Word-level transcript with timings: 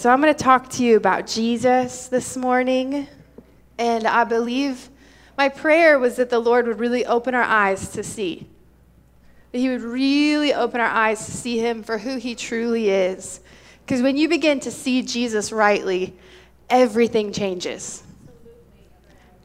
So 0.00 0.08
I'm 0.08 0.22
going 0.22 0.32
to 0.32 0.42
talk 0.42 0.70
to 0.70 0.82
you 0.82 0.96
about 0.96 1.26
Jesus 1.26 2.08
this 2.08 2.34
morning. 2.34 3.06
And 3.76 4.06
I 4.06 4.24
believe 4.24 4.88
my 5.36 5.50
prayer 5.50 5.98
was 5.98 6.16
that 6.16 6.30
the 6.30 6.38
Lord 6.38 6.66
would 6.66 6.78
really 6.78 7.04
open 7.04 7.34
our 7.34 7.42
eyes 7.42 7.90
to 7.90 8.02
see. 8.02 8.48
That 9.52 9.58
He 9.58 9.68
would 9.68 9.82
really 9.82 10.54
open 10.54 10.80
our 10.80 10.88
eyes 10.88 11.26
to 11.26 11.32
see 11.32 11.58
Him 11.58 11.82
for 11.82 11.98
who 11.98 12.16
He 12.16 12.34
truly 12.34 12.88
is. 12.88 13.40
Because 13.84 14.00
when 14.00 14.16
you 14.16 14.26
begin 14.26 14.58
to 14.60 14.70
see 14.70 15.02
Jesus 15.02 15.52
rightly, 15.52 16.16
everything 16.70 17.30
changes. 17.30 18.02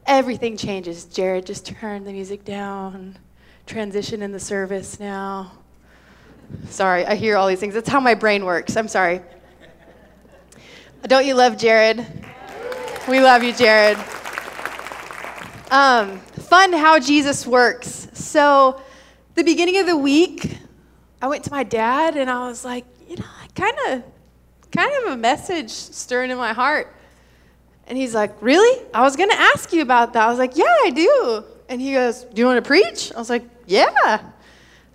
Everything 0.06 0.56
changes. 0.56 1.04
Jared, 1.04 1.44
just 1.44 1.66
turn 1.66 2.04
the 2.04 2.12
music 2.14 2.46
down. 2.46 3.18
Transition 3.66 4.22
in 4.22 4.32
the 4.32 4.40
service 4.40 4.98
now. 4.98 5.52
Sorry, 6.70 7.04
I 7.04 7.14
hear 7.14 7.36
all 7.36 7.46
these 7.46 7.60
things. 7.60 7.74
That's 7.74 7.90
how 7.90 8.00
my 8.00 8.14
brain 8.14 8.46
works. 8.46 8.74
I'm 8.78 8.88
sorry. 8.88 9.20
Don't 11.02 11.24
you 11.24 11.34
love 11.34 11.56
Jared? 11.56 12.04
We 13.08 13.20
love 13.20 13.44
you, 13.44 13.52
Jared. 13.52 13.96
Um, 15.70 16.18
fun 16.18 16.72
how 16.72 16.98
Jesus 16.98 17.46
works. 17.46 18.08
So, 18.14 18.80
the 19.34 19.44
beginning 19.44 19.78
of 19.78 19.86
the 19.86 19.96
week, 19.96 20.58
I 21.22 21.28
went 21.28 21.44
to 21.44 21.50
my 21.50 21.62
dad 21.62 22.16
and 22.16 22.28
I 22.28 22.48
was 22.48 22.64
like, 22.64 22.84
you 23.08 23.16
know, 23.16 23.24
I 23.24 23.46
kind 23.54 23.76
of, 23.88 24.04
kind 24.72 24.92
of 25.04 25.12
a 25.12 25.16
message 25.16 25.70
stirring 25.70 26.30
in 26.30 26.38
my 26.38 26.52
heart. 26.52 26.92
And 27.86 27.96
he's 27.96 28.14
like, 28.14 28.40
really? 28.42 28.84
I 28.92 29.02
was 29.02 29.14
going 29.14 29.30
to 29.30 29.38
ask 29.38 29.72
you 29.72 29.82
about 29.82 30.12
that. 30.14 30.26
I 30.26 30.28
was 30.28 30.38
like, 30.38 30.56
yeah, 30.56 30.64
I 30.84 30.90
do. 30.90 31.44
And 31.68 31.80
he 31.80 31.92
goes, 31.92 32.24
do 32.24 32.40
you 32.40 32.46
want 32.46 32.62
to 32.62 32.66
preach? 32.66 33.12
I 33.14 33.18
was 33.18 33.30
like, 33.30 33.44
yeah. 33.66 34.22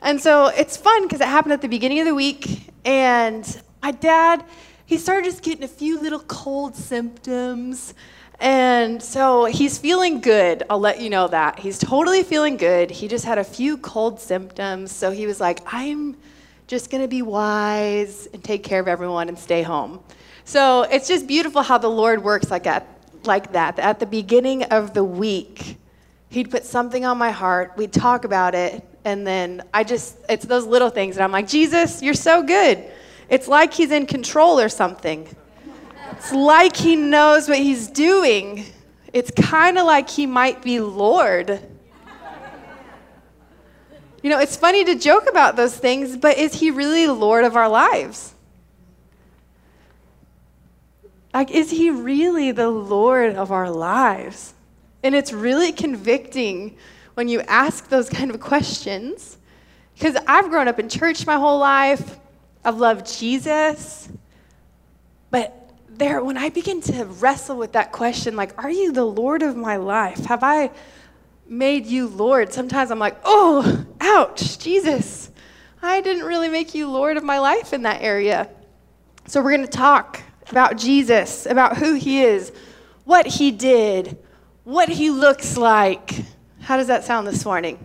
And 0.02 0.20
so 0.20 0.48
it's 0.48 0.76
fun 0.76 1.04
because 1.04 1.22
it 1.22 1.28
happened 1.28 1.54
at 1.54 1.62
the 1.62 1.70
beginning 1.70 2.00
of 2.00 2.06
the 2.06 2.16
week. 2.16 2.72
And 2.84 3.62
my 3.82 3.92
dad, 3.92 4.44
he 4.92 4.98
started 4.98 5.24
just 5.24 5.42
getting 5.42 5.64
a 5.64 5.70
few 5.70 6.02
little 6.02 6.20
cold 6.20 6.76
symptoms. 6.76 7.94
And 8.42 9.02
so 9.02 9.46
he's 9.46 9.78
feeling 9.78 10.20
good. 10.20 10.64
I'll 10.70 10.82
let 10.82 11.00
you 11.00 11.10
know 11.10 11.30
that. 11.30 11.60
He's 11.60 11.80
totally 11.80 12.24
feeling 12.24 12.58
good. 12.58 12.92
He 12.92 13.08
just 13.08 13.24
had 13.24 13.38
a 13.38 13.44
few 13.46 13.78
cold 13.78 14.20
symptoms. 14.20 14.92
So 14.92 15.10
he 15.10 15.26
was 15.26 15.40
like, 15.40 15.62
I'm 15.66 16.18
just 16.68 16.92
going 16.92 17.02
to 17.04 17.08
be 17.08 17.22
wise 17.22 18.28
and 18.34 18.44
take 18.44 18.66
care 18.66 18.82
of 18.82 18.90
everyone 18.90 19.30
and 19.30 19.40
stay 19.40 19.62
home. 19.62 20.02
So 20.44 20.82
it's 20.82 21.08
just 21.08 21.26
beautiful 21.26 21.62
how 21.62 21.78
the 21.78 21.90
Lord 21.90 22.22
works 22.22 22.52
like 22.52 22.64
that. 22.64 22.86
Like 23.24 23.54
that. 23.54 23.80
At 23.80 24.02
the 24.02 24.06
beginning 24.06 24.64
of 24.64 24.94
the 24.94 25.06
week, 25.06 25.78
he'd 26.28 26.52
put 26.52 26.66
something 26.66 27.06
on 27.06 27.18
my 27.18 27.32
heart. 27.32 27.76
We'd 27.78 27.94
talk 27.94 28.26
about 28.26 28.56
it. 28.56 28.84
And 29.06 29.26
then 29.26 29.64
I 29.74 29.86
just, 29.86 30.18
it's 30.28 30.44
those 30.44 30.66
little 30.66 30.90
things. 30.90 31.16
And 31.16 31.24
I'm 31.24 31.32
like, 31.32 31.48
Jesus, 31.48 32.02
you're 32.02 32.14
so 32.14 32.44
good. 32.44 32.92
It's 33.32 33.48
like 33.48 33.74
he's 33.74 33.92
in 33.92 34.06
control 34.06 34.60
or 34.60 34.68
something. 34.68 35.26
It's 36.12 36.34
like 36.34 36.76
he 36.76 36.98
knows 36.98 37.48
what 37.48 37.58
he's 37.58 37.88
doing. 37.88 38.66
It's 39.14 39.32
kind 39.32 39.78
of 39.78 39.86
like 39.86 40.10
he 40.10 40.28
might 40.28 40.62
be 40.62 40.82
Lord. 40.82 41.62
You 44.22 44.30
know, 44.30 44.40
it's 44.40 44.58
funny 44.58 44.84
to 44.84 44.96
joke 44.96 45.28
about 45.30 45.56
those 45.56 45.76
things, 45.76 46.18
but 46.18 46.38
is 46.38 46.54
he 46.56 46.72
really 46.72 47.08
Lord 47.08 47.46
of 47.46 47.56
our 47.56 47.70
lives? 47.70 48.36
Like, 51.34 51.50
is 51.52 51.72
he 51.72 51.90
really 51.90 52.52
the 52.52 52.70
Lord 52.70 53.36
of 53.36 53.52
our 53.54 53.72
lives? 53.72 54.54
And 55.04 55.16
it's 55.16 55.32
really 55.32 55.72
convicting 55.72 56.76
when 57.14 57.30
you 57.30 57.40
ask 57.42 57.88
those 57.88 58.10
kind 58.10 58.30
of 58.30 58.42
questions. 58.42 59.38
Because 59.94 60.18
I've 60.28 60.50
grown 60.50 60.68
up 60.68 60.80
in 60.80 60.90
church 60.90 61.26
my 61.26 61.38
whole 61.38 61.60
life, 61.60 62.20
I've 62.64 62.78
loved 62.78 63.12
Jesus, 63.12 64.10
but 65.32 65.58
there, 65.90 66.24
when 66.24 66.38
I 66.38 66.50
begin 66.50 66.82
to 66.82 67.06
wrestle 67.06 67.58
with 67.58 67.74
that 67.74 67.92
question, 67.92 68.36
like, 68.36 68.64
are 68.64 68.70
you 68.70 68.92
the 68.92 69.06
Lord 69.06 69.42
of 69.42 69.56
my 69.56 69.78
life? 69.78 70.26
Have 70.26 70.44
I 70.44 70.72
made 71.48 71.86
you 71.86 72.08
Lord? 72.08 72.54
Sometimes 72.54 72.92
I'm 72.92 73.00
like, 73.00 73.18
oh, 73.24 73.86
ouch, 74.00 74.60
Jesus. 74.60 75.32
I 75.82 76.02
didn't 76.02 76.24
really 76.24 76.50
make 76.50 76.76
you 76.76 76.90
Lord 76.90 77.18
of 77.18 77.24
my 77.24 77.40
life 77.40 77.74
in 77.74 77.84
that 77.84 78.02
area. 78.02 78.50
So 79.28 79.42
we're 79.42 79.56
going 79.56 79.68
to 79.68 79.68
talk 79.68 80.22
about 80.50 80.78
Jesus, 80.78 81.46
about 81.46 81.78
who 81.78 81.94
he 81.94 82.22
is, 82.22 82.52
what 83.06 83.26
he 83.26 83.52
did, 83.52 84.18
what 84.64 84.90
he 84.90 85.10
looks 85.10 85.58
like. 85.58 86.24
How 86.60 86.78
does 86.78 86.88
that 86.88 87.04
sound 87.04 87.28
this 87.28 87.44
morning? 87.46 87.84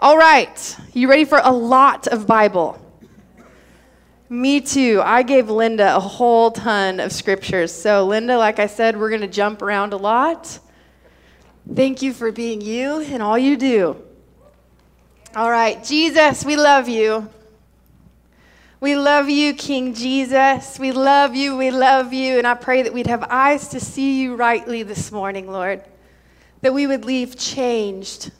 All 0.00 0.18
right. 0.18 0.76
You 0.92 1.08
ready 1.08 1.24
for 1.24 1.40
a 1.42 1.52
lot 1.52 2.06
of 2.06 2.26
Bible? 2.26 2.83
Me 4.34 4.60
too. 4.60 5.00
I 5.04 5.22
gave 5.22 5.48
Linda 5.48 5.94
a 5.94 6.00
whole 6.00 6.50
ton 6.50 6.98
of 6.98 7.12
scriptures. 7.12 7.72
So, 7.72 8.04
Linda, 8.04 8.36
like 8.36 8.58
I 8.58 8.66
said, 8.66 8.98
we're 8.98 9.08
going 9.08 9.20
to 9.20 9.28
jump 9.28 9.62
around 9.62 9.92
a 9.92 9.96
lot. 9.96 10.58
Thank 11.72 12.02
you 12.02 12.12
for 12.12 12.32
being 12.32 12.60
you 12.60 13.00
and 13.00 13.22
all 13.22 13.38
you 13.38 13.56
do. 13.56 13.96
All 15.36 15.48
right, 15.48 15.82
Jesus, 15.84 16.44
we 16.44 16.56
love 16.56 16.88
you. 16.88 17.30
We 18.80 18.96
love 18.96 19.30
you, 19.30 19.54
King 19.54 19.94
Jesus. 19.94 20.80
We 20.80 20.90
love 20.90 21.36
you. 21.36 21.56
We 21.56 21.70
love 21.70 22.12
you. 22.12 22.36
And 22.36 22.46
I 22.46 22.54
pray 22.54 22.82
that 22.82 22.92
we'd 22.92 23.06
have 23.06 23.22
eyes 23.30 23.68
to 23.68 23.78
see 23.78 24.20
you 24.20 24.34
rightly 24.34 24.82
this 24.82 25.12
morning, 25.12 25.48
Lord. 25.48 25.80
That 26.60 26.74
we 26.74 26.88
would 26.88 27.04
leave 27.04 27.38
changed 27.38 28.32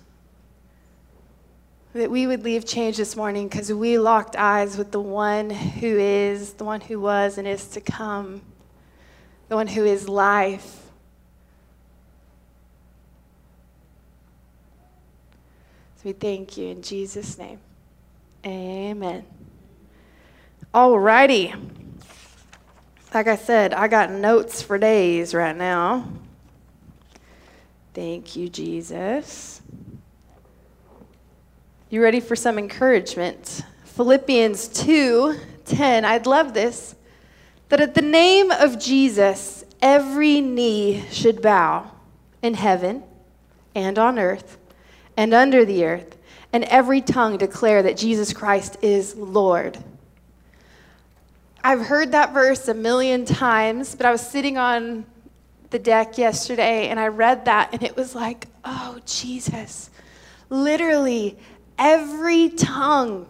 that 1.95 2.11
we 2.11 2.27
would 2.27 2.43
leave 2.43 2.65
change 2.65 2.97
this 2.97 3.15
morning 3.15 3.47
because 3.47 3.73
we 3.73 3.99
locked 3.99 4.35
eyes 4.35 4.77
with 4.77 4.91
the 4.91 5.01
one 5.01 5.49
who 5.49 5.97
is, 5.97 6.55
the 6.55 6.65
one 6.65 6.81
who 6.81 7.01
was 7.01 7.39
and 7.39 7.47
is 7.47 7.69
to 7.69 7.81
come, 7.81 8.43
the 9.49 9.55
one 9.55 9.69
who 9.69 9.85
is 9.85 10.09
life. 10.09 10.83
So 15.97 16.03
we 16.07 16.13
thank 16.13 16.57
you 16.57 16.67
in 16.67 16.83
Jesus' 16.83 17.39
name. 17.39 17.61
Amen. 18.45 19.25
All 20.75 20.99
righty. 20.99 21.55
Like 23.15 23.29
I 23.29 23.37
said, 23.37 23.73
I 23.73 23.87
got 23.87 24.11
notes 24.11 24.61
for 24.61 24.77
days 24.77 25.33
right 25.33 25.57
now. 25.57 26.09
Thank 27.95 28.35
you, 28.35 28.49
Jesus. 28.49 29.63
You 31.95 32.03
ready 32.03 32.19
for 32.19 32.35
some 32.35 32.59
encouragement? 32.59 33.63
Philippians 33.85 34.67
2 34.67 35.39
10. 35.65 36.05
I'd 36.05 36.27
love 36.27 36.53
this. 36.53 36.97
That 37.69 37.81
at 37.81 37.95
the 37.95 38.03
name 38.03 38.51
of 38.51 38.81
Jesus, 38.81 39.65
every 39.81 40.41
knee 40.41 41.05
should 41.13 41.41
bow 41.41 41.89
in 42.43 42.55
heaven 42.55 43.05
and 43.77 43.97
on 43.97 44.19
earth 44.19 44.59
and 45.17 45.33
under 45.33 45.65
the 45.65 45.85
earth, 45.85 46.17
and 46.53 46.65
every 46.65 47.01
tongue 47.01 47.37
declare 47.39 47.85
that 47.85 47.97
Jesus 47.97 48.33
Christ 48.33 48.77
is 48.83 49.15
Lord. 49.15 49.79
I've 51.63 51.83
heard 51.83 52.11
that 52.11 52.35
verse 52.35 52.67
a 52.67 52.75
million 52.75 53.25
times, 53.25 53.95
but 53.95 54.05
I 54.05 54.11
was 54.11 54.21
sitting 54.21 54.59
on 54.59 55.07
the 55.71 55.79
deck 55.79 56.19
yesterday 56.19 56.89
and 56.89 56.99
I 56.99 57.07
read 57.07 57.45
that, 57.45 57.69
and 57.73 57.85
it 57.85 57.97
was 57.97 58.17
like, 58.17 58.49
oh, 58.65 58.99
Jesus. 59.07 59.91
Literally, 60.51 61.39
every 61.79 62.51
tongue 62.51 63.27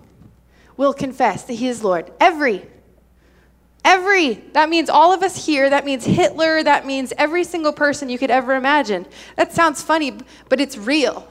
will 0.77 0.93
confess 0.93 1.44
that 1.44 1.55
he 1.55 1.69
is 1.69 1.84
Lord. 1.84 2.12
Every. 2.21 2.66
Every. 3.84 4.34
That 4.53 4.69
means 4.69 4.88
all 4.88 5.12
of 5.12 5.22
us 5.22 5.47
here. 5.47 5.71
That 5.71 5.84
means 5.84 6.05
Hitler. 6.05 6.62
That 6.62 6.87
means 6.87 7.12
every 7.19 7.44
single 7.44 7.72
person 7.72 8.09
you 8.09 8.19
could 8.19 8.31
ever 8.31 8.54
imagine. 8.54 9.06
That 9.37 9.53
sounds 9.53 9.83
funny, 9.83 10.19
but 10.49 10.60
it's 10.60 10.77
real. 10.77 11.28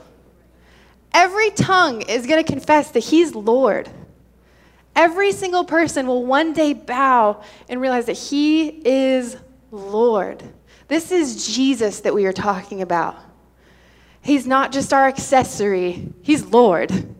Every 1.13 1.51
tongue 1.51 2.01
is 2.01 2.25
going 2.25 2.43
to 2.43 2.51
confess 2.51 2.91
that 2.91 3.01
he's 3.01 3.35
Lord. 3.35 3.89
Every 4.95 5.31
single 5.31 5.63
person 5.63 6.07
will 6.07 6.25
one 6.25 6.53
day 6.53 6.73
bow 6.73 7.43
and 7.67 7.81
realize 7.81 8.05
that 8.05 8.17
he 8.17 8.67
is 8.67 9.37
Lord. 9.71 10.43
This 10.87 11.11
is 11.11 11.55
Jesus 11.55 12.01
that 12.01 12.13
we 12.13 12.25
are 12.25 12.33
talking 12.33 12.81
about. 12.81 13.17
He's 14.23 14.47
not 14.47 14.71
just 14.71 14.93
our 14.93 15.07
accessory, 15.07 16.13
He's 16.21 16.45
Lord. 16.45 17.13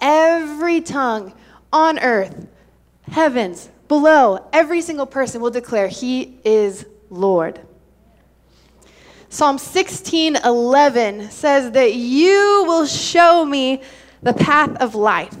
Every 0.00 0.80
tongue 0.80 1.34
on 1.72 1.98
earth, 1.98 2.46
heavens, 3.02 3.68
below, 3.86 4.48
every 4.52 4.80
single 4.80 5.06
person 5.06 5.40
will 5.42 5.50
declare 5.50 5.86
He 5.86 6.38
is 6.44 6.86
Lord. 7.10 7.60
Psalm 9.28 9.58
16 9.58 10.36
11 10.36 11.30
says 11.30 11.72
that 11.72 11.94
you 11.94 12.64
will 12.66 12.86
show 12.86 13.44
me 13.44 13.82
the 14.22 14.32
path 14.32 14.74
of 14.80 14.94
life. 14.94 15.36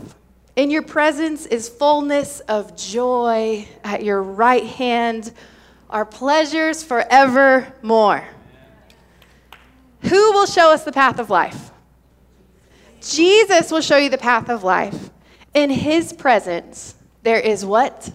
In 0.56 0.70
your 0.70 0.82
presence 0.82 1.46
is 1.46 1.68
fullness 1.68 2.40
of 2.40 2.76
joy. 2.76 3.66
At 3.82 4.04
your 4.04 4.22
right 4.22 4.64
hand 4.64 5.32
are 5.88 6.04
pleasures 6.04 6.82
forevermore. 6.82 8.24
Who 10.04 10.32
will 10.32 10.46
show 10.46 10.72
us 10.72 10.84
the 10.84 10.92
path 10.92 11.18
of 11.18 11.30
life? 11.30 11.70
Jesus 13.00 13.70
will 13.70 13.80
show 13.80 13.96
you 13.96 14.08
the 14.08 14.18
path 14.18 14.48
of 14.48 14.64
life. 14.64 15.10
In 15.52 15.70
his 15.70 16.12
presence, 16.12 16.94
there 17.22 17.40
is 17.40 17.64
what? 17.64 18.10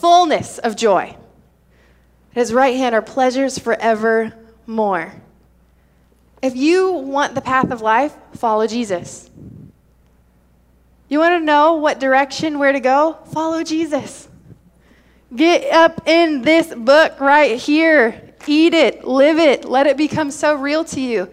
fullness 0.00 0.58
of 0.58 0.76
joy. 0.76 1.14
At 2.30 2.36
his 2.36 2.52
right 2.52 2.76
hand 2.76 2.94
are 2.94 3.02
pleasures 3.02 3.58
forevermore. 3.58 5.12
If 6.42 6.56
you 6.56 6.92
want 6.92 7.34
the 7.34 7.42
path 7.42 7.70
of 7.70 7.82
life, 7.82 8.16
follow 8.34 8.66
Jesus. 8.66 9.30
You 11.08 11.18
want 11.18 11.38
to 11.40 11.44
know 11.44 11.74
what 11.74 12.00
direction, 12.00 12.58
where 12.58 12.72
to 12.72 12.80
go? 12.80 13.18
Follow 13.32 13.62
Jesus. 13.62 14.28
Get 15.34 15.70
up 15.72 16.08
in 16.08 16.42
this 16.42 16.74
book 16.74 17.20
right 17.20 17.60
here. 17.60 18.29
Eat 18.46 18.74
it, 18.74 19.04
live 19.04 19.38
it, 19.38 19.64
let 19.64 19.86
it 19.86 19.96
become 19.96 20.30
so 20.30 20.54
real 20.54 20.84
to 20.84 21.00
you. 21.00 21.28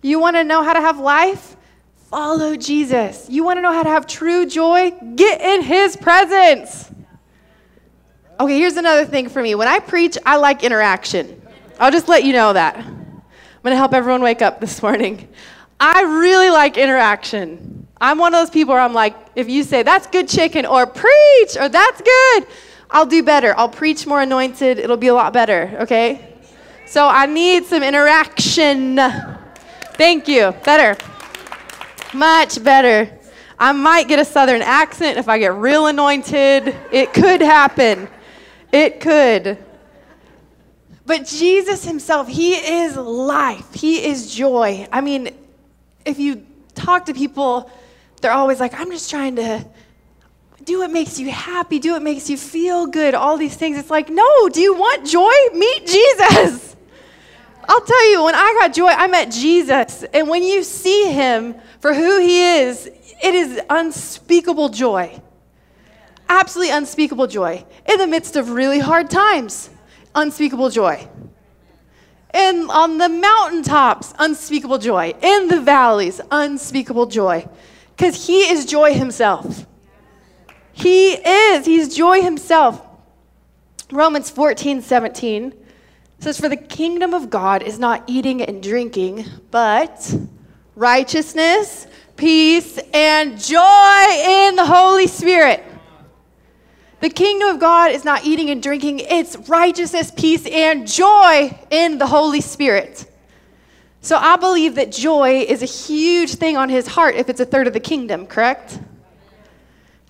You 0.00 0.18
want 0.18 0.36
to 0.36 0.44
know 0.44 0.62
how 0.62 0.72
to 0.72 0.80
have 0.80 0.98
life? 0.98 1.56
Follow 1.96 2.56
Jesus. 2.56 3.26
You 3.28 3.44
want 3.44 3.58
to 3.58 3.62
know 3.62 3.72
how 3.72 3.82
to 3.82 3.88
have 3.88 4.06
true 4.06 4.46
joy? 4.46 4.90
Get 5.16 5.40
in 5.40 5.62
his 5.62 5.96
presence. 5.96 6.90
Okay, 8.40 8.58
here's 8.58 8.76
another 8.76 9.04
thing 9.04 9.28
for 9.28 9.40
me. 9.42 9.54
When 9.54 9.68
I 9.68 9.78
preach, 9.78 10.18
I 10.26 10.36
like 10.36 10.64
interaction. 10.64 11.40
I'll 11.78 11.90
just 11.92 12.08
let 12.08 12.24
you 12.24 12.32
know 12.32 12.52
that. 12.52 12.76
I'm 12.76 13.22
going 13.62 13.72
to 13.72 13.76
help 13.76 13.94
everyone 13.94 14.22
wake 14.22 14.42
up 14.42 14.60
this 14.60 14.82
morning. 14.82 15.28
I 15.78 16.02
really 16.02 16.50
like 16.50 16.76
interaction. 16.76 17.86
I'm 18.00 18.18
one 18.18 18.34
of 18.34 18.40
those 18.40 18.50
people 18.50 18.74
where 18.74 18.82
I'm 18.82 18.94
like, 18.94 19.14
if 19.36 19.48
you 19.48 19.62
say, 19.62 19.82
that's 19.82 20.06
good 20.08 20.28
chicken, 20.28 20.66
or 20.66 20.86
preach, 20.86 21.56
or 21.58 21.68
that's 21.68 22.02
good, 22.02 22.46
I'll 22.90 23.06
do 23.06 23.22
better. 23.22 23.56
I'll 23.56 23.68
preach 23.68 24.06
more 24.06 24.20
anointed. 24.20 24.78
It'll 24.78 24.96
be 24.96 25.06
a 25.06 25.14
lot 25.14 25.32
better, 25.32 25.76
okay? 25.82 26.31
So 26.92 27.08
I 27.08 27.24
need 27.24 27.64
some 27.64 27.82
interaction. 27.82 28.96
Thank 29.94 30.28
you. 30.28 30.52
Better. 30.62 31.02
Much 32.12 32.62
better. 32.62 33.10
I 33.58 33.72
might 33.72 34.08
get 34.08 34.18
a 34.18 34.26
southern 34.26 34.60
accent 34.60 35.16
if 35.16 35.26
I 35.26 35.38
get 35.38 35.54
real 35.54 35.86
anointed. 35.86 36.76
It 36.92 37.14
could 37.14 37.40
happen. 37.40 38.08
It 38.72 39.00
could. 39.00 39.56
But 41.06 41.24
Jesus 41.24 41.82
himself, 41.82 42.28
he 42.28 42.56
is 42.56 42.94
life. 42.98 43.72
He 43.72 44.04
is 44.04 44.30
joy. 44.34 44.86
I 44.92 45.00
mean, 45.00 45.30
if 46.04 46.18
you 46.18 46.44
talk 46.74 47.06
to 47.06 47.14
people, 47.14 47.70
they're 48.20 48.32
always 48.32 48.60
like, 48.60 48.78
I'm 48.78 48.90
just 48.90 49.08
trying 49.08 49.36
to 49.36 49.66
do 50.62 50.80
what 50.80 50.90
makes 50.90 51.18
you 51.18 51.30
happy, 51.30 51.78
do 51.78 51.92
what 51.92 52.02
makes 52.02 52.28
you 52.28 52.36
feel 52.36 52.86
good, 52.86 53.14
all 53.14 53.38
these 53.38 53.56
things. 53.56 53.78
It's 53.78 53.88
like, 53.88 54.10
no, 54.10 54.50
do 54.50 54.60
you 54.60 54.74
want 54.74 55.06
joy? 55.06 55.32
Meet 55.54 55.86
Jesus. 55.86 56.71
I'll 57.68 57.80
tell 57.80 58.10
you, 58.10 58.24
when 58.24 58.34
I 58.34 58.56
got 58.60 58.74
joy, 58.74 58.88
I 58.88 59.06
met 59.06 59.30
Jesus. 59.30 60.04
And 60.12 60.28
when 60.28 60.42
you 60.42 60.62
see 60.62 61.12
him 61.12 61.54
for 61.80 61.94
who 61.94 62.18
he 62.20 62.58
is, 62.60 62.86
it 62.86 63.34
is 63.34 63.60
unspeakable 63.70 64.68
joy. 64.68 65.20
Absolutely 66.28 66.72
unspeakable 66.74 67.26
joy. 67.26 67.64
In 67.88 67.98
the 67.98 68.06
midst 68.06 68.36
of 68.36 68.50
really 68.50 68.78
hard 68.78 69.10
times, 69.10 69.70
unspeakable 70.14 70.70
joy. 70.70 71.08
And 72.30 72.70
on 72.70 72.98
the 72.98 73.08
mountaintops, 73.08 74.14
unspeakable 74.18 74.78
joy. 74.78 75.14
In 75.22 75.48
the 75.48 75.60
valleys, 75.60 76.20
unspeakable 76.30 77.06
joy. 77.06 77.46
Because 77.96 78.26
he 78.26 78.50
is 78.50 78.64
joy 78.64 78.94
himself. 78.94 79.66
He 80.72 81.12
is. 81.12 81.66
He's 81.66 81.94
joy 81.94 82.22
himself. 82.22 82.80
Romans 83.90 84.30
14, 84.30 84.80
17 84.80 85.61
says, 86.22 86.38
For 86.38 86.48
the 86.48 86.56
kingdom 86.56 87.14
of 87.14 87.30
God 87.30 87.62
is 87.62 87.78
not 87.78 88.04
eating 88.06 88.42
and 88.42 88.62
drinking, 88.62 89.24
but 89.50 90.16
righteousness, 90.76 91.86
peace, 92.16 92.78
and 92.94 93.40
joy 93.40 94.06
in 94.08 94.54
the 94.54 94.64
Holy 94.64 95.08
Spirit. 95.08 95.64
The 97.00 97.10
kingdom 97.10 97.48
of 97.48 97.60
God 97.60 97.90
is 97.90 98.04
not 98.04 98.24
eating 98.24 98.50
and 98.50 98.62
drinking, 98.62 99.00
it's 99.00 99.36
righteousness, 99.48 100.12
peace, 100.12 100.46
and 100.46 100.86
joy 100.86 101.58
in 101.70 101.98
the 101.98 102.06
Holy 102.06 102.40
Spirit. 102.40 103.04
So 104.00 104.16
I 104.16 104.36
believe 104.36 104.76
that 104.76 104.92
joy 104.92 105.40
is 105.40 105.62
a 105.62 105.66
huge 105.66 106.34
thing 106.34 106.56
on 106.56 106.68
his 106.68 106.86
heart 106.86 107.16
if 107.16 107.28
it's 107.28 107.40
a 107.40 107.44
third 107.44 107.66
of 107.66 107.72
the 107.72 107.80
kingdom, 107.80 108.26
correct? 108.28 108.78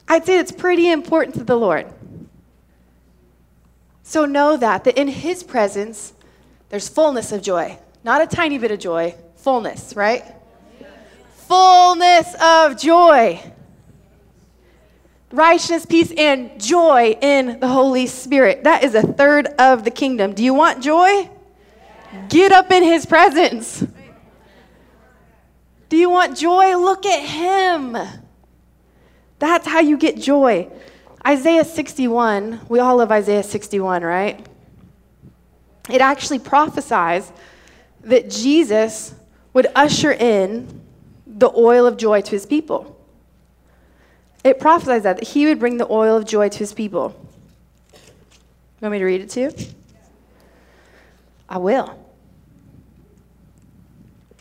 I'd 0.07 0.27
say 0.27 0.39
it's 0.39 0.53
pretty 0.53 0.91
important 0.91 1.37
to 1.37 1.45
the 1.45 1.57
Lord. 1.57 1.91
So 4.13 4.27
know 4.27 4.59
that, 4.59 4.85
that 4.85 5.01
in 5.01 5.09
his 5.09 5.43
presence, 5.43 6.13
there's 6.69 6.87
fullness 6.87 7.33
of 7.33 7.41
joy. 7.41 7.79
Not 8.05 8.21
a 8.21 8.27
tiny 8.27 8.59
bit 8.59 8.71
of 8.71 8.79
joy, 8.79 9.15
fullness, 9.37 9.97
right? 9.97 10.23
Fullness 11.49 12.35
of 12.39 12.79
joy. 12.79 13.43
Righteousness, 15.31 15.87
peace, 15.87 16.13
and 16.15 16.63
joy 16.63 17.17
in 17.23 17.59
the 17.59 17.69
Holy 17.69 18.07
Spirit. 18.07 18.65
That 18.65 18.85
is 18.85 18.95
a 18.95 19.01
third 19.01 19.47
of 19.59 19.83
the 19.83 19.91
kingdom. 19.91 20.35
Do 20.35 20.45
you 20.45 20.53
want 20.53 20.83
joy? 20.83 21.31
Get 22.29 22.53
up 22.53 22.71
in 22.71 22.83
his 22.83 23.07
presence. 23.07 23.83
Do 25.89 25.97
you 25.97 26.11
want 26.11 26.37
joy? 26.37 26.77
Look 26.77 27.07
at 27.07 27.25
him. 27.27 27.97
That's 29.39 29.67
how 29.67 29.81
you 29.81 29.97
get 29.97 30.19
joy. 30.19 30.69
Isaiah 31.27 31.65
61, 31.65 32.61
we 32.69 32.81
all 32.81 32.97
love 32.97 33.13
Isaiah 33.13 33.43
61, 33.43 34.03
right? 34.03 34.45
It 35.89 36.01
actually 36.01 36.41
prophesies 36.41 37.31
that 38.03 38.29
Jesus 38.29 39.15
would 39.53 39.67
usher 39.75 40.13
in 40.13 40.81
the 41.27 41.51
oil 41.55 41.87
of 41.87 41.97
joy 41.97 42.21
to 42.23 42.31
his 42.31 42.47
people. 42.47 42.99
It 44.45 44.59
prophesies 44.59 45.05
that, 45.05 45.19
that 45.19 45.29
he 45.29 45.47
would 45.47 45.61
bring 45.61 45.77
the 45.77 45.87
oil 45.91 46.17
of 46.17 46.25
joy 46.25 46.49
to 46.49 46.59
his 46.59 46.75
people. 46.75 47.15
You 47.93 47.99
want 48.81 48.93
me 48.93 48.99
to 48.99 49.05
read 49.05 49.21
it 49.21 49.31
to 49.31 49.41
you? 49.41 49.53
I 51.49 51.59
will. 51.59 51.99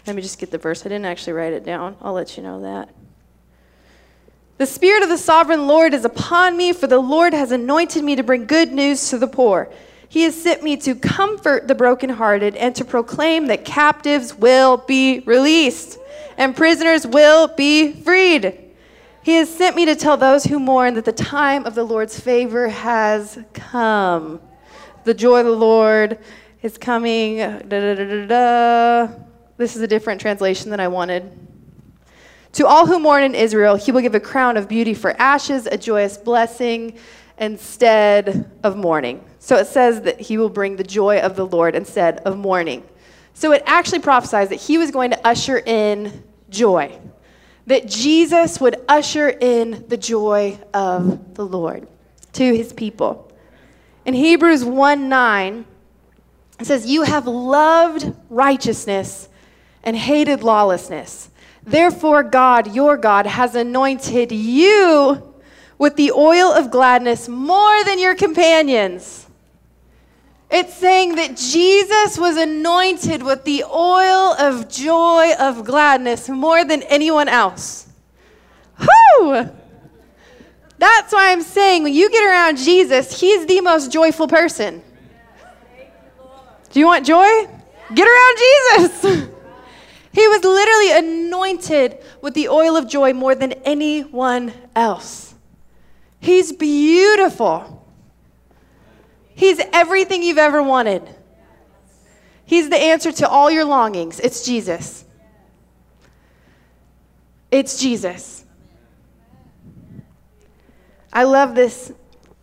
Let 0.08 0.16
me 0.16 0.22
just 0.24 0.40
get 0.40 0.50
the 0.50 0.58
verse. 0.58 0.82
I 0.82 0.90
didn't 0.90 1.06
actually 1.06 1.34
write 1.34 1.54
it 1.54 1.64
down. 1.64 1.96
I'll 2.02 2.14
let 2.14 2.38
you 2.38 2.44
know 2.44 2.62
that. 2.62 2.90
The 4.62 4.68
Spirit 4.68 5.02
of 5.02 5.10
the 5.10 5.18
sovereign 5.18 5.66
Lord 5.66 5.96
is 5.96 6.06
upon 6.06 6.56
me, 6.56 6.72
for 6.72 6.86
the 6.86 7.00
Lord 7.00 7.34
has 7.34 7.52
anointed 7.52 8.04
me 8.04 8.16
to 8.16 8.22
bring 8.22 8.46
good 8.46 8.72
news 8.72 9.10
to 9.10 9.18
the 9.18 9.26
poor. 9.26 9.72
He 10.08 10.22
has 10.22 10.40
sent 10.40 10.62
me 10.62 10.78
to 10.78 10.94
comfort 10.94 11.68
the 11.68 11.74
brokenhearted 11.74 12.56
and 12.56 12.76
to 12.76 12.86
proclaim 12.86 13.48
that 13.48 13.66
captives 13.66 14.36
will 14.36 14.78
be 14.78 15.22
released 15.22 15.98
and 16.38 16.56
prisoners 16.56 17.08
will 17.08 17.48
be 17.48 17.92
freed. 17.92 18.56
He 19.24 19.34
has 19.38 19.50
sent 19.50 19.76
me 19.76 19.84
to 19.86 19.96
tell 19.96 20.16
those 20.16 20.44
who 20.44 20.60
mourn 20.60 20.94
that 20.94 21.06
the 21.06 21.12
time 21.12 21.66
of 21.66 21.74
the 21.74 21.84
Lord's 21.84 22.20
favor 22.20 22.70
has 22.70 23.40
come. 23.54 24.40
The 25.06 25.16
joy 25.16 25.40
of 25.40 25.48
the 25.48 25.54
Lord 25.54 26.20
is 26.62 26.78
coming. 26.78 27.38
Da, 27.38 27.96
da, 27.96 28.28
da, 28.28 29.08
this 29.58 29.76
is 29.76 29.82
a 29.82 29.88
different 29.88 30.22
translation 30.22 30.70
than 30.70 30.80
I 30.80 30.88
wanted. 30.88 31.51
To 32.54 32.68
all 32.68 32.86
who 32.86 33.00
mourn 33.00 33.24
in 33.24 33.34
Israel, 33.34 33.76
he 33.76 33.92
will 33.92 34.02
give 34.02 34.16
a 34.16 34.20
crown 34.20 34.58
of 34.58 34.68
beauty 34.68 34.94
for 34.94 35.16
ashes, 35.20 35.68
a 35.68 35.78
joyous 35.78 36.18
blessing 36.18 36.98
instead 37.38 38.52
of 38.64 38.78
mourning. 38.78 39.24
So 39.40 39.56
it 39.56 39.68
says 39.68 40.02
that 40.02 40.20
he 40.20 40.38
will 40.38 40.50
bring 40.50 40.76
the 40.76 40.84
joy 40.84 41.20
of 41.20 41.36
the 41.36 41.46
Lord 41.46 41.76
instead 41.76 42.20
of 42.20 42.38
mourning. 42.38 42.84
So 43.34 43.54
it 43.54 43.64
actually 43.66 44.00
prophesies 44.00 44.50
that 44.50 44.60
he 44.60 44.78
was 44.78 44.92
going 44.92 45.12
to 45.12 45.28
usher 45.28 45.58
in 45.58 46.24
joy, 46.50 47.00
that 47.66 47.88
Jesus 47.88 48.60
would 48.62 48.76
usher 48.88 49.30
in 49.30 49.86
the 49.88 49.98
joy 49.98 50.60
of 50.74 51.34
the 51.34 51.46
Lord 51.46 51.88
to 52.34 52.56
his 52.56 52.74
people. 52.74 53.32
In 54.06 54.14
Hebrews 54.14 54.64
1 54.64 55.10
9, 55.10 55.66
it 56.60 56.66
says, 56.68 56.86
You 56.86 57.04
have 57.04 57.26
loved 57.26 58.14
righteousness 58.30 59.30
and 59.84 59.96
hated 59.98 60.44
lawlessness. 60.44 61.31
Therefore, 61.64 62.24
God, 62.24 62.74
your 62.74 62.98
God, 62.98 63.26
has 63.28 63.56
anointed 63.56 64.32
you 64.32 65.34
with 65.78 65.96
the 65.96 66.12
oil 66.12 66.52
of 66.52 66.72
gladness 66.72 67.28
more 67.28 67.84
than 67.84 68.00
your 68.00 68.16
companions. 68.16 69.28
It's 70.50 70.74
saying 70.74 71.16
that 71.16 71.38
Jesus 71.38 72.18
was 72.18 72.36
anointed 72.36 73.24
with 73.24 73.46
the 73.46 73.64
oil 73.64 74.34
of 74.38 74.70
joy, 74.70 75.34
of 75.40 75.64
gladness, 75.64 76.28
more 76.28 76.66
than 76.66 76.84
anyone 76.84 77.30
else. 77.30 77.88
Whoo! 78.80 79.50
That's 80.78 81.14
why 81.14 81.32
I'm 81.32 81.42
saying 81.42 81.84
when 81.84 81.94
you 81.94 82.10
get 82.10 82.24
around 82.24 82.58
Jesus, 82.58 83.20
he's 83.20 83.46
the 83.46 83.62
most 83.62 83.92
joyful 83.92 84.28
person. 84.28 84.84
Do 86.72 86.80
you 86.80 86.86
want 86.86 87.06
joy? 87.06 87.48
Get 87.94 88.08
around 88.08 88.38
Jesus. 88.38 89.28
He 90.14 90.28
was 90.28 90.44
literally 90.44 90.92
anointed 90.92 91.98
with 92.22 92.34
the 92.34 92.50
oil 92.50 92.76
of 92.76 92.88
joy 92.88 93.14
more 93.14 93.34
than 93.34 93.54
anyone 93.64 94.54
else. 94.76 95.34
He's 96.20 96.52
beautiful. 96.52 97.88
He's 99.34 99.62
everything 99.72 100.22
you've 100.22 100.38
ever 100.38 100.62
wanted. 100.62 101.02
He's 102.46 102.70
the 102.70 102.78
answer 102.78 103.12
to 103.14 103.30
all 103.30 103.50
your 103.50 103.64
longings. 103.64 104.20
It's 104.20 104.46
Jesus. 104.46 105.06
It's 107.50 107.80
Jesus. 107.80 108.46
I 111.14 111.24
love 111.24 111.56
this 111.56 111.94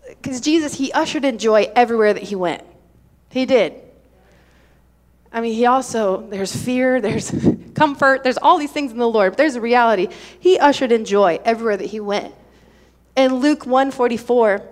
because 0.08 0.40
Jesus, 0.40 0.74
he 0.74 0.90
ushered 0.92 1.24
in 1.24 1.38
joy 1.38 1.70
everywhere 1.76 2.14
that 2.14 2.22
he 2.22 2.34
went. 2.34 2.64
He 3.30 3.46
did. 3.46 3.74
I 5.38 5.40
mean, 5.40 5.54
he 5.54 5.66
also, 5.66 6.26
there's 6.30 6.52
fear, 6.52 7.00
there's 7.00 7.32
comfort, 7.76 8.24
there's 8.24 8.38
all 8.38 8.58
these 8.58 8.72
things 8.72 8.90
in 8.90 8.98
the 8.98 9.08
Lord, 9.08 9.30
but 9.30 9.36
there's 9.36 9.54
a 9.54 9.60
reality. 9.60 10.08
He 10.40 10.58
ushered 10.58 10.90
in 10.90 11.04
joy 11.04 11.38
everywhere 11.44 11.76
that 11.76 11.86
he 11.86 12.00
went. 12.00 12.34
In 13.14 13.36
Luke 13.36 13.64
144, 13.64 14.62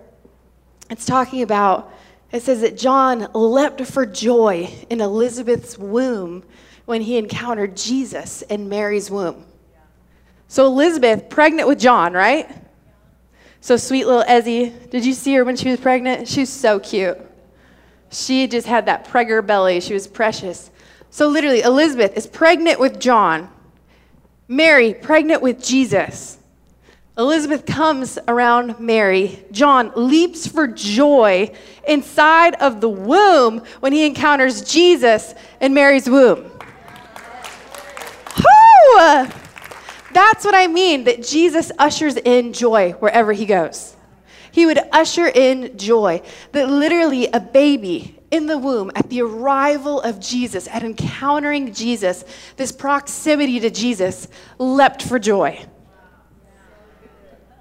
it's 0.90 1.06
talking 1.06 1.42
about, 1.42 1.94
it 2.32 2.42
says 2.42 2.62
that 2.62 2.76
John 2.76 3.28
leapt 3.32 3.87
for 3.87 4.04
joy 4.04 4.68
in 4.90 5.00
Elizabeth's 5.00 5.78
womb 5.78 6.42
when 6.85 7.00
he 7.00 7.16
encountered 7.16 7.76
Jesus 7.76 8.42
in 8.42 8.68
Mary's 8.68 9.08
womb. 9.08 9.44
So 10.49 10.66
Elizabeth, 10.66 11.28
pregnant 11.28 11.68
with 11.68 11.78
John, 11.78 12.12
right? 12.12 12.52
So 13.61 13.76
sweet 13.76 14.04
little 14.04 14.25
Ezzy, 14.25 14.90
did 14.90 15.06
you 15.06 15.12
see 15.12 15.32
her 15.37 15.44
when 15.44 15.54
she 15.54 15.70
was 15.70 15.78
pregnant? 15.78 16.26
She 16.26 16.40
was 16.40 16.50
so 16.50 16.80
cute. 16.80 17.20
She 18.10 18.46
just 18.46 18.66
had 18.66 18.86
that 18.86 19.06
pregger 19.06 19.46
belly. 19.46 19.80
She 19.80 19.94
was 19.94 20.06
precious. 20.06 20.70
So 21.10 21.28
literally, 21.28 21.60
Elizabeth 21.60 22.16
is 22.16 22.26
pregnant 22.26 22.78
with 22.78 23.00
John. 23.00 23.50
Mary, 24.48 24.94
pregnant 24.94 25.42
with 25.42 25.62
Jesus. 25.62 26.38
Elizabeth 27.18 27.64
comes 27.64 28.18
around 28.28 28.78
Mary. 28.78 29.42
John 29.50 29.90
leaps 29.96 30.46
for 30.46 30.66
joy 30.66 31.50
inside 31.88 32.54
of 32.56 32.82
the 32.82 32.90
womb 32.90 33.62
when 33.80 33.92
he 33.94 34.04
encounters 34.04 34.60
Jesus 34.60 35.34
in 35.60 35.72
Mary's 35.72 36.08
womb. 36.10 36.50
Whoo! 38.36 39.28
That's 40.12 40.44
what 40.44 40.54
I 40.54 40.66
mean, 40.66 41.04
that 41.04 41.22
Jesus 41.22 41.72
ushers 41.78 42.16
in 42.18 42.52
joy 42.52 42.92
wherever 42.92 43.32
he 43.32 43.46
goes. 43.46 43.95
He 44.56 44.64
would 44.64 44.80
usher 44.90 45.26
in 45.26 45.76
joy, 45.76 46.22
that 46.52 46.70
literally 46.70 47.26
a 47.26 47.38
baby 47.38 48.18
in 48.30 48.46
the 48.46 48.56
womb, 48.56 48.90
at 48.94 49.10
the 49.10 49.20
arrival 49.20 50.00
of 50.00 50.18
Jesus, 50.18 50.66
at 50.68 50.82
encountering 50.82 51.75
Jesus, 51.75 52.25
this 52.56 52.72
proximity 52.72 53.60
to 53.60 53.68
Jesus, 53.68 54.28
leapt 54.58 55.02
for 55.02 55.18
joy. 55.18 55.62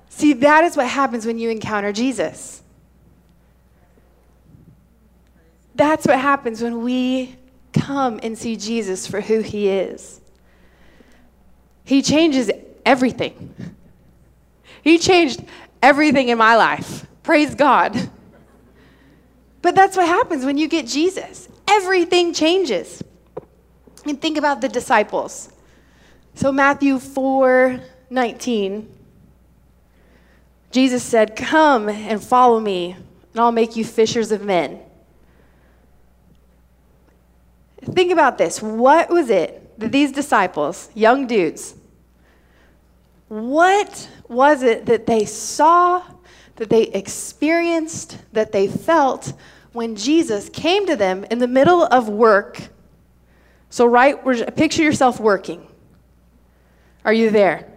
See, 0.07 0.31
that 0.35 0.63
is 0.63 0.77
what 0.77 0.87
happens 0.87 1.25
when 1.25 1.37
you 1.37 1.49
encounter 1.49 1.91
Jesus. 1.91 2.63
That's 5.75 6.07
what 6.07 6.17
happens 6.17 6.61
when 6.61 6.81
we 6.81 7.35
come 7.73 8.21
and 8.23 8.37
see 8.37 8.55
Jesus 8.55 9.05
for 9.05 9.19
who 9.19 9.41
he 9.41 9.67
is. 9.67 10.21
He 11.83 12.01
changes 12.01 12.49
everything. 12.85 13.53
He 14.81 14.97
changed 14.97 15.43
everything 15.85 16.29
in 16.29 16.37
my 16.37 16.55
life. 16.55 17.05
Praise 17.21 17.53
God. 17.53 18.09
But 19.61 19.75
that's 19.75 19.95
what 19.95 20.07
happens 20.07 20.43
when 20.43 20.57
you 20.57 20.67
get 20.67 20.87
Jesus. 20.87 21.47
Everything 21.67 22.33
changes. 22.33 23.03
And 24.03 24.19
think 24.19 24.37
about 24.37 24.61
the 24.61 24.67
disciples. 24.67 25.49
So 26.33 26.51
Matthew 26.51 26.99
4 26.99 27.79
19, 28.09 28.87
Jesus 30.71 31.03
said, 31.03 31.35
Come 31.35 31.89
and 31.89 32.23
follow 32.23 32.59
me, 32.59 32.91
and 33.31 33.39
I'll 33.39 33.51
make 33.51 33.75
you 33.75 33.85
fishers 33.85 34.31
of 34.31 34.43
men. 34.43 34.79
Think 37.81 38.11
about 38.11 38.37
this. 38.37 38.61
What 38.61 39.09
was 39.09 39.29
it 39.29 39.79
that 39.79 39.91
these 39.91 40.11
disciples, 40.11 40.89
young 40.93 41.27
dudes, 41.27 41.75
what 43.27 44.07
was 44.27 44.63
it 44.63 44.86
that 44.88 45.05
they 45.05 45.25
saw, 45.25 46.03
that 46.55 46.70
they 46.70 46.84
experienced, 46.84 48.17
that 48.34 48.51
they 48.51 48.67
felt 48.67 49.34
when 49.74 49.96
Jesus 49.96 50.50
came 50.50 50.86
to 50.88 50.96
them 50.96 51.25
in 51.29 51.39
the 51.39 51.48
middle 51.48 51.84
of 51.84 52.10
work? 52.10 52.62
So, 53.70 53.86
right, 53.86 54.17
picture 54.55 54.84
yourself 54.84 55.20
working. 55.20 55.67
Are 57.03 57.13
you 57.13 57.29
there? 57.29 57.72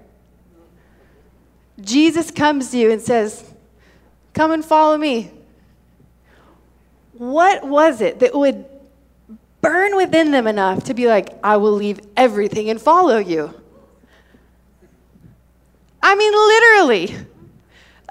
Jesus 1.81 2.31
comes 2.31 2.71
to 2.71 2.79
you 2.79 2.91
and 2.91 3.01
says, 3.01 3.45
Come 4.33 4.53
and 4.53 4.65
follow 4.65 4.97
me. 4.97 5.33
What 7.13 7.67
was 7.67 8.01
it 8.01 8.21
that 8.21 8.35
would 8.35 8.65
burn 9.61 9.97
within 9.97 10.31
them 10.31 10.47
enough 10.47 10.85
to 10.85 10.95
be 10.95 11.09
like, 11.09 11.37
I 11.43 11.57
will 11.57 11.73
leave 11.73 12.01
everything 12.17 12.71
and 12.71 12.81
follow 12.81 13.19
you? 13.19 13.58
I 16.03 16.15
mean, 16.15 16.33
literally. 16.33 17.27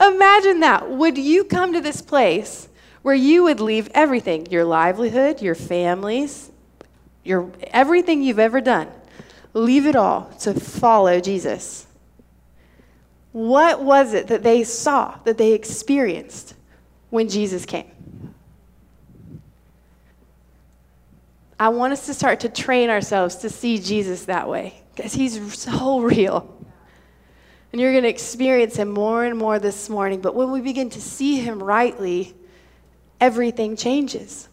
Imagine 0.02 0.60
that. 0.60 0.90
Would 0.90 1.18
you 1.18 1.44
come 1.44 1.74
to 1.74 1.82
this 1.82 2.02
place 2.02 2.68
where 3.02 3.16
you 3.16 3.44
would 3.44 3.60
leave 3.60 3.90
everything 3.94 4.46
your 4.48 4.66
livelihood, 4.66 5.42
your 5.42 5.56
families, 5.56 6.52
your, 7.24 7.52
everything 7.72 8.22
you've 8.22 8.40
ever 8.40 8.62
done 8.62 8.90
leave 9.58 9.86
it 9.86 9.96
all 9.96 10.30
to 10.42 10.54
follow 10.54 11.20
Jesus? 11.20 11.88
What 13.32 13.84
was 13.84 14.14
it 14.14 14.28
that 14.28 14.44
they 14.44 14.64
saw, 14.64 15.20
that 15.24 15.38
they 15.38 15.54
experienced 15.54 16.56
when 17.10 17.30
Jesus 17.30 17.66
came? 17.66 17.92
I 21.60 21.70
want 21.70 21.94
us 21.94 22.06
to 22.06 22.14
start 22.14 22.42
to 22.42 22.50
train 22.50 22.90
ourselves 22.90 23.38
to 23.38 23.50
see 23.50 23.80
Jesus 23.80 24.26
that 24.26 24.48
way 24.48 24.82
because 24.96 25.14
he's 25.14 25.58
so 25.58 26.00
real. 26.02 26.57
And 27.72 27.82
you're 27.82 27.92
going 27.92 28.04
to 28.04 28.10
experience 28.10 28.76
him 28.76 28.90
more 28.90 29.26
and 29.26 29.38
more 29.38 29.60
this 29.60 29.90
morning. 29.90 30.22
But 30.22 30.36
when 30.36 30.52
we 30.52 30.62
begin 30.62 30.90
to 30.92 31.02
see 31.02 31.38
him 31.40 31.62
rightly, 31.62 32.34
everything 33.20 33.76
changes. 33.76 34.48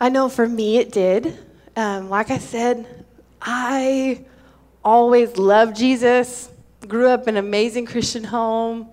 I 0.00 0.08
know 0.08 0.28
for 0.28 0.48
me 0.48 0.78
it 0.78 0.90
did. 0.90 1.38
Um, 1.76 2.10
like 2.10 2.30
I 2.30 2.38
said, 2.38 3.04
I 3.40 4.24
always 4.84 5.36
loved 5.36 5.76
Jesus, 5.76 6.50
grew 6.88 7.08
up 7.08 7.28
in 7.28 7.36
an 7.36 7.44
amazing 7.44 7.86
Christian 7.86 8.24
home. 8.24 8.88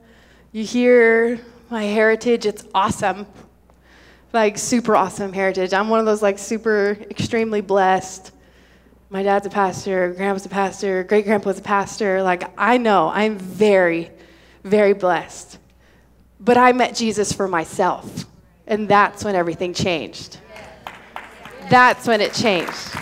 You 0.52 0.64
hear 0.64 1.40
my 1.70 1.84
heritage, 1.84 2.46
it's 2.46 2.64
awesome. 2.74 3.26
Like, 4.32 4.60
super 4.60 4.96
awesome 4.96 5.34
heritage. 5.34 5.74
I'm 5.74 5.90
one 5.90 6.00
of 6.00 6.06
those, 6.06 6.22
like, 6.22 6.38
super 6.38 6.98
extremely 7.10 7.62
blessed 7.62 8.32
my 9.12 9.24
dad's 9.24 9.48
a 9.48 9.50
pastor, 9.50 10.14
grandpa's 10.14 10.46
a 10.46 10.50
pastor, 10.50 11.04
great 11.04 11.26
grandpa's 11.26 11.58
a 11.58 11.64
pastor. 11.64 12.22
Like, 12.22 12.44
I 12.58 12.78
know 12.78 13.10
I'm 13.10 13.40
very, 13.40 14.12
very 14.64 14.94
blessed. 14.94 15.58
But 16.40 16.58
I 16.58 16.72
met 16.74 16.96
Jesus 16.96 17.34
for 17.34 17.48
myself, 17.48 18.26
and 18.68 18.88
that's 18.88 19.24
when 19.24 19.36
everything 19.36 19.74
changed. 19.74 20.38
That's 21.70 22.08
when 22.08 22.22
it 22.22 22.34
changed. 22.34 22.96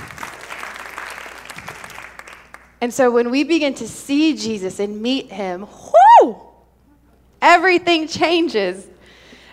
And 2.79 2.93
so 2.93 3.11
when 3.11 3.29
we 3.29 3.43
begin 3.43 3.73
to 3.75 3.87
see 3.87 4.35
Jesus 4.35 4.79
and 4.79 5.01
meet 5.01 5.31
him, 5.31 5.67
whoo, 6.21 6.37
everything 7.41 8.07
changes. 8.07 8.87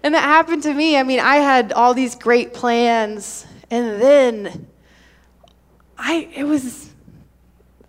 And 0.02 0.14
that 0.14 0.22
happened 0.22 0.62
to 0.64 0.72
me. 0.72 0.96
I 0.96 1.02
mean, 1.02 1.20
I 1.20 1.36
had 1.36 1.72
all 1.72 1.94
these 1.94 2.14
great 2.14 2.54
plans, 2.54 3.44
and 3.70 4.00
then 4.00 4.66
I, 5.98 6.28
it 6.34 6.44
was, 6.44 6.90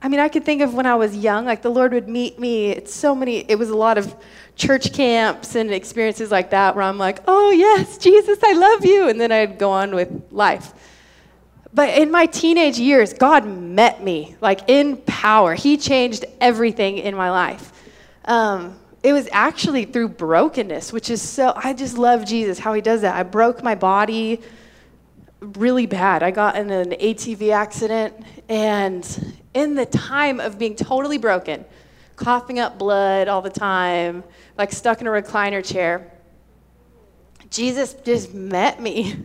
I 0.02 0.08
mean, 0.08 0.20
I 0.20 0.30
could 0.30 0.46
think 0.46 0.62
of 0.62 0.74
when 0.74 0.86
I 0.86 0.96
was 0.96 1.16
young, 1.16 1.46
like 1.46 1.62
the 1.62 1.70
Lord 1.70 1.94
would 1.94 2.08
meet 2.08 2.40
me. 2.40 2.70
It's 2.70 2.94
so 2.94 3.16
many, 3.16 3.40
it 3.50 3.58
was 3.58 3.70
a 3.70 3.76
lot 3.76 3.98
of 3.98 4.16
church 4.56 4.94
camps 4.94 5.56
and 5.56 5.72
experiences 5.72 6.32
like 6.32 6.52
that 6.52 6.76
where 6.76 6.84
I'm 6.84 6.98
like, 6.98 7.20
oh, 7.28 7.52
yes, 7.52 7.98
Jesus, 7.98 8.40
I 8.44 8.54
love 8.54 8.86
you. 8.86 9.10
And 9.10 9.20
then 9.20 9.32
I'd 9.32 9.58
go 9.58 9.72
on 9.72 9.96
with 9.96 10.10
life. 10.32 10.74
But 11.74 11.98
in 11.98 12.10
my 12.10 12.26
teenage 12.26 12.80
years, 12.80 13.14
God 13.14 13.46
met 13.46 14.02
me, 14.02 14.38
like 14.40 14.70
in 14.70 14.98
power. 14.98 15.56
He 15.56 15.76
changed 15.76 16.24
everything 16.40 17.00
in 17.00 17.16
my 17.16 17.32
life. 17.32 17.74
Um, 18.24 18.80
it 19.04 19.12
was 19.12 19.28
actually 19.32 19.86
through 19.86 20.10
brokenness, 20.10 20.94
which 20.94 21.10
is 21.10 21.22
so, 21.22 21.54
I 21.56 21.74
just 21.74 21.98
love 21.98 22.26
Jesus, 22.26 22.58
how 22.58 22.74
he 22.74 22.82
does 22.82 23.02
that. 23.02 23.16
I 23.16 23.24
broke 23.24 23.62
my 23.62 23.76
body 23.76 24.42
really 25.39 25.86
bad. 25.86 26.24
I 26.24 26.32
got 26.32 26.56
in 26.56 26.70
an 26.70 26.92
ATV 26.92 27.51
accident, 27.51 28.15
and 28.50 29.36
in 29.54 29.75
the 29.75 29.86
time 29.86 30.39
of 30.39 30.58
being 30.58 30.75
totally 30.75 31.18
broken, 31.18 31.65
coughing 32.15 32.60
up 32.60 32.77
blood 32.77 33.27
all 33.27 33.42
the 33.42 33.50
time, 33.50 34.24
like 34.58 34.72
stuck 34.72 35.01
in 35.01 35.08
a 35.08 35.10
recliner 35.10 35.63
chair, 35.63 36.12
Jesus 37.50 37.94
just 37.94 38.34
met 38.34 38.82
me. 38.82 39.15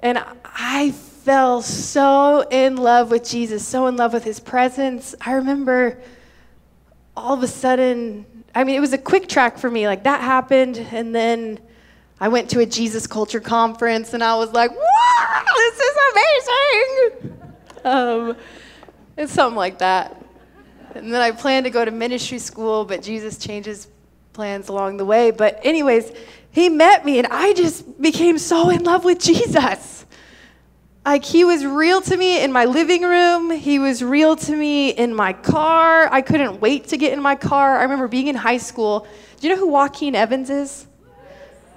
And 0.00 0.22
I 0.44 0.92
fell 0.92 1.62
so 1.62 2.46
in 2.50 2.76
love 2.76 3.10
with 3.10 3.28
Jesus, 3.28 3.66
so 3.66 3.86
in 3.86 3.96
love 3.96 4.12
with 4.12 4.24
his 4.24 4.38
presence. 4.38 5.14
I 5.20 5.32
remember 5.32 6.00
all 7.16 7.34
of 7.34 7.42
a 7.42 7.48
sudden, 7.48 8.26
I 8.54 8.64
mean, 8.64 8.76
it 8.76 8.80
was 8.80 8.92
a 8.92 8.98
quick 8.98 9.26
track 9.28 9.58
for 9.58 9.70
me. 9.70 9.86
Like 9.86 10.04
that 10.04 10.20
happened, 10.20 10.76
and 10.92 11.14
then 11.14 11.58
I 12.18 12.28
went 12.28 12.50
to 12.50 12.60
a 12.60 12.66
Jesus 12.66 13.06
culture 13.06 13.40
conference 13.40 14.14
and 14.14 14.24
I 14.24 14.36
was 14.36 14.52
like, 14.52 14.70
wow, 14.70 15.44
this 15.56 15.80
is 15.80 15.96
amazing. 16.12 17.40
Um, 17.84 18.36
it's 19.16 19.32
something 19.32 19.56
like 19.56 19.78
that. 19.78 20.22
And 20.94 21.12
then 21.12 21.20
I 21.20 21.30
planned 21.30 21.64
to 21.64 21.70
go 21.70 21.84
to 21.84 21.90
ministry 21.90 22.38
school, 22.38 22.84
but 22.86 23.02
Jesus 23.02 23.38
changes 23.38 23.88
plans 24.32 24.68
along 24.68 24.96
the 24.96 25.04
way. 25.04 25.30
But, 25.30 25.60
anyways, 25.62 26.10
he 26.50 26.68
met 26.68 27.04
me, 27.04 27.18
and 27.18 27.26
I 27.30 27.52
just 27.52 28.00
became 28.00 28.38
so 28.38 28.70
in 28.70 28.82
love 28.82 29.04
with 29.04 29.18
Jesus. 29.18 30.06
Like, 31.04 31.24
he 31.24 31.44
was 31.44 31.64
real 31.64 32.00
to 32.00 32.16
me 32.16 32.42
in 32.42 32.50
my 32.50 32.64
living 32.64 33.02
room. 33.02 33.50
He 33.50 33.78
was 33.78 34.02
real 34.02 34.36
to 34.36 34.56
me 34.56 34.90
in 34.90 35.14
my 35.14 35.32
car. 35.34 36.08
I 36.10 36.22
couldn't 36.22 36.60
wait 36.60 36.88
to 36.88 36.96
get 36.96 37.12
in 37.12 37.20
my 37.20 37.36
car. 37.36 37.78
I 37.78 37.82
remember 37.82 38.08
being 38.08 38.28
in 38.28 38.34
high 38.34 38.58
school. 38.58 39.06
Do 39.38 39.48
you 39.48 39.54
know 39.54 39.60
who 39.60 39.68
Joaquin 39.68 40.14
Evans 40.14 40.50
is? 40.50 40.86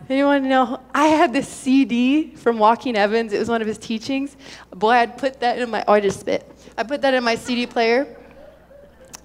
Anyone 0.08 0.48
know? 0.48 0.82
I 0.94 1.08
had 1.08 1.34
this 1.34 1.48
CD 1.48 2.36
from 2.36 2.58
Joaquin 2.58 2.96
Evans. 2.96 3.34
It 3.34 3.40
was 3.40 3.50
one 3.50 3.62
of 3.62 3.68
his 3.68 3.78
teachings. 3.78 4.38
Boy, 4.72 4.92
I'd 4.92 5.18
put 5.18 5.40
that 5.42 5.60
in 5.60 5.70
my, 5.70 5.84
oh, 5.88 5.94
I 5.94 6.00
just 6.00 6.20
spit. 6.20 6.50
I 6.78 6.84
put 6.84 7.02
that 7.02 7.14
in 7.14 7.24
my 7.24 7.36
CD 7.36 7.66
player. 7.68 8.16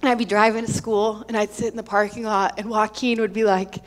And 0.01 0.09
I'd 0.09 0.17
be 0.17 0.25
driving 0.25 0.65
to 0.65 0.71
school 0.71 1.23
and 1.27 1.37
I'd 1.37 1.51
sit 1.51 1.67
in 1.67 1.77
the 1.77 1.83
parking 1.83 2.23
lot 2.23 2.59
and 2.59 2.69
Joaquin 2.69 3.19
would 3.21 3.33
be 3.33 3.43
like, 3.43 3.77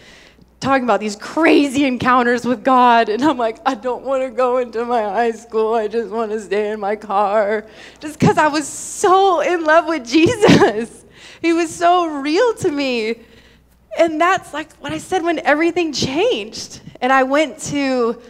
talking 0.60 0.84
about 0.84 1.00
these 1.00 1.16
crazy 1.16 1.84
encounters 1.84 2.44
with 2.44 2.64
God. 2.64 3.08
And 3.08 3.22
I'm 3.22 3.38
like, 3.38 3.58
I 3.64 3.74
don't 3.74 4.04
want 4.04 4.22
to 4.24 4.30
go 4.30 4.58
into 4.58 4.84
my 4.84 5.02
high 5.02 5.30
school. 5.30 5.74
I 5.74 5.88
just 5.88 6.10
want 6.10 6.32
to 6.32 6.40
stay 6.40 6.72
in 6.72 6.80
my 6.80 6.96
car. 6.96 7.66
Just 8.00 8.18
because 8.18 8.38
I 8.38 8.48
was 8.48 8.66
so 8.66 9.40
in 9.40 9.64
love 9.64 9.86
with 9.86 10.06
Jesus. 10.08 11.04
He 11.40 11.52
was 11.52 11.72
so 11.72 12.20
real 12.20 12.54
to 12.54 12.70
me. 12.70 13.20
And 13.96 14.20
that's 14.20 14.52
like 14.52 14.72
what 14.76 14.92
I 14.92 14.98
said 14.98 15.22
when 15.22 15.38
everything 15.40 15.92
changed. 15.92 16.80
And 17.00 17.12
I 17.12 17.22
went 17.22 17.58
to, 17.64 18.20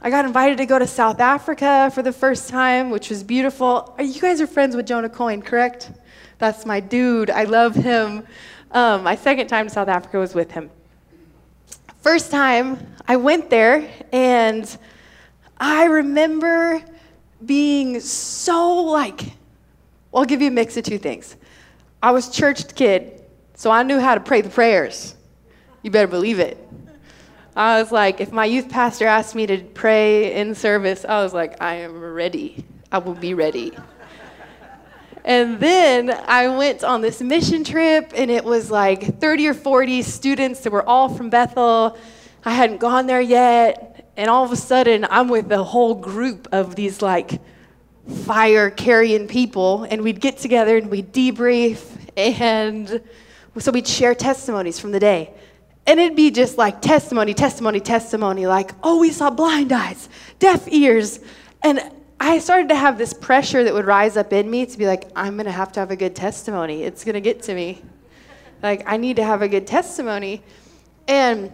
I 0.00 0.10
got 0.10 0.24
invited 0.24 0.58
to 0.58 0.66
go 0.66 0.78
to 0.78 0.86
South 0.86 1.20
Africa 1.20 1.90
for 1.94 2.02
the 2.02 2.12
first 2.12 2.48
time, 2.48 2.90
which 2.90 3.10
was 3.10 3.22
beautiful. 3.24 3.94
You 3.98 4.20
guys 4.20 4.40
are 4.40 4.46
friends 4.46 4.76
with 4.76 4.86
Jonah 4.86 5.08
Coyne, 5.08 5.42
correct? 5.42 5.90
That's 6.38 6.66
my 6.66 6.80
dude. 6.80 7.30
I 7.30 7.44
love 7.44 7.74
him. 7.74 8.26
Um, 8.70 9.02
my 9.02 9.16
second 9.16 9.48
time 9.48 9.68
to 9.68 9.70
South 9.72 9.88
Africa 9.88 10.18
was 10.18 10.34
with 10.34 10.50
him. 10.50 10.70
First 12.00 12.30
time 12.30 12.94
I 13.06 13.16
went 13.16 13.48
there, 13.48 13.88
and 14.12 14.76
I 15.58 15.84
remember 15.84 16.82
being 17.46 18.00
so 18.00 18.82
like, 18.82 19.22
well, 20.10 20.22
I'll 20.22 20.24
give 20.24 20.42
you 20.42 20.48
a 20.48 20.50
mix 20.50 20.76
of 20.76 20.84
two 20.84 20.98
things. 20.98 21.36
I 22.02 22.10
was 22.10 22.28
churched 22.28 22.74
kid, 22.74 23.21
so 23.62 23.70
I 23.70 23.84
knew 23.84 24.00
how 24.00 24.16
to 24.16 24.20
pray 24.20 24.40
the 24.40 24.50
prayers. 24.50 25.14
You 25.84 25.92
better 25.92 26.08
believe 26.08 26.40
it. 26.40 26.58
I 27.54 27.80
was 27.80 27.92
like, 27.92 28.20
if 28.20 28.32
my 28.32 28.44
youth 28.44 28.68
pastor 28.68 29.06
asked 29.06 29.36
me 29.36 29.46
to 29.46 29.58
pray 29.58 30.34
in 30.34 30.56
service, 30.56 31.04
I 31.08 31.22
was 31.22 31.32
like, 31.32 31.62
I 31.62 31.74
am 31.76 31.96
ready. 31.96 32.64
I 32.90 32.98
will 32.98 33.14
be 33.14 33.34
ready. 33.34 33.70
And 35.24 35.60
then 35.60 36.10
I 36.10 36.48
went 36.48 36.82
on 36.82 37.02
this 37.02 37.20
mission 37.20 37.62
trip, 37.62 38.10
and 38.16 38.32
it 38.32 38.42
was 38.42 38.68
like 38.68 39.20
30 39.20 39.46
or 39.46 39.54
40 39.54 40.02
students 40.02 40.58
that 40.62 40.72
were 40.72 40.84
all 40.84 41.08
from 41.08 41.30
Bethel. 41.30 41.96
I 42.44 42.50
hadn't 42.54 42.78
gone 42.78 43.06
there 43.06 43.20
yet. 43.20 44.12
And 44.16 44.28
all 44.28 44.44
of 44.44 44.50
a 44.50 44.56
sudden, 44.56 45.06
I'm 45.08 45.28
with 45.28 45.52
a 45.52 45.62
whole 45.62 45.94
group 45.94 46.48
of 46.50 46.74
these 46.74 47.00
like 47.00 47.40
fire 48.24 48.70
carrying 48.70 49.28
people, 49.28 49.84
and 49.84 50.02
we'd 50.02 50.20
get 50.20 50.38
together 50.38 50.76
and 50.76 50.90
we'd 50.90 51.12
debrief, 51.12 51.80
and 52.16 53.00
so 53.58 53.70
we'd 53.70 53.86
share 53.86 54.14
testimonies 54.14 54.78
from 54.78 54.92
the 54.92 55.00
day. 55.00 55.32
And 55.86 55.98
it'd 55.98 56.16
be 56.16 56.30
just 56.30 56.58
like 56.58 56.80
testimony, 56.80 57.34
testimony, 57.34 57.80
testimony, 57.80 58.46
like, 58.46 58.70
oh, 58.82 58.98
we 58.98 59.10
saw 59.10 59.30
blind 59.30 59.72
eyes, 59.72 60.08
deaf 60.38 60.68
ears. 60.68 61.20
And 61.62 61.80
I 62.20 62.38
started 62.38 62.68
to 62.68 62.76
have 62.76 62.98
this 62.98 63.12
pressure 63.12 63.64
that 63.64 63.74
would 63.74 63.84
rise 63.84 64.16
up 64.16 64.32
in 64.32 64.48
me 64.48 64.64
to 64.64 64.78
be 64.78 64.86
like, 64.86 65.10
I'm 65.16 65.34
going 65.34 65.46
to 65.46 65.52
have 65.52 65.72
to 65.72 65.80
have 65.80 65.90
a 65.90 65.96
good 65.96 66.14
testimony. 66.14 66.84
It's 66.84 67.04
going 67.04 67.14
to 67.14 67.20
get 67.20 67.42
to 67.44 67.54
me. 67.54 67.82
Like, 68.62 68.84
I 68.86 68.96
need 68.96 69.16
to 69.16 69.24
have 69.24 69.42
a 69.42 69.48
good 69.48 69.66
testimony. 69.66 70.40
And, 71.08 71.52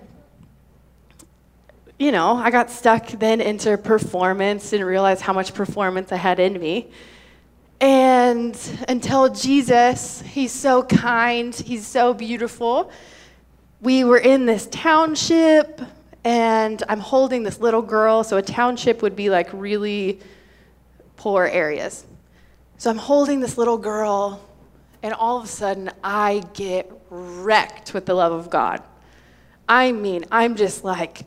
you 1.99 2.13
know, 2.13 2.37
I 2.37 2.51
got 2.51 2.71
stuck 2.71 3.07
then 3.09 3.41
into 3.41 3.79
performance, 3.79 4.69
didn't 4.69 4.87
realize 4.87 5.23
how 5.23 5.33
much 5.33 5.55
performance 5.55 6.13
I 6.13 6.17
had 6.17 6.39
in 6.39 6.61
me. 6.61 6.91
And 7.81 8.59
until 8.89 9.29
Jesus, 9.29 10.21
he's 10.23 10.53
so 10.53 10.83
kind, 10.83 11.55
he's 11.55 11.87
so 11.87 12.13
beautiful. 12.13 12.91
We 13.81 14.03
were 14.05 14.19
in 14.19 14.47
this 14.47 14.67
township, 14.73 15.81
and 16.25 16.83
I'm 16.89 17.01
holding 17.01 17.45
this 17.45 17.61
little 17.61 17.83
girl. 17.83 18.25
So, 18.25 18.37
a 18.37 18.43
township 18.43 19.03
would 19.03 19.15
be 19.15 19.31
like 19.31 19.49
really 19.53 20.19
poor 21.19 21.45
areas. 21.45 22.07
So 22.79 22.91
I'm 22.91 22.97
holding 22.97 23.41
this 23.41 23.59
little 23.59 23.77
girl, 23.77 24.41
and 25.03 25.13
all 25.13 25.37
of 25.37 25.45
a 25.45 25.49
sudden, 25.49 25.91
I 26.03 26.45
get 26.55 26.91
wrecked 27.11 27.93
with 27.93 28.07
the 28.07 28.15
love 28.15 28.33
of 28.33 28.51
God. 28.51 28.83
I 29.69 29.91
mean, 29.91 30.25
I'm 30.31 30.55
just 30.55 30.85
like 30.85 31.27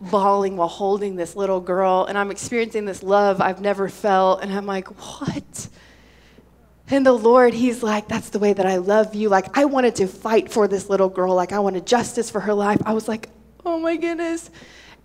bawling 0.00 0.56
while 0.56 0.68
holding 0.68 1.16
this 1.16 1.36
little 1.36 1.60
girl, 1.60 2.06
and 2.08 2.18
I'm 2.18 2.30
experiencing 2.30 2.84
this 2.84 3.02
love 3.02 3.40
I've 3.40 3.60
never 3.60 3.88
felt, 3.88 4.42
and 4.42 4.52
I'm 4.52 4.66
like, 4.66 4.88
what? 4.88 5.68
And 6.88 7.04
the 7.04 7.12
Lord, 7.12 7.54
He's 7.54 7.82
like, 7.82 8.08
that's 8.08 8.30
the 8.30 8.38
way 8.38 8.52
that 8.52 8.66
I 8.66 8.76
love 8.76 9.14
you. 9.14 9.28
Like, 9.28 9.56
I 9.56 9.64
wanted 9.64 9.96
to 9.96 10.06
fight 10.06 10.52
for 10.52 10.68
this 10.68 10.88
little 10.88 11.08
girl. 11.08 11.34
Like, 11.34 11.52
I 11.52 11.58
wanted 11.58 11.86
justice 11.86 12.30
for 12.30 12.40
her 12.40 12.54
life. 12.54 12.80
I 12.86 12.92
was 12.92 13.08
like, 13.08 13.28
oh 13.64 13.80
my 13.80 13.96
goodness. 13.96 14.50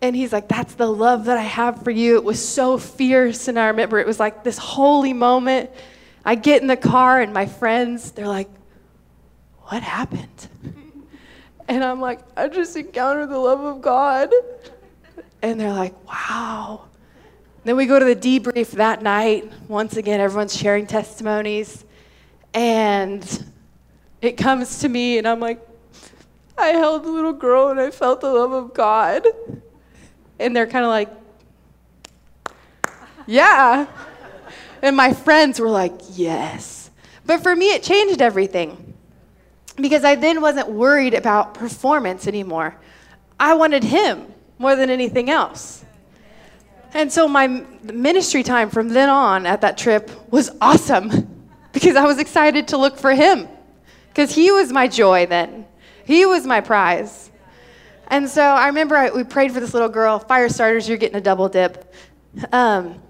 And 0.01 0.15
he's 0.15 0.33
like, 0.33 0.47
That's 0.47 0.73
the 0.75 0.87
love 0.87 1.25
that 1.25 1.37
I 1.37 1.43
have 1.43 1.83
for 1.83 1.91
you. 1.91 2.15
It 2.15 2.23
was 2.23 2.43
so 2.43 2.77
fierce. 2.77 3.47
And 3.47 3.59
I 3.59 3.67
remember 3.67 3.99
it 3.99 4.07
was 4.07 4.19
like 4.19 4.43
this 4.43 4.57
holy 4.57 5.13
moment. 5.13 5.69
I 6.25 6.35
get 6.35 6.61
in 6.61 6.67
the 6.67 6.77
car, 6.77 7.21
and 7.21 7.33
my 7.33 7.45
friends, 7.45 8.11
they're 8.11 8.27
like, 8.27 8.49
What 9.63 9.83
happened? 9.83 10.47
And 11.67 11.85
I'm 11.85 12.01
like, 12.01 12.19
I 12.35 12.49
just 12.49 12.75
encountered 12.75 13.29
the 13.29 13.37
love 13.37 13.61
of 13.61 13.81
God. 13.81 14.29
And 15.41 15.59
they're 15.59 15.73
like, 15.73 15.95
Wow. 16.07 16.85
Then 17.63 17.75
we 17.75 17.85
go 17.85 17.99
to 17.99 18.05
the 18.05 18.15
debrief 18.15 18.71
that 18.71 19.03
night. 19.03 19.51
Once 19.67 19.95
again, 19.95 20.19
everyone's 20.19 20.55
sharing 20.55 20.87
testimonies. 20.87 21.85
And 22.55 23.45
it 24.19 24.35
comes 24.35 24.79
to 24.79 24.89
me, 24.89 25.19
and 25.19 25.27
I'm 25.27 25.39
like, 25.39 25.65
I 26.57 26.69
held 26.69 27.03
the 27.03 27.09
little 27.09 27.33
girl 27.33 27.69
and 27.69 27.79
I 27.79 27.91
felt 27.91 28.21
the 28.21 28.31
love 28.31 28.51
of 28.51 28.73
God 28.73 29.25
and 30.41 30.55
they're 30.55 30.67
kind 30.67 30.83
of 30.83 30.89
like, 30.89 31.09
yeah. 33.27 33.85
And 34.81 34.97
my 34.97 35.13
friends 35.13 35.59
were 35.59 35.69
like, 35.69 35.93
yes. 36.13 36.89
But 37.25 37.43
for 37.43 37.55
me, 37.55 37.73
it 37.73 37.83
changed 37.83 38.21
everything 38.21 38.95
because 39.75 40.03
I 40.03 40.15
then 40.15 40.41
wasn't 40.41 40.69
worried 40.69 41.13
about 41.13 41.53
performance 41.53 42.27
anymore. 42.27 42.75
I 43.39 43.53
wanted 43.53 43.83
him 43.83 44.33
more 44.61 44.75
than 44.75 44.89
anything 44.89 45.29
else. 45.29 45.83
And 46.93 47.11
so 47.11 47.27
my 47.27 47.47
ministry 47.47 48.43
time 48.43 48.69
from 48.69 48.89
then 48.89 49.09
on 49.09 49.45
at 49.45 49.61
that 49.61 49.77
trip 49.77 50.11
was 50.31 50.51
awesome 50.61 51.09
because 51.73 51.95
I 51.95 52.05
was 52.05 52.19
excited 52.19 52.67
to 52.69 52.77
look 52.77 52.97
for 52.97 53.13
him 53.13 53.47
because 54.09 54.35
he 54.35 54.51
was 54.51 54.71
my 54.71 54.87
joy 54.87 55.25
then. 55.25 55.65
He 56.05 56.25
was 56.25 56.45
my 56.45 56.61
prize. 56.61 57.31
And 58.07 58.29
so 58.29 58.43
I 58.43 58.67
remember 58.67 58.95
I, 58.97 59.09
we 59.09 59.23
prayed 59.23 59.51
for 59.51 59.59
this 59.59 59.73
little 59.73 59.89
girl, 59.89 60.19
fire 60.19 60.49
starters, 60.49 60.87
you're 60.87 60.97
getting 60.97 61.17
a 61.17 61.21
double 61.21 61.47
dip. 61.47 61.93
Um, 62.51 63.01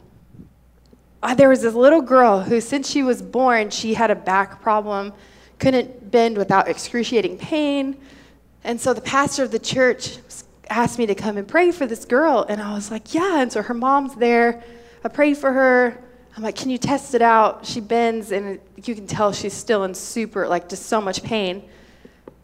uh, 1.23 1.33
there 1.35 1.49
was 1.49 1.61
this 1.61 1.73
little 1.73 2.01
girl 2.01 2.41
who, 2.41 2.61
since 2.61 2.89
she 2.89 3.03
was 3.03 3.21
born, 3.21 3.71
she 3.71 3.93
had 3.93 4.11
a 4.11 4.15
back 4.15 4.61
problem, 4.61 5.11
couldn't 5.59 6.11
bend 6.11 6.37
without 6.37 6.67
excruciating 6.67 7.37
pain. 7.37 7.97
And 8.63 8.79
so 8.79 8.93
the 8.93 9.01
pastor 9.01 9.43
of 9.43 9.51
the 9.51 9.59
church 9.59 10.17
asked 10.71 10.97
me 10.97 11.05
to 11.05 11.15
come 11.15 11.37
and 11.37 11.47
pray 11.47 11.71
for 11.71 11.85
this 11.85 12.05
girl. 12.05 12.45
And 12.47 12.61
I 12.61 12.73
was 12.73 12.89
like, 12.89 13.13
yeah. 13.13 13.41
And 13.41 13.51
so 13.51 13.61
her 13.61 13.73
mom's 13.73 14.15
there. 14.15 14.63
I 15.03 15.09
prayed 15.09 15.37
for 15.37 15.51
her. 15.51 16.03
I'm 16.35 16.43
like, 16.43 16.55
can 16.55 16.69
you 16.69 16.77
test 16.77 17.13
it 17.13 17.21
out? 17.21 17.65
She 17.65 17.81
bends, 17.81 18.31
and 18.31 18.59
you 18.85 18.95
can 18.95 19.05
tell 19.05 19.33
she's 19.33 19.53
still 19.53 19.83
in 19.83 19.93
super, 19.93 20.47
like, 20.47 20.69
just 20.69 20.85
so 20.85 21.01
much 21.01 21.23
pain. 21.23 21.61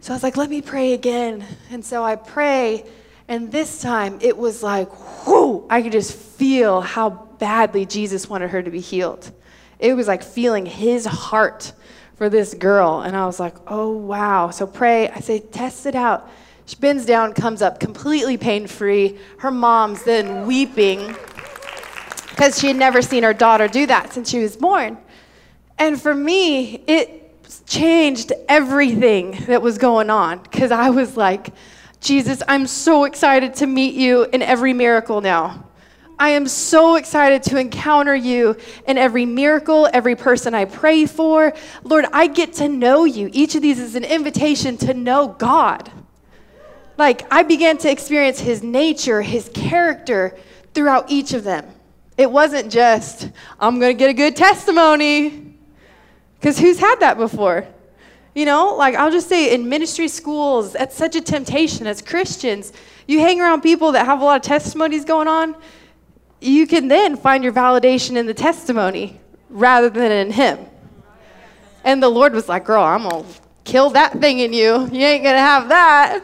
So 0.02 0.12
I 0.12 0.16
was 0.16 0.24
like, 0.24 0.36
let 0.36 0.50
me 0.50 0.62
pray 0.62 0.92
again. 0.92 1.46
And 1.72 1.86
so 1.86 2.04
I 2.04 2.18
pray, 2.18 2.84
and 3.30 3.50
this 3.50 3.82
time 3.82 4.20
it 4.22 4.38
was 4.38 4.62
like, 4.62 4.90
whoo, 5.26 5.66
I 5.70 5.82
could 5.82 5.94
just 5.94 6.14
feel 6.14 6.82
how 6.82 7.10
badly 7.40 7.86
Jesus 7.86 8.30
wanted 8.30 8.50
her 8.50 8.62
to 8.62 8.70
be 8.70 8.82
healed. 8.82 9.32
It 9.80 9.94
was 9.94 10.08
like 10.08 10.22
feeling 10.22 10.66
his 10.66 11.06
heart 11.06 11.72
for 12.16 12.30
this 12.30 12.54
girl. 12.54 13.02
And 13.02 13.16
I 13.16 13.26
was 13.26 13.40
like, 13.40 13.56
oh, 13.68 13.92
wow. 13.92 14.50
So 14.50 14.68
pray. 14.68 15.08
I 15.10 15.22
say, 15.22 15.40
test 15.40 15.86
it 15.86 15.96
out. 15.96 16.30
She 16.68 16.76
bends 16.76 17.06
down, 17.06 17.34
comes 17.34 17.62
up 17.62 17.80
completely 17.80 18.36
pain 18.36 18.68
free. 18.68 19.18
Her 19.40 19.52
mom's 19.52 20.04
then 20.04 20.46
weeping 20.46 21.16
because 22.30 22.60
she 22.60 22.68
had 22.68 22.76
never 22.76 23.02
seen 23.02 23.24
her 23.24 23.34
daughter 23.34 23.70
do 23.70 23.86
that 23.86 24.12
since 24.12 24.30
she 24.30 24.40
was 24.40 24.58
born. 24.58 24.98
And 25.80 26.00
for 26.00 26.14
me, 26.14 26.84
it 26.86 27.66
changed 27.66 28.34
everything 28.50 29.32
that 29.48 29.62
was 29.62 29.78
going 29.78 30.10
on 30.10 30.40
because 30.40 30.72
I 30.72 30.90
was 30.90 31.16
like, 31.16 31.54
Jesus, 32.02 32.44
I'm 32.50 32.68
so 32.68 33.06
excited 33.06 33.56
to 33.56 33.66
meet 33.66 33.96
you 33.96 34.26
in 34.26 34.42
every 34.42 34.74
miracle 34.74 35.22
now. 35.22 35.64
I 36.20 36.30
am 36.30 36.50
so 36.50 36.96
excited 36.96 37.44
to 37.44 37.58
encounter 37.58 38.16
you 38.16 38.58
in 38.86 38.98
every 38.98 39.26
miracle, 39.26 39.88
every 39.94 40.18
person 40.18 40.54
I 40.54 40.66
pray 40.66 41.06
for. 41.06 41.54
Lord, 41.86 42.06
I 42.12 42.28
get 42.28 42.54
to 42.54 42.68
know 42.68 43.06
you. 43.06 43.30
Each 43.32 43.56
of 43.56 43.62
these 43.62 43.80
is 43.80 43.96
an 43.96 44.04
invitation 44.04 44.76
to 44.80 44.94
know 44.94 45.30
God. 45.30 45.92
Like, 46.98 47.32
I 47.32 47.44
began 47.44 47.78
to 47.80 47.92
experience 47.92 48.40
his 48.40 48.64
nature, 48.64 49.22
his 49.22 49.50
character 49.54 50.36
throughout 50.74 51.10
each 51.10 51.34
of 51.34 51.44
them. 51.44 51.66
It 52.18 52.32
wasn't 52.32 52.72
just, 52.72 53.30
I'm 53.60 53.80
going 53.80 53.96
to 53.96 54.00
get 54.00 54.10
a 54.10 54.14
good 54.14 54.36
testimony. 54.36 55.56
Because 56.40 56.58
who's 56.58 56.80
had 56.80 57.00
that 57.00 57.18
before? 57.18 57.68
You 58.34 58.46
know, 58.46 58.76
like 58.76 58.96
I'll 58.96 59.12
just 59.12 59.30
say 59.30 59.54
in 59.54 59.68
ministry 59.68 60.08
schools, 60.08 60.74
that's 60.74 60.96
such 60.96 61.16
a 61.16 61.22
temptation 61.22 61.88
as 61.88 62.02
Christians. 62.02 62.74
You 63.08 63.20
hang 63.20 63.42
around 63.42 63.62
people 63.62 63.94
that 63.94 64.06
have 64.06 64.22
a 64.22 64.24
lot 64.24 64.36
of 64.36 64.42
testimonies 64.44 65.06
going 65.06 65.28
on, 65.28 65.56
you 66.40 66.68
can 66.68 66.88
then 66.88 67.16
find 67.16 67.44
your 67.44 67.54
validation 67.54 68.16
in 68.16 68.28
the 68.28 68.34
testimony 68.34 69.20
rather 69.50 69.90
than 69.90 70.12
in 70.12 70.32
Him. 70.32 70.60
And 71.84 72.02
the 72.02 72.10
Lord 72.10 72.34
was 72.34 72.48
like, 72.48 72.66
Girl, 72.66 72.84
I'm 72.84 73.10
going 73.10 73.24
to 73.24 73.30
kill 73.64 73.90
that 73.92 74.20
thing 74.20 74.40
in 74.40 74.54
you. 74.54 74.88
You 74.92 75.06
ain't 75.06 75.24
going 75.24 75.36
to 75.36 75.40
have 75.40 75.70
that. 75.70 76.24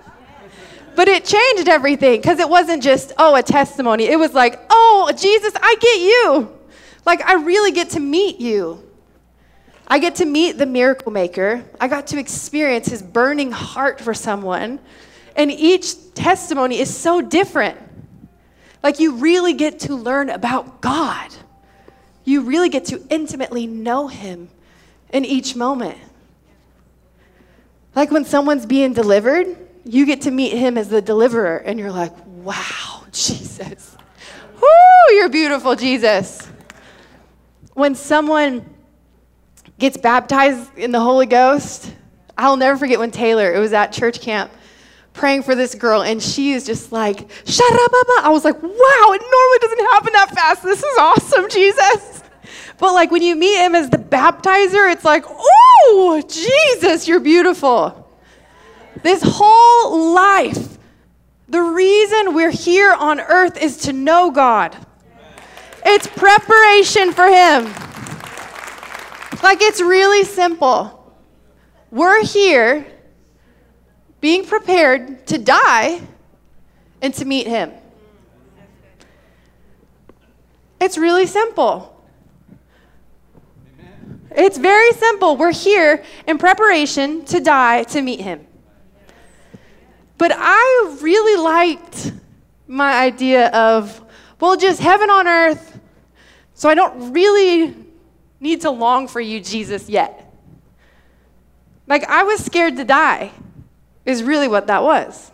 But 0.95 1.07
it 1.07 1.25
changed 1.25 1.67
everything 1.67 2.21
because 2.21 2.39
it 2.39 2.47
wasn't 2.49 2.83
just, 2.83 3.13
oh, 3.17 3.35
a 3.35 3.43
testimony. 3.43 4.05
It 4.05 4.17
was 4.17 4.33
like, 4.33 4.59
oh, 4.69 5.11
Jesus, 5.17 5.53
I 5.61 5.75
get 5.79 5.99
you. 6.01 6.59
Like, 7.05 7.21
I 7.25 7.33
really 7.33 7.71
get 7.71 7.91
to 7.91 7.99
meet 7.99 8.39
you. 8.39 8.83
I 9.87 9.99
get 9.99 10.15
to 10.15 10.25
meet 10.25 10.57
the 10.57 10.65
miracle 10.65 11.11
maker. 11.11 11.63
I 11.79 11.87
got 11.87 12.07
to 12.07 12.17
experience 12.17 12.87
his 12.87 13.01
burning 13.01 13.51
heart 13.51 13.99
for 13.99 14.13
someone. 14.13 14.79
And 15.35 15.51
each 15.51 16.13
testimony 16.13 16.79
is 16.79 16.95
so 16.95 17.21
different. 17.21 17.77
Like 18.81 18.99
you 18.99 19.15
really 19.15 19.53
get 19.53 19.79
to 19.81 19.95
learn 19.95 20.29
about 20.29 20.81
God. 20.81 21.33
You 22.25 22.41
really 22.41 22.69
get 22.69 22.85
to 22.85 23.01
intimately 23.09 23.65
know 23.65 24.07
him 24.07 24.49
in 25.11 25.25
each 25.25 25.55
moment. 25.55 25.97
Like 27.95 28.11
when 28.11 28.25
someone's 28.25 28.65
being 28.65 28.93
delivered, 28.93 29.57
you 29.85 30.05
get 30.05 30.21
to 30.21 30.31
meet 30.31 30.53
him 30.53 30.77
as 30.77 30.89
the 30.89 31.01
deliverer, 31.01 31.57
and 31.57 31.79
you're 31.79 31.91
like, 31.91 32.13
wow, 32.25 33.03
Jesus. 33.11 33.95
Whoo, 34.55 35.15
you're 35.15 35.29
beautiful, 35.29 35.75
Jesus. 35.75 36.47
When 37.73 37.95
someone 37.95 38.73
gets 39.83 39.97
baptized 39.97 40.77
in 40.77 40.91
the 40.91 40.99
Holy 40.99 41.25
Ghost. 41.25 41.93
I'll 42.37 42.57
never 42.57 42.77
forget 42.77 42.99
when 42.99 43.11
Taylor, 43.11 43.53
it 43.53 43.59
was 43.59 43.73
at 43.73 43.91
church 43.91 44.21
camp, 44.21 44.51
praying 45.13 45.43
for 45.43 45.55
this 45.55 45.75
girl, 45.75 46.01
and 46.01 46.21
she 46.21 46.53
is 46.53 46.65
just 46.65 46.91
like, 46.91 47.29
shut 47.45 47.73
up. 47.73 47.91
I 48.21 48.29
was 48.29 48.43
like, 48.43 48.61
wow, 48.61 48.69
it 48.69 49.21
normally 49.21 49.57
doesn't 49.61 49.85
happen 49.91 50.13
that 50.13 50.31
fast. 50.33 50.63
This 50.63 50.79
is 50.79 50.97
awesome, 50.97 51.49
Jesus. 51.49 52.23
But 52.79 52.93
like 52.93 53.11
when 53.11 53.21
you 53.21 53.35
meet 53.35 53.57
him 53.57 53.75
as 53.75 53.89
the 53.89 53.97
baptizer, 53.97 54.91
it's 54.91 55.05
like, 55.05 55.25
oh, 55.27 56.23
Jesus, 56.27 57.07
you're 57.07 57.19
beautiful. 57.19 58.02
This 59.01 59.21
whole 59.25 60.13
life, 60.13 60.77
the 61.49 61.61
reason 61.61 62.33
we're 62.33 62.51
here 62.51 62.93
on 62.93 63.19
earth 63.19 63.61
is 63.61 63.77
to 63.77 63.93
know 63.93 64.31
God. 64.31 64.77
It's 65.85 66.07
preparation 66.07 67.11
for 67.11 67.25
Him. 67.25 67.65
Like 69.41 69.61
it's 69.61 69.81
really 69.81 70.23
simple. 70.23 71.13
We're 71.91 72.23
here 72.23 72.85
being 74.21 74.45
prepared 74.45 75.27
to 75.27 75.37
die 75.37 76.01
and 77.01 77.13
to 77.15 77.25
meet 77.25 77.47
Him. 77.47 77.71
It's 80.79 80.97
really 80.97 81.25
simple. 81.25 81.89
It's 84.31 84.57
very 84.57 84.91
simple. 84.93 85.37
We're 85.37 85.51
here 85.51 86.03
in 86.25 86.37
preparation 86.37 87.25
to 87.25 87.39
die 87.39 87.83
to 87.83 88.01
meet 88.01 88.21
Him. 88.21 88.47
But 90.23 90.31
I 90.37 90.97
really 91.01 91.43
liked 91.43 92.13
my 92.65 92.93
idea 92.97 93.49
of, 93.49 94.01
well, 94.39 94.55
just 94.55 94.79
heaven 94.79 95.09
on 95.09 95.27
earth. 95.27 95.77
So 96.53 96.69
I 96.69 96.75
don't 96.75 97.11
really 97.11 97.75
need 98.39 98.61
to 98.61 98.69
long 98.69 99.09
for 99.09 99.19
you, 99.19 99.41
Jesus, 99.41 99.89
yet. 99.89 100.33
Like, 101.87 102.05
I 102.05 102.23
was 102.23 102.41
scared 102.41 102.77
to 102.77 102.85
die, 102.85 103.31
is 104.05 104.23
really 104.23 104.47
what 104.47 104.67
that 104.67 104.81
was. 104.81 105.29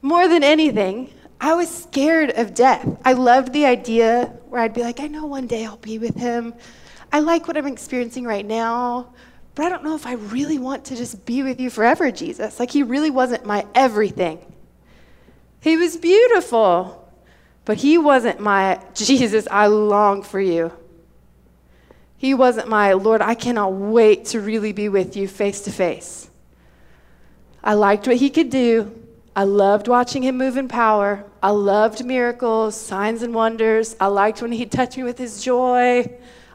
More 0.00 0.26
than 0.26 0.42
anything, 0.42 1.12
I 1.38 1.52
was 1.52 1.68
scared 1.68 2.30
of 2.30 2.54
death. 2.54 2.88
I 3.04 3.12
loved 3.12 3.52
the 3.52 3.66
idea 3.66 4.32
where 4.48 4.62
I'd 4.62 4.72
be 4.72 4.80
like, 4.80 4.98
I 4.98 5.08
know 5.08 5.26
one 5.26 5.46
day 5.46 5.66
I'll 5.66 5.76
be 5.76 5.98
with 5.98 6.16
him. 6.16 6.54
I 7.12 7.20
like 7.20 7.46
what 7.46 7.58
I'm 7.58 7.66
experiencing 7.66 8.24
right 8.24 8.46
now, 8.46 9.12
but 9.54 9.66
I 9.66 9.68
don't 9.68 9.84
know 9.84 9.94
if 9.94 10.06
I 10.06 10.14
really 10.14 10.58
want 10.58 10.86
to 10.86 10.96
just 10.96 11.26
be 11.26 11.42
with 11.42 11.60
you 11.60 11.68
forever, 11.68 12.10
Jesus. 12.10 12.58
Like, 12.58 12.70
he 12.70 12.82
really 12.82 13.10
wasn't 13.10 13.44
my 13.44 13.66
everything. 13.74 14.40
He 15.60 15.76
was 15.76 15.96
beautiful, 15.96 17.08
but 17.64 17.76
he 17.76 17.98
wasn't 17.98 18.40
my 18.40 18.80
Jesus, 18.94 19.46
I 19.50 19.66
long 19.66 20.22
for 20.22 20.40
you. 20.40 20.72
He 22.16 22.34
wasn't 22.34 22.68
my, 22.68 22.92
Lord, 22.92 23.20
I 23.20 23.34
cannot 23.34 23.72
wait 23.72 24.26
to 24.26 24.40
really 24.40 24.72
be 24.72 24.88
with 24.88 25.16
you 25.16 25.28
face 25.28 25.62
to 25.62 25.72
face. 25.72 26.30
I 27.62 27.74
liked 27.74 28.06
what 28.06 28.16
he 28.16 28.30
could 28.30 28.50
do. 28.50 28.98
I 29.34 29.44
loved 29.44 29.88
watching 29.88 30.22
him 30.22 30.36
move 30.36 30.56
in 30.56 30.68
power. 30.68 31.24
I 31.42 31.50
loved 31.50 32.04
miracles, 32.04 32.78
signs, 32.78 33.22
and 33.22 33.34
wonders. 33.34 33.96
I 34.00 34.06
liked 34.06 34.42
when 34.42 34.52
he'd 34.52 34.70
touch 34.70 34.96
me 34.96 35.02
with 35.02 35.18
his 35.18 35.42
joy. 35.42 36.10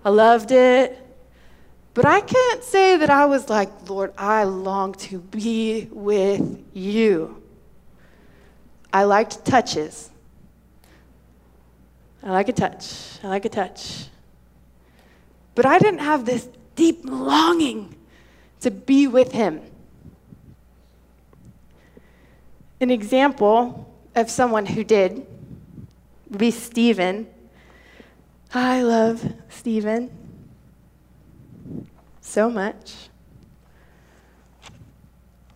I 0.06 0.10
loved 0.10 0.52
it. 0.52 1.07
But 1.98 2.06
I 2.06 2.22
can't 2.22 2.64
say 2.64 2.96
that 2.98 3.10
I 3.10 3.26
was 3.26 3.50
like, 3.50 3.90
Lord, 3.90 4.14
I 4.20 4.44
long 4.44 4.94
to 5.10 5.18
be 5.18 5.90
with 5.92 6.64
you. 6.72 7.42
I 8.94 9.06
liked 9.06 9.44
touches. 9.44 10.12
I 12.22 12.30
like 12.30 12.50
a 12.50 12.54
touch. 12.54 13.18
I 13.24 13.30
like 13.30 13.46
a 13.46 13.50
touch. 13.50 14.10
But 15.56 15.66
I 15.66 15.80
didn't 15.80 16.02
have 16.02 16.24
this 16.24 16.48
deep 16.76 17.00
longing 17.04 17.96
to 18.60 18.70
be 18.70 19.08
with 19.08 19.32
him. 19.32 19.60
An 22.80 22.92
example 22.92 23.92
of 24.14 24.30
someone 24.30 24.68
who 24.68 24.84
did 24.84 25.26
would 26.30 26.38
be 26.38 26.52
Stephen. 26.52 27.26
I 28.54 28.84
love 28.84 29.34
Stephen 29.50 30.27
so 32.28 32.50
much. 32.50 33.10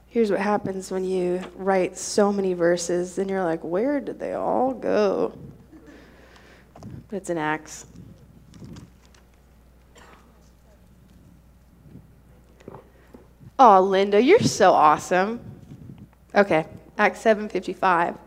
Here's 0.07 0.31
what 0.31 0.39
happens 0.39 0.91
when 0.91 1.03
you 1.03 1.41
write 1.55 1.97
so 1.97 2.31
many 2.31 2.53
verses 2.53 3.17
and 3.17 3.29
you're 3.29 3.43
like, 3.43 3.63
where 3.63 3.99
did 3.99 4.19
they 4.19 4.33
all 4.33 4.73
go? 4.73 5.37
But 7.07 7.17
it's 7.17 7.29
an 7.29 7.37
Acts. 7.37 7.85
Oh, 13.59 13.81
Linda, 13.81 14.21
you're 14.21 14.39
so 14.39 14.71
awesome. 14.71 15.39
Okay, 16.33 16.65
Acts 16.97 17.21
7:55. 17.21 18.17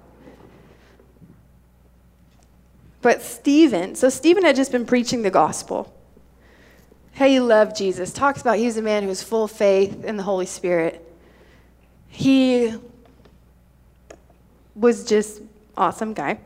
But 3.03 3.21
Stephen, 3.21 3.95
so 3.95 4.09
Stephen 4.09 4.45
had 4.45 4.55
just 4.55 4.71
been 4.71 4.87
preaching 4.87 5.23
the 5.23 5.31
gospel. 5.31 5.94
How 7.15 7.27
he 7.27 7.41
loved 7.41 7.77
Jesus. 7.77 8.13
Talks 8.13 8.41
about 8.41 8.59
he 8.59 8.67
was 8.67 8.77
a 8.77 8.83
man 8.83 9.03
who 9.03 9.09
was 9.09 9.23
full 9.23 9.45
of 9.45 9.51
faith 9.51 10.05
in 10.05 10.17
the 10.17 10.23
Holy 10.23 10.47
Spirit. 10.47 11.01
He 12.09 12.75
was 14.75 15.05
just 15.05 15.43
awesome 15.77 16.15
guy. 16.15 16.39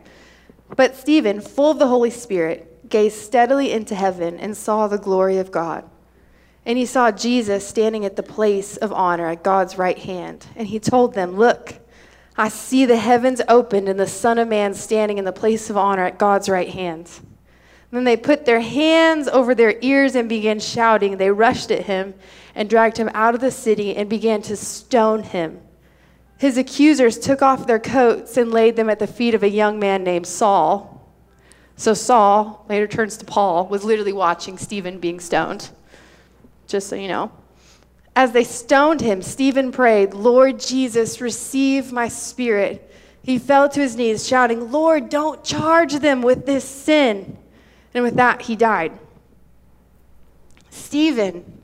But 0.76 0.96
Stephen, 0.96 1.40
full 1.40 1.70
of 1.70 1.78
the 1.78 1.87
Holy 1.87 2.11
Spirit, 2.11 2.88
gazed 2.88 3.16
steadily 3.16 3.72
into 3.72 3.94
heaven 3.94 4.38
and 4.38 4.57
saw 4.57 4.88
the 4.88 4.98
glory 4.98 5.38
of 5.38 5.50
God 5.50 5.88
and 6.68 6.76
he 6.76 6.85
saw 6.85 7.11
Jesus 7.11 7.66
standing 7.66 8.04
at 8.04 8.16
the 8.16 8.22
place 8.22 8.76
of 8.76 8.92
honor 8.92 9.28
at 9.28 9.42
God's 9.42 9.78
right 9.78 9.98
hand. 9.98 10.46
And 10.54 10.68
he 10.68 10.78
told 10.78 11.14
them, 11.14 11.35
Look, 11.35 11.76
I 12.37 12.50
see 12.50 12.85
the 12.85 12.98
heavens 12.98 13.40
opened 13.48 13.88
and 13.88 13.98
the 13.98 14.07
Son 14.07 14.37
of 14.37 14.48
Man 14.48 14.74
standing 14.74 15.16
in 15.16 15.24
the 15.24 15.33
place 15.33 15.70
of 15.70 15.78
honor 15.78 16.04
at 16.04 16.18
God's 16.18 16.46
right 16.46 16.68
hand. 16.68 17.11
Then 17.90 18.05
they 18.05 18.16
put 18.16 18.44
their 18.44 18.61
hands 18.61 19.29
over 19.29 19.55
their 19.55 19.77
ears 19.81 20.14
and 20.14 20.29
began 20.29 20.61
shouting. 20.61 21.16
They 21.16 21.31
rushed 21.31 21.70
at 21.70 21.87
him 21.87 22.14
and 22.55 22.68
dragged 22.68 22.98
him 22.98 23.11
out 23.14 23.35
of 23.35 23.40
the 23.40 23.51
city 23.51 23.96
and 23.96 24.11
began 24.11 24.42
to 24.42 24.57
stone 24.57 25.22
him. 25.22 25.61
His 26.38 26.59
accusers 26.59 27.18
took 27.18 27.42
off 27.42 27.66
their 27.66 27.79
coats 27.79 28.37
and 28.37 28.53
laid 28.53 28.77
them 28.77 28.90
at 28.90 28.98
the 28.98 29.07
feet 29.07 29.35
of 29.35 29.42
a 29.42 29.48
young 29.48 29.79
man 29.79 30.05
named 30.05 30.27
Saul. 30.27 30.94
So 31.77 31.94
Saul, 31.94 32.66
later 32.68 32.87
turns 32.87 33.16
to 33.16 33.24
Paul, 33.24 33.66
was 33.66 33.85
literally 33.85 34.12
watching 34.12 34.59
Stephen 34.59 34.98
being 34.98 35.20
stoned 35.20 35.70
just 36.68 36.88
so 36.88 36.94
you 36.94 37.09
know. 37.09 37.33
As 38.14 38.33
they 38.33 38.44
stoned 38.44 39.01
him, 39.01 39.22
Stephen 39.22 39.72
prayed, 39.72 40.14
Lord 40.14 40.61
Jesus, 40.61 41.20
receive 41.20 41.90
my 41.90 42.09
spirit. 42.09 42.85
he 43.22 43.38
fell 43.38 43.68
to 43.68 43.81
his 43.81 43.96
knees, 43.96 44.27
shouting, 44.27 44.70
Lord, 44.72 45.09
don't 45.09 45.44
charge 45.44 45.94
them 45.94 46.22
with 46.22 46.46
this 46.46 46.64
sin. 46.64 47.37
And 47.94 48.05
with 48.05 48.16
that, 48.16 48.42
he 48.42 48.57
died. 48.57 48.98
Stephen, 50.70 51.61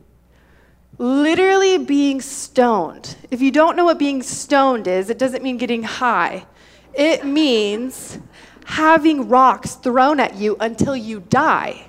literally 0.99 1.79
being 1.79 2.21
stoned. 2.21 3.17
If 3.31 3.41
you 3.41 3.51
don't 3.51 3.77
know 3.77 3.85
what 3.85 3.99
being 3.99 4.23
stoned 4.23 4.87
is, 4.87 5.11
it 5.11 5.19
doesn't 5.19 5.43
mean 5.43 5.57
getting 5.57 5.83
high, 5.83 6.47
it 6.93 7.25
means 7.25 8.19
having 8.65 9.29
rocks 9.29 9.75
thrown 9.75 10.21
at 10.21 10.37
you 10.37 10.57
until 10.61 10.97
you 10.97 11.21
die. 11.21 11.87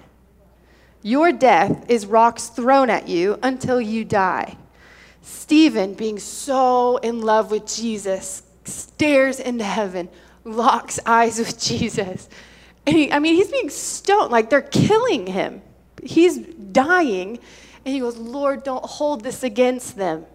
Your 1.01 1.31
death 1.31 1.89
is 1.89 2.05
rocks 2.05 2.47
thrown 2.47 2.89
at 2.89 3.07
you 3.07 3.37
until 3.43 3.79
you 3.79 4.03
die. 4.03 4.57
Stephen, 5.21 5.93
being 5.93 6.19
so 6.19 6.97
in 6.97 7.21
love 7.21 7.51
with 7.51 7.67
Jesus, 7.67 8.43
stares 8.63 9.39
into 9.39 9.63
heaven, 9.63 10.09
locks 10.43 10.99
eyes 11.05 11.39
with 11.39 11.59
Jesus. 11.61 12.27
He, 12.87 13.11
I 13.11 13.19
mean, 13.19 13.35
he's 13.35 13.49
being 13.49 13.69
stoned, 13.69 14.31
like 14.31 14.49
they're 14.49 14.61
killing 14.61 15.27
him. 15.27 15.61
He's 16.03 16.37
dying. 16.37 17.39
And 17.83 17.93
he 17.93 17.99
goes, 17.99 18.17
Lord, 18.17 18.63
don't 18.63 18.85
hold 18.85 19.23
this 19.23 19.43
against 19.43 19.95
them. 19.95 20.25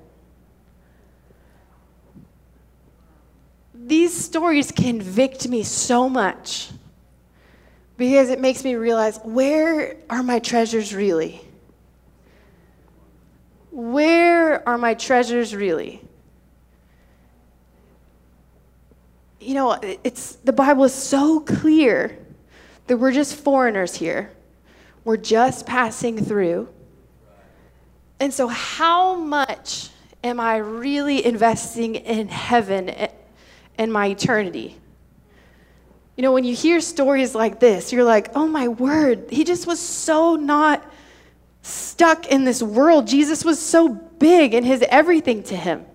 These 3.75 4.17
stories 4.17 4.71
convict 4.71 5.49
me 5.49 5.63
so 5.63 6.09
much 6.09 6.71
because 7.97 8.31
it 8.31 8.41
makes 8.41 8.63
me 8.63 8.75
realize 8.75 9.19
where 9.25 9.97
are 10.09 10.23
my 10.23 10.39
treasures 10.39 10.95
really? 10.95 11.41
Where 13.71 14.69
are 14.69 14.79
my 14.79 14.95
treasures 14.95 15.55
really? 15.55 16.03
You 19.41 19.55
know, 19.55 19.79
it's 20.05 20.37
the 20.37 20.53
Bible 20.53 20.85
is 20.85 20.95
so 20.95 21.41
clear 21.41 22.19
that 22.90 22.96
we're 22.96 23.12
just 23.12 23.37
foreigners 23.37 23.94
here. 23.94 24.33
We're 25.05 25.16
just 25.16 25.64
passing 25.64 26.24
through. 26.24 26.68
And 28.18 28.35
so 28.35 28.48
how 28.48 29.14
much 29.14 29.90
am 30.24 30.40
I 30.40 30.57
really 30.57 31.24
investing 31.24 31.94
in 31.94 32.26
heaven 32.26 32.90
and 33.79 33.92
my 33.92 34.09
eternity? 34.09 34.76
You 36.16 36.24
know, 36.24 36.33
when 36.33 36.42
you 36.42 36.53
hear 36.53 36.81
stories 36.81 37.33
like 37.33 37.61
this, 37.61 37.92
you're 37.92 38.03
like, 38.03 38.33
oh 38.35 38.48
my 38.48 38.66
word, 38.66 39.26
he 39.31 39.44
just 39.44 39.68
was 39.68 39.79
so 39.79 40.35
not 40.35 40.85
stuck 41.62 42.26
in 42.26 42.44
this 42.44 42.61
world. 42.61 43.07
Jesus 43.07 43.44
was 43.44 43.61
so 43.61 43.88
big 43.88 44.53
and 44.53 44.66
his 44.66 44.83
everything 44.88 45.44
to 45.44 45.55
him 45.55 45.87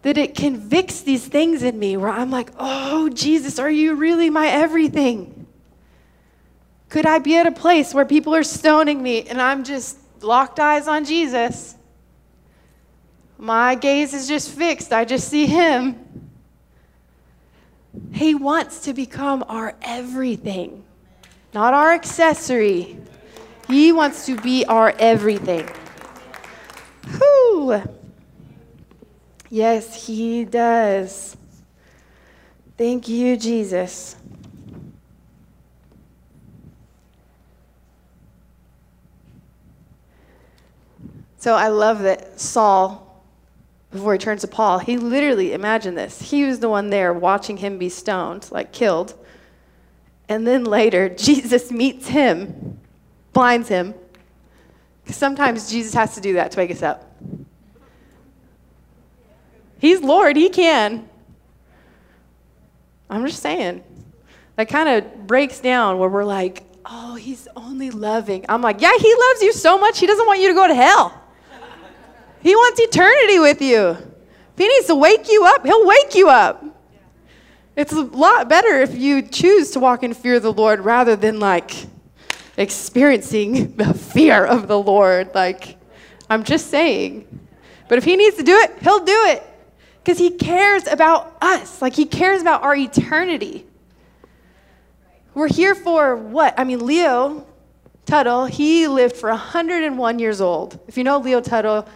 that 0.00 0.16
it 0.16 0.34
convicts 0.34 1.02
these 1.02 1.26
things 1.26 1.62
in 1.62 1.78
me 1.78 1.98
where 1.98 2.08
I'm 2.08 2.30
like, 2.30 2.50
oh, 2.58 3.10
Jesus, 3.10 3.58
are 3.58 3.70
you 3.70 3.96
really 3.96 4.30
my 4.30 4.48
everything? 4.48 5.39
Could 6.90 7.06
I 7.06 7.20
be 7.20 7.36
at 7.36 7.46
a 7.46 7.52
place 7.52 7.94
where 7.94 8.04
people 8.04 8.34
are 8.34 8.42
stoning 8.42 9.02
me 9.02 9.22
and 9.22 9.40
I'm 9.40 9.64
just 9.64 9.96
locked 10.20 10.60
eyes 10.60 10.88
on 10.88 11.04
Jesus? 11.04 11.76
My 13.38 13.76
gaze 13.76 14.12
is 14.12 14.28
just 14.28 14.50
fixed, 14.50 14.92
I 14.92 15.04
just 15.04 15.28
see 15.28 15.46
him. 15.46 16.30
He 18.12 18.34
wants 18.34 18.80
to 18.80 18.92
become 18.92 19.44
our 19.48 19.74
everything, 19.82 20.84
not 21.54 21.74
our 21.74 21.92
accessory. 21.92 22.98
He 23.66 23.92
wants 23.92 24.26
to 24.26 24.36
be 24.36 24.64
our 24.66 24.92
everything. 24.98 25.68
Whew. 27.06 27.82
Yes, 29.48 30.06
He 30.06 30.44
does. 30.44 31.36
Thank 32.76 33.08
you, 33.08 33.36
Jesus. 33.36 34.16
So 41.40 41.54
I 41.54 41.68
love 41.68 42.00
that 42.00 42.38
Saul 42.38 43.24
before 43.90 44.12
he 44.12 44.18
turns 44.18 44.42
to 44.42 44.46
Paul, 44.46 44.78
he 44.78 44.98
literally, 44.98 45.54
imagine 45.54 45.94
this. 45.94 46.20
He 46.20 46.44
was 46.44 46.60
the 46.60 46.68
one 46.68 46.90
there 46.90 47.14
watching 47.14 47.56
him 47.56 47.78
be 47.78 47.88
stoned, 47.88 48.48
like 48.52 48.72
killed. 48.72 49.14
And 50.28 50.46
then 50.46 50.64
later, 50.64 51.08
Jesus 51.16 51.72
meets 51.72 52.08
him, 52.08 52.78
blinds 53.32 53.68
him. 53.68 53.94
Sometimes 55.06 55.70
Jesus 55.70 55.94
has 55.94 56.14
to 56.14 56.20
do 56.20 56.34
that 56.34 56.52
to 56.52 56.58
wake 56.58 56.70
us 56.70 56.82
up. 56.82 57.10
He's 59.78 60.02
Lord, 60.02 60.36
he 60.36 60.50
can. 60.50 61.08
I'm 63.08 63.26
just 63.26 63.42
saying. 63.42 63.82
That 64.56 64.68
kind 64.68 64.90
of 64.90 65.26
breaks 65.26 65.58
down 65.58 65.98
where 65.98 66.10
we're 66.10 66.22
like, 66.22 66.64
oh, 66.84 67.14
he's 67.14 67.48
only 67.56 67.90
loving. 67.90 68.44
I'm 68.46 68.60
like, 68.60 68.82
yeah, 68.82 68.92
he 68.98 69.14
loves 69.14 69.42
you 69.42 69.54
so 69.54 69.78
much, 69.78 69.98
he 69.98 70.06
doesn't 70.06 70.26
want 70.26 70.38
you 70.40 70.48
to 70.48 70.54
go 70.54 70.68
to 70.68 70.74
hell. 70.74 71.19
He 72.42 72.54
wants 72.54 72.80
eternity 72.80 73.38
with 73.38 73.60
you. 73.60 73.90
If 73.90 74.58
he 74.58 74.68
needs 74.68 74.86
to 74.86 74.94
wake 74.94 75.28
you 75.28 75.44
up, 75.46 75.64
he'll 75.64 75.86
wake 75.86 76.14
you 76.14 76.28
up. 76.28 76.64
It's 77.76 77.92
a 77.92 78.02
lot 78.02 78.48
better 78.48 78.80
if 78.80 78.94
you 78.94 79.22
choose 79.22 79.70
to 79.72 79.80
walk 79.80 80.02
in 80.02 80.12
fear 80.12 80.34
of 80.34 80.42
the 80.42 80.52
Lord 80.52 80.80
rather 80.80 81.16
than 81.16 81.40
like 81.40 81.72
experiencing 82.56 83.72
the 83.76 83.94
fear 83.94 84.44
of 84.44 84.68
the 84.68 84.78
Lord. 84.78 85.34
Like, 85.34 85.76
I'm 86.28 86.44
just 86.44 86.68
saying. 86.68 87.26
But 87.88 87.98
if 87.98 88.04
he 88.04 88.16
needs 88.16 88.36
to 88.36 88.42
do 88.42 88.56
it, 88.56 88.76
he'll 88.82 89.04
do 89.04 89.24
it 89.26 89.42
because 90.02 90.18
he 90.18 90.30
cares 90.30 90.86
about 90.86 91.36
us. 91.40 91.82
Like, 91.82 91.94
he 91.94 92.06
cares 92.06 92.40
about 92.40 92.62
our 92.62 92.74
eternity. 92.74 93.66
We're 95.34 95.48
here 95.48 95.74
for 95.74 96.16
what? 96.16 96.54
I 96.58 96.64
mean, 96.64 96.84
Leo 96.84 97.46
Tuttle, 98.06 98.46
he 98.46 98.88
lived 98.88 99.16
for 99.16 99.30
101 99.30 100.18
years 100.18 100.40
old. 100.40 100.78
If 100.88 100.96
you 100.96 101.04
know 101.04 101.18
Leo 101.18 101.40
Tuttle, 101.40 101.88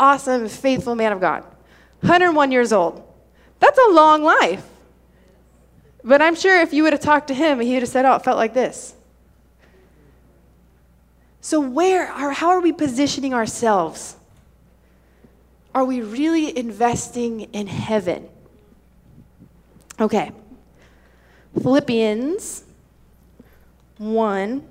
awesome, 0.00 0.48
faithful 0.48 0.96
man 0.96 1.12
of 1.12 1.20
God. 1.20 1.44
101 2.00 2.50
years 2.50 2.72
old. 2.72 3.06
That's 3.60 3.78
a 3.78 3.90
long 3.92 4.24
life. 4.24 4.66
But 6.02 6.22
I'm 6.22 6.34
sure 6.34 6.60
if 6.60 6.72
you 6.72 6.82
would 6.82 6.94
have 6.94 7.02
talked 7.02 7.28
to 7.28 7.34
him, 7.34 7.60
he 7.60 7.74
would 7.74 7.82
have 7.82 7.90
said, 7.90 8.04
Oh, 8.06 8.14
it 8.14 8.24
felt 8.24 8.38
like 8.38 8.54
this. 8.54 8.94
So, 11.42 11.60
where 11.60 12.10
are, 12.10 12.32
how 12.32 12.48
are 12.48 12.60
we 12.60 12.72
positioning 12.72 13.34
ourselves? 13.34 14.16
Are 15.74 15.84
we 15.84 16.00
really 16.00 16.56
investing 16.56 17.42
in 17.52 17.66
heaven? 17.66 18.28
Okay. 20.00 20.32
Philippians 21.62 22.64
1 23.98 24.68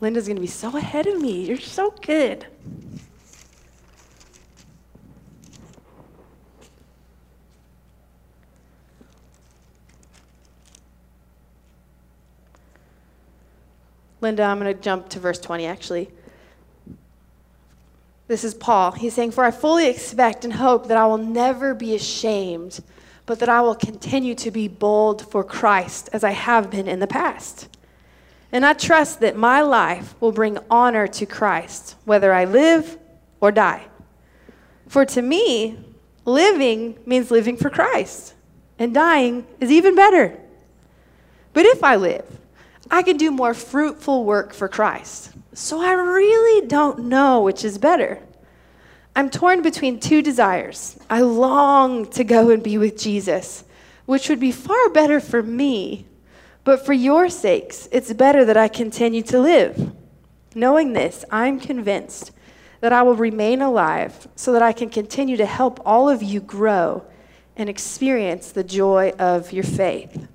Linda's 0.00 0.26
going 0.26 0.36
to 0.36 0.40
be 0.40 0.46
so 0.46 0.76
ahead 0.76 1.06
of 1.06 1.20
me. 1.20 1.44
You're 1.44 1.58
so 1.58 1.94
good. 2.00 2.46
Linda, 14.22 14.42
I'm 14.42 14.58
going 14.58 14.74
to 14.74 14.80
jump 14.80 15.08
to 15.10 15.20
verse 15.20 15.38
20 15.38 15.66
actually. 15.66 16.10
This 18.28 18.44
is 18.44 18.54
Paul. 18.54 18.92
He's 18.92 19.14
saying, 19.14 19.32
For 19.32 19.44
I 19.44 19.50
fully 19.50 19.88
expect 19.88 20.44
and 20.44 20.52
hope 20.52 20.86
that 20.88 20.96
I 20.96 21.06
will 21.06 21.18
never 21.18 21.74
be 21.74 21.94
ashamed, 21.94 22.80
but 23.26 23.40
that 23.40 23.48
I 23.48 23.60
will 23.60 23.74
continue 23.74 24.34
to 24.36 24.50
be 24.50 24.68
bold 24.68 25.28
for 25.30 25.42
Christ 25.42 26.08
as 26.12 26.22
I 26.22 26.30
have 26.30 26.70
been 26.70 26.86
in 26.86 27.00
the 27.00 27.06
past. 27.06 27.68
And 28.52 28.66
I 28.66 28.72
trust 28.72 29.20
that 29.20 29.36
my 29.36 29.62
life 29.62 30.14
will 30.20 30.32
bring 30.32 30.58
honor 30.68 31.06
to 31.06 31.26
Christ, 31.26 31.96
whether 32.04 32.32
I 32.32 32.44
live 32.44 32.98
or 33.40 33.52
die. 33.52 33.86
For 34.88 35.04
to 35.04 35.22
me, 35.22 35.78
living 36.24 36.98
means 37.06 37.30
living 37.30 37.56
for 37.56 37.70
Christ, 37.70 38.34
and 38.78 38.92
dying 38.92 39.46
is 39.60 39.70
even 39.70 39.94
better. 39.94 40.36
But 41.52 41.66
if 41.66 41.84
I 41.84 41.96
live, 41.96 42.26
I 42.90 43.02
can 43.02 43.16
do 43.16 43.30
more 43.30 43.54
fruitful 43.54 44.24
work 44.24 44.52
for 44.52 44.68
Christ. 44.68 45.30
So 45.52 45.80
I 45.80 45.92
really 45.92 46.66
don't 46.66 47.04
know 47.04 47.42
which 47.42 47.64
is 47.64 47.78
better. 47.78 48.20
I'm 49.14 49.30
torn 49.30 49.62
between 49.62 50.00
two 50.00 50.22
desires. 50.22 50.98
I 51.08 51.20
long 51.20 52.06
to 52.12 52.24
go 52.24 52.50
and 52.50 52.62
be 52.62 52.78
with 52.78 52.98
Jesus, 52.98 53.64
which 54.06 54.28
would 54.28 54.40
be 54.40 54.52
far 54.52 54.88
better 54.90 55.20
for 55.20 55.42
me 55.42 56.06
but 56.64 56.84
for 56.84 56.92
your 56.92 57.28
sakes, 57.28 57.88
it's 57.90 58.12
better 58.12 58.44
that 58.44 58.56
I 58.56 58.68
continue 58.68 59.22
to 59.22 59.40
live. 59.40 59.92
Knowing 60.54 60.92
this, 60.92 61.24
I'm 61.30 61.60
convinced 61.60 62.32
that 62.80 62.92
I 62.92 63.02
will 63.02 63.14
remain 63.14 63.62
alive 63.62 64.28
so 64.36 64.52
that 64.52 64.62
I 64.62 64.72
can 64.72 64.88
continue 64.88 65.36
to 65.36 65.46
help 65.46 65.80
all 65.84 66.08
of 66.08 66.22
you 66.22 66.40
grow 66.40 67.04
and 67.56 67.68
experience 67.68 68.52
the 68.52 68.64
joy 68.64 69.12
of 69.18 69.52
your 69.52 69.64
faith. 69.64 70.26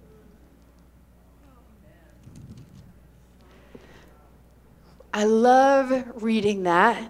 I 5.14 5.24
love 5.24 6.22
reading 6.22 6.64
that 6.64 7.10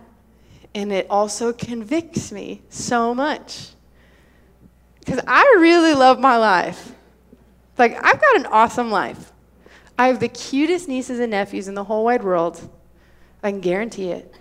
and 0.76 0.92
it 0.92 1.08
also 1.10 1.54
convicts 1.54 2.32
me 2.32 2.62
so 2.70 3.16
much. 3.16 3.70
Because 5.00 5.22
I 5.26 5.42
really 5.60 5.94
love 5.94 6.20
my 6.20 6.38
life. 6.38 6.95
Like, 7.78 7.98
I've 8.04 8.22
got 8.22 8.36
an 8.38 8.46
awesome 8.48 8.90
life. 8.90 9.32
I 9.98 10.08
have 10.08 10.20
the 10.20 10.30
cutest 10.30 10.88
nieces 10.88 11.20
and 11.20 11.32
nephews 11.32 11.68
in 11.68 11.74
the 11.74 11.84
whole 11.84 12.06
wide 12.06 12.24
world. 12.24 12.70
I 13.44 13.52
can 13.52 13.62
guarantee 13.62 14.12
it. 14.12 14.34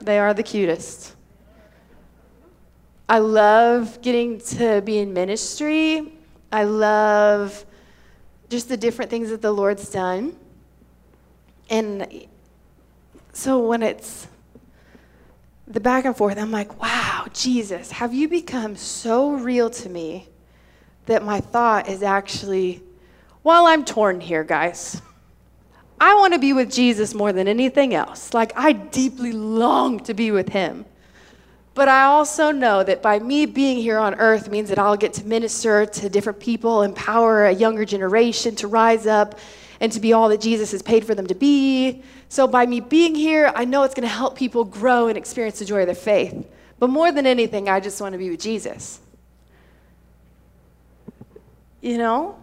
They 0.00 0.18
are 0.18 0.34
the 0.34 0.42
cutest. 0.42 1.14
I 3.08 3.18
love 3.18 4.00
getting 4.02 4.40
to 4.40 4.80
be 4.82 4.98
in 4.98 5.12
ministry. 5.12 6.12
I 6.50 6.64
love 6.64 7.64
just 8.48 8.68
the 8.68 8.76
different 8.76 9.10
things 9.10 9.30
that 9.30 9.42
the 9.42 9.52
Lord's 9.52 9.90
done. 9.90 10.36
And 11.70 12.26
so 13.32 13.66
when 13.66 13.82
it's 13.82 14.28
the 15.66 15.80
back 15.80 16.04
and 16.04 16.16
forth, 16.16 16.38
I'm 16.38 16.50
like, 16.50 16.80
wow, 16.80 17.26
Jesus, 17.32 17.90
have 17.92 18.12
you 18.12 18.28
become 18.28 18.76
so 18.76 19.32
real 19.32 19.70
to 19.70 19.88
me 19.88 20.28
that 21.06 21.24
my 21.24 21.40
thought 21.40 21.88
is 21.88 22.02
actually, 22.02 22.82
well, 23.42 23.66
I'm 23.66 23.84
torn 23.84 24.20
here, 24.20 24.44
guys. 24.44 25.00
I 26.00 26.14
want 26.14 26.32
to 26.32 26.38
be 26.38 26.52
with 26.52 26.72
Jesus 26.72 27.14
more 27.14 27.32
than 27.32 27.46
anything 27.46 27.94
else. 27.94 28.34
Like, 28.34 28.52
I 28.56 28.72
deeply 28.72 29.32
long 29.32 30.00
to 30.00 30.14
be 30.14 30.30
with 30.30 30.48
him. 30.48 30.84
But 31.74 31.88
I 31.88 32.04
also 32.04 32.50
know 32.50 32.82
that 32.82 33.02
by 33.02 33.18
me 33.18 33.46
being 33.46 33.78
here 33.78 33.98
on 33.98 34.16
earth 34.16 34.50
means 34.50 34.68
that 34.68 34.78
I'll 34.78 34.96
get 34.96 35.14
to 35.14 35.26
minister 35.26 35.86
to 35.86 36.08
different 36.08 36.38
people, 36.38 36.82
empower 36.82 37.46
a 37.46 37.52
younger 37.52 37.84
generation 37.84 38.54
to 38.56 38.66
rise 38.66 39.06
up 39.06 39.38
and 39.80 39.90
to 39.92 40.00
be 40.00 40.12
all 40.12 40.28
that 40.28 40.40
Jesus 40.40 40.72
has 40.72 40.82
paid 40.82 41.04
for 41.04 41.14
them 41.14 41.26
to 41.28 41.34
be. 41.34 42.02
So 42.28 42.46
by 42.46 42.66
me 42.66 42.80
being 42.80 43.14
here, 43.14 43.52
I 43.54 43.64
know 43.64 43.84
it's 43.84 43.94
going 43.94 44.08
to 44.08 44.14
help 44.14 44.36
people 44.36 44.64
grow 44.64 45.08
and 45.08 45.16
experience 45.16 45.58
the 45.58 45.64
joy 45.64 45.80
of 45.80 45.86
their 45.86 45.94
faith. 45.94 46.46
But 46.78 46.90
more 46.90 47.12
than 47.12 47.26
anything, 47.26 47.68
I 47.68 47.80
just 47.80 48.00
want 48.00 48.12
to 48.12 48.18
be 48.18 48.30
with 48.30 48.40
Jesus. 48.40 49.01
You 51.82 51.98
know? 51.98 52.38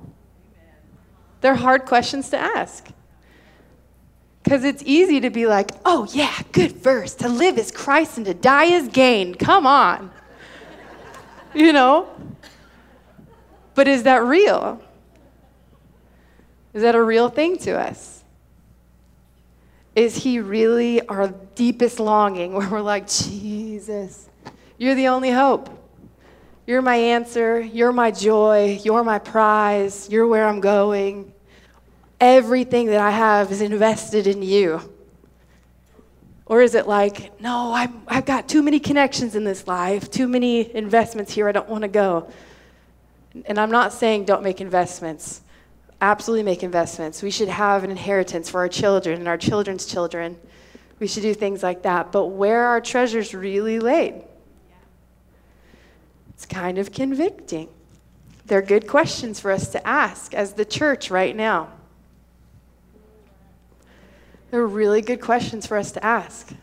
They're 1.41 1.55
hard 1.55 1.85
questions 1.85 2.29
to 2.29 2.37
ask. 2.37 2.87
Because 4.43 4.63
it's 4.63 4.83
easy 4.85 5.19
to 5.21 5.29
be 5.29 5.47
like, 5.47 5.71
oh, 5.85 6.07
yeah, 6.11 6.35
good 6.51 6.73
verse. 6.73 7.15
To 7.15 7.29
live 7.29 7.57
is 7.57 7.71
Christ 7.71 8.17
and 8.17 8.25
to 8.25 8.33
die 8.33 8.65
is 8.65 8.87
gain. 8.89 9.33
Come 9.33 9.65
on. 9.65 10.11
you 11.53 11.73
know? 11.73 12.09
But 13.73 13.87
is 13.87 14.03
that 14.03 14.23
real? 14.23 14.81
Is 16.73 16.81
that 16.81 16.95
a 16.95 17.01
real 17.01 17.29
thing 17.29 17.57
to 17.59 17.79
us? 17.79 18.23
Is 19.95 20.15
He 20.15 20.39
really 20.39 21.05
our 21.07 21.29
deepest 21.55 21.99
longing 21.99 22.53
where 22.53 22.69
we're 22.69 22.81
like, 22.81 23.07
Jesus, 23.07 24.29
you're 24.77 24.95
the 24.95 25.07
only 25.07 25.31
hope? 25.31 25.78
You're 26.69 26.83
my 26.83 26.97
answer. 26.97 27.59
You're 27.59 27.91
my 27.91 28.11
joy. 28.11 28.79
You're 28.83 29.03
my 29.03 29.17
prize. 29.17 30.07
You're 30.07 30.27
where 30.27 30.47
I'm 30.47 30.59
going. 30.59 31.33
Everything 32.21 32.85
that 32.91 33.01
I 33.01 33.09
have 33.09 33.51
is 33.51 33.61
invested 33.61 34.27
in 34.27 34.43
you. 34.43 34.79
Or 36.45 36.61
is 36.61 36.75
it 36.75 36.87
like, 36.87 37.41
no, 37.41 37.73
i 37.73 37.91
have 38.13 38.27
got 38.27 38.47
too 38.47 38.61
many 38.61 38.79
connections 38.79 39.33
in 39.33 39.43
this 39.43 39.65
life, 39.65 40.11
too 40.11 40.27
many 40.27 40.75
investments 40.75 41.33
here, 41.33 41.49
I 41.49 41.53
don't 41.53 41.67
want 41.67 41.81
to 41.81 41.87
go? 41.87 42.29
And 43.47 43.57
I'm 43.57 43.71
not 43.71 43.91
saying 43.91 44.25
don't 44.25 44.43
make 44.43 44.61
investments. 44.61 45.41
Absolutely 46.01 46.43
make 46.43 46.61
investments. 46.61 47.23
We 47.23 47.31
should 47.31 47.49
have 47.49 47.83
an 47.83 47.89
inheritance 47.89 48.47
for 48.47 48.59
our 48.59 48.69
children 48.69 49.17
and 49.17 49.27
our 49.27 49.39
children's 49.39 49.87
children. 49.87 50.37
We 50.99 51.07
should 51.07 51.23
do 51.23 51.33
things 51.33 51.63
like 51.63 51.81
that. 51.81 52.11
But 52.11 52.27
where 52.27 52.65
are 52.65 52.79
treasures 52.79 53.33
really 53.33 53.79
laid? 53.79 54.23
It's 56.39 56.45
kind 56.45 56.77
of 56.77 56.93
convicting. 56.93 57.67
They're 58.45 58.61
good 58.61 58.87
questions 58.87 59.41
for 59.41 59.51
us 59.51 59.67
to 59.73 59.85
ask 59.85 60.33
as 60.33 60.53
the 60.53 60.63
church 60.63 61.11
right 61.11 61.35
now. 61.35 61.67
They're 64.49 64.65
really 64.65 65.01
good 65.01 65.19
questions 65.19 65.67
for 65.67 65.75
us 65.75 65.91
to 65.91 66.05
ask. 66.05 66.53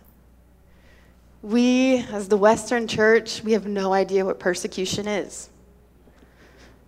We, 1.42 1.98
as 2.10 2.28
the 2.28 2.38
Western 2.38 2.88
church, 2.88 3.42
we 3.44 3.52
have 3.52 3.66
no 3.66 3.92
idea 3.92 4.24
what 4.24 4.40
persecution 4.40 5.06
is. 5.06 5.50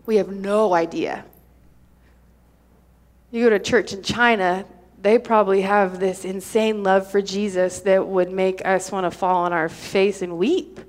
We 0.07 0.17
have 0.17 0.31
no 0.31 0.73
idea. 0.73 1.27
You 3.31 3.45
go 3.45 3.51
to 3.51 3.59
church 3.59 3.93
in 3.93 4.03
China, 4.03 4.65
they 4.99 5.19
probably 5.19 5.61
have 5.61 6.01
this 6.01 6.25
insane 6.25 6.83
love 6.83 7.11
for 7.11 7.21
Jesus 7.21 7.81
that 7.81 8.07
would 8.09 8.33
make 8.33 8.65
us 8.65 8.91
want 8.91 9.05
to 9.05 9.11
fall 9.11 9.45
on 9.45 9.53
our 9.53 9.69
face 9.69 10.23
and 10.23 10.39
weep 10.39 10.81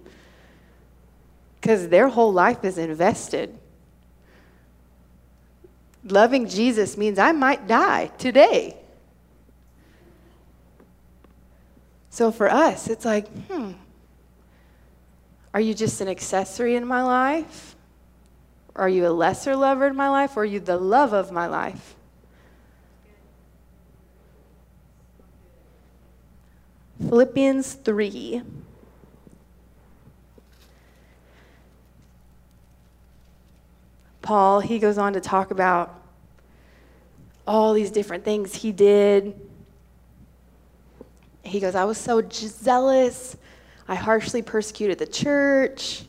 because 1.60 1.90
their 1.90 2.08
whole 2.08 2.32
life 2.32 2.64
is 2.64 2.78
invested. 2.78 3.58
Loving 6.04 6.48
Jesus 6.48 6.98
means 6.98 7.20
I 7.20 7.32
might 7.32 7.68
die 7.68 8.08
today. 8.18 8.78
So 12.10 12.32
for 12.32 12.50
us, 12.50 12.88
it's 12.88 13.06
like, 13.06 13.28
hmm, 13.48 13.72
are 15.54 15.62
you 15.62 15.74
just 15.74 16.02
an 16.02 16.08
accessory 16.08 16.76
in 16.76 16.86
my 16.86 17.04
life? 17.04 17.76
Are 18.76 18.90
you 18.90 19.06
a 19.08 19.10
lesser 19.10 19.56
lover 19.56 19.88
in 19.88 19.96
my 19.96 20.10
life? 20.10 20.38
Or 20.38 20.42
are 20.42 20.46
you 20.46 20.60
the 20.60 20.78
love 20.78 21.14
of 21.14 21.32
my 21.32 21.48
life? 21.48 21.96
Philippians 27.00 27.74
3. 27.74 28.42
Paul, 34.30 34.60
he 34.60 34.78
goes 34.78 35.00
on 35.00 35.14
to 35.14 35.20
talk 35.20 35.50
about 35.50 36.04
all 37.48 37.74
these 37.74 37.90
different 37.90 38.24
things 38.24 38.54
he 38.54 38.72
did. 38.72 39.34
He 41.42 41.60
goes, 41.60 41.74
I 41.74 41.86
was 41.86 41.98
so 41.98 42.22
zealous. 42.30 43.36
I 43.88 43.96
harshly 43.96 44.44
persecuted 44.44 45.00
the 45.00 45.08
church. 45.08 46.04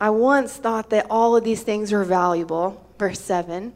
I 0.00 0.10
once 0.10 0.56
thought 0.56 0.90
that 0.90 1.06
all 1.08 1.36
of 1.36 1.44
these 1.44 1.62
things 1.62 1.92
were 1.92 2.02
valuable, 2.02 2.84
verse 2.98 3.20
7. 3.20 3.72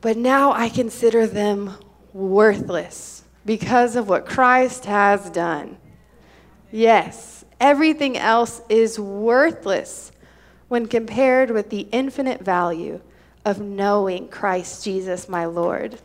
But 0.00 0.16
now 0.16 0.50
I 0.50 0.68
consider 0.68 1.28
them 1.28 1.74
worthless 2.12 3.22
because 3.46 3.94
of 3.94 4.08
what 4.08 4.26
Christ 4.26 4.86
has 4.86 5.30
done. 5.30 5.78
Yes, 6.72 7.44
everything 7.60 8.18
else 8.18 8.62
is 8.68 8.98
worthless 8.98 10.11
when 10.72 10.86
compared 10.86 11.50
with 11.50 11.68
the 11.68 11.86
infinite 11.92 12.40
value 12.40 12.98
of 13.44 13.60
knowing 13.60 14.26
Christ 14.26 14.82
Jesus, 14.82 15.28
my 15.28 15.44
Lord. 15.44 15.98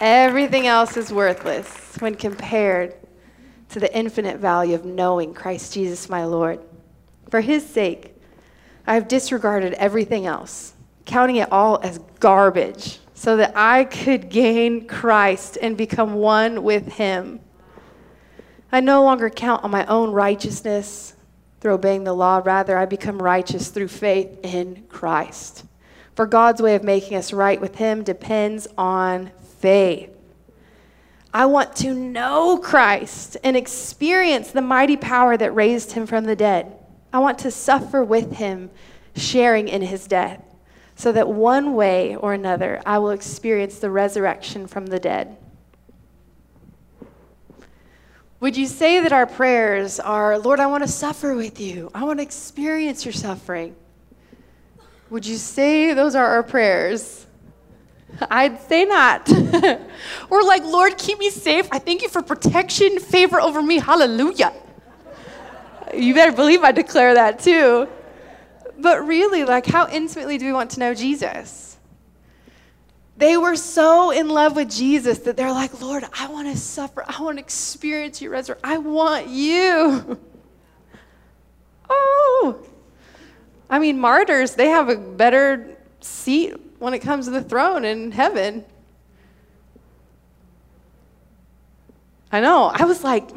Everything 0.00 0.66
else 0.66 0.96
is 0.96 1.12
worthless 1.12 1.94
when 2.00 2.16
compared 2.16 2.96
to 3.68 3.78
the 3.78 3.96
infinite 3.96 4.38
value 4.38 4.74
of 4.74 4.84
knowing 4.84 5.32
Christ 5.32 5.74
Jesus, 5.74 6.08
my 6.08 6.24
Lord. 6.24 6.58
For 7.30 7.40
his 7.40 7.64
sake, 7.64 8.16
I 8.84 8.94
have 8.94 9.06
disregarded 9.06 9.74
everything 9.74 10.26
else, 10.26 10.74
counting 11.04 11.36
it 11.36 11.52
all 11.52 11.78
as 11.84 12.00
garbage, 12.18 12.98
so 13.14 13.36
that 13.36 13.52
I 13.54 13.84
could 13.84 14.28
gain 14.28 14.88
Christ 14.88 15.56
and 15.62 15.76
become 15.76 16.14
one 16.14 16.64
with 16.64 16.94
him. 16.94 17.38
I 18.72 18.80
no 18.80 19.04
longer 19.04 19.30
count 19.30 19.62
on 19.62 19.70
my 19.70 19.86
own 19.86 20.10
righteousness 20.10 21.12
through 21.60 21.74
obeying 21.74 22.04
the 22.04 22.12
law. 22.12 22.40
Rather, 22.44 22.76
I 22.76 22.86
become 22.86 23.22
righteous 23.22 23.68
through 23.68 23.88
faith 23.88 24.38
in 24.42 24.84
Christ. 24.88 25.64
For 26.14 26.26
God's 26.26 26.62
way 26.62 26.74
of 26.74 26.82
making 26.82 27.16
us 27.16 27.32
right 27.32 27.60
with 27.60 27.76
Him 27.76 28.02
depends 28.02 28.66
on 28.78 29.30
faith. 29.60 30.10
I 31.34 31.44
want 31.44 31.76
to 31.76 31.92
know 31.92 32.56
Christ 32.56 33.36
and 33.44 33.56
experience 33.56 34.50
the 34.50 34.62
mighty 34.62 34.96
power 34.96 35.36
that 35.36 35.54
raised 35.54 35.92
Him 35.92 36.06
from 36.06 36.24
the 36.24 36.36
dead. 36.36 36.72
I 37.12 37.18
want 37.18 37.38
to 37.40 37.50
suffer 37.50 38.02
with 38.02 38.36
Him, 38.36 38.70
sharing 39.14 39.68
in 39.68 39.82
His 39.82 40.06
death, 40.06 40.42
so 40.94 41.12
that 41.12 41.28
one 41.28 41.74
way 41.74 42.16
or 42.16 42.32
another 42.32 42.80
I 42.86 42.98
will 42.98 43.10
experience 43.10 43.78
the 43.78 43.90
resurrection 43.90 44.66
from 44.66 44.86
the 44.86 44.98
dead. 44.98 45.36
Would 48.46 48.56
you 48.56 48.68
say 48.68 49.00
that 49.00 49.12
our 49.12 49.26
prayers 49.26 49.98
are, 49.98 50.38
Lord, 50.38 50.60
I 50.60 50.68
want 50.68 50.84
to 50.84 50.88
suffer 50.88 51.34
with 51.34 51.60
you. 51.60 51.90
I 51.92 52.04
want 52.04 52.20
to 52.20 52.22
experience 52.22 53.04
your 53.04 53.12
suffering? 53.12 53.74
Would 55.10 55.26
you 55.26 55.34
say 55.34 55.94
those 55.94 56.14
are 56.14 56.24
our 56.24 56.44
prayers? 56.44 57.26
I'd 58.30 58.60
say 58.68 58.84
not. 58.84 59.28
We're 60.30 60.44
like, 60.44 60.62
Lord, 60.62 60.96
keep 60.96 61.18
me 61.18 61.28
safe. 61.28 61.66
I 61.72 61.80
thank 61.80 62.02
you 62.02 62.08
for 62.08 62.22
protection, 62.22 63.00
favor 63.00 63.40
over 63.40 63.60
me. 63.60 63.80
Hallelujah. 63.80 64.52
You 65.92 66.14
better 66.14 66.30
believe 66.30 66.62
I 66.62 66.70
declare 66.70 67.14
that 67.14 67.40
too. 67.40 67.88
But 68.78 69.04
really, 69.08 69.42
like, 69.42 69.66
how 69.66 69.88
intimately 69.88 70.38
do 70.38 70.46
we 70.46 70.52
want 70.52 70.70
to 70.70 70.78
know 70.78 70.94
Jesus? 70.94 71.65
They 73.18 73.36
were 73.36 73.56
so 73.56 74.10
in 74.10 74.28
love 74.28 74.56
with 74.56 74.70
Jesus 74.70 75.20
that 75.20 75.36
they're 75.36 75.52
like, 75.52 75.80
Lord, 75.80 76.04
I 76.18 76.28
want 76.28 76.52
to 76.52 76.56
suffer. 76.56 77.04
I 77.06 77.22
want 77.22 77.38
to 77.38 77.42
experience 77.42 78.20
your 78.20 78.32
resurrection. 78.32 78.68
I 78.68 78.78
want 78.78 79.28
you. 79.28 80.18
Oh. 81.88 82.66
I 83.70 83.78
mean, 83.78 84.00
martyrs, 84.00 84.56
they 84.56 84.70
have 84.70 84.88
a 84.88 84.96
better 84.96 85.76
seat 86.00 86.54
when 86.80 86.94
it 86.94 86.98
comes 86.98 87.26
to 87.26 87.30
the 87.30 87.42
throne 87.42 87.84
in 87.84 88.10
heaven. 88.10 88.64
I 92.32 92.40
know. 92.40 92.72
I 92.74 92.84
was 92.84 93.04
like, 93.04 93.30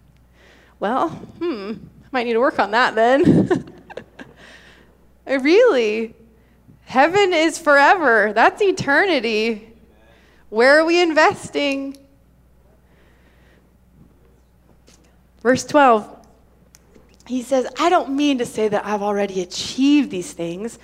well, 0.78 1.08
hmm, 1.08 1.72
I 2.04 2.08
might 2.12 2.24
need 2.24 2.34
to 2.34 2.40
work 2.40 2.58
on 2.58 2.72
that 2.72 2.94
then. 2.94 3.74
I 5.26 5.34
really. 5.34 6.14
Heaven 6.90 7.32
is 7.32 7.56
forever. 7.56 8.32
That's 8.32 8.60
eternity. 8.60 9.72
Where 10.48 10.80
are 10.80 10.84
we 10.84 11.00
investing? 11.00 11.96
Verse 15.40 15.64
12. 15.64 16.26
He 17.28 17.42
says, 17.42 17.68
I 17.78 17.90
don't 17.90 18.16
mean 18.16 18.38
to 18.38 18.44
say 18.44 18.66
that 18.66 18.84
I've 18.84 19.02
already 19.02 19.40
achieved 19.40 20.10
these 20.10 20.32
things 20.32 20.80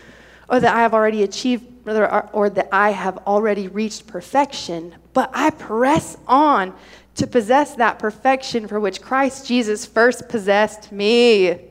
or 0.48 0.60
that 0.60 0.76
I 0.76 0.82
have 0.82 0.94
already 0.94 1.24
achieved 1.24 1.88
or, 1.88 2.50
that 2.50 2.68
I 2.70 2.90
have 2.90 3.18
already 3.26 3.66
reached 3.66 4.06
perfection, 4.06 4.94
but 5.12 5.28
I 5.34 5.50
press 5.50 6.16
on 6.28 6.72
to 7.16 7.26
possess 7.26 7.74
that 7.74 7.98
perfection 7.98 8.68
for 8.68 8.78
which 8.78 9.02
Christ 9.02 9.48
Jesus 9.48 9.84
first 9.84 10.28
possessed 10.28 10.92
me. 10.92 11.62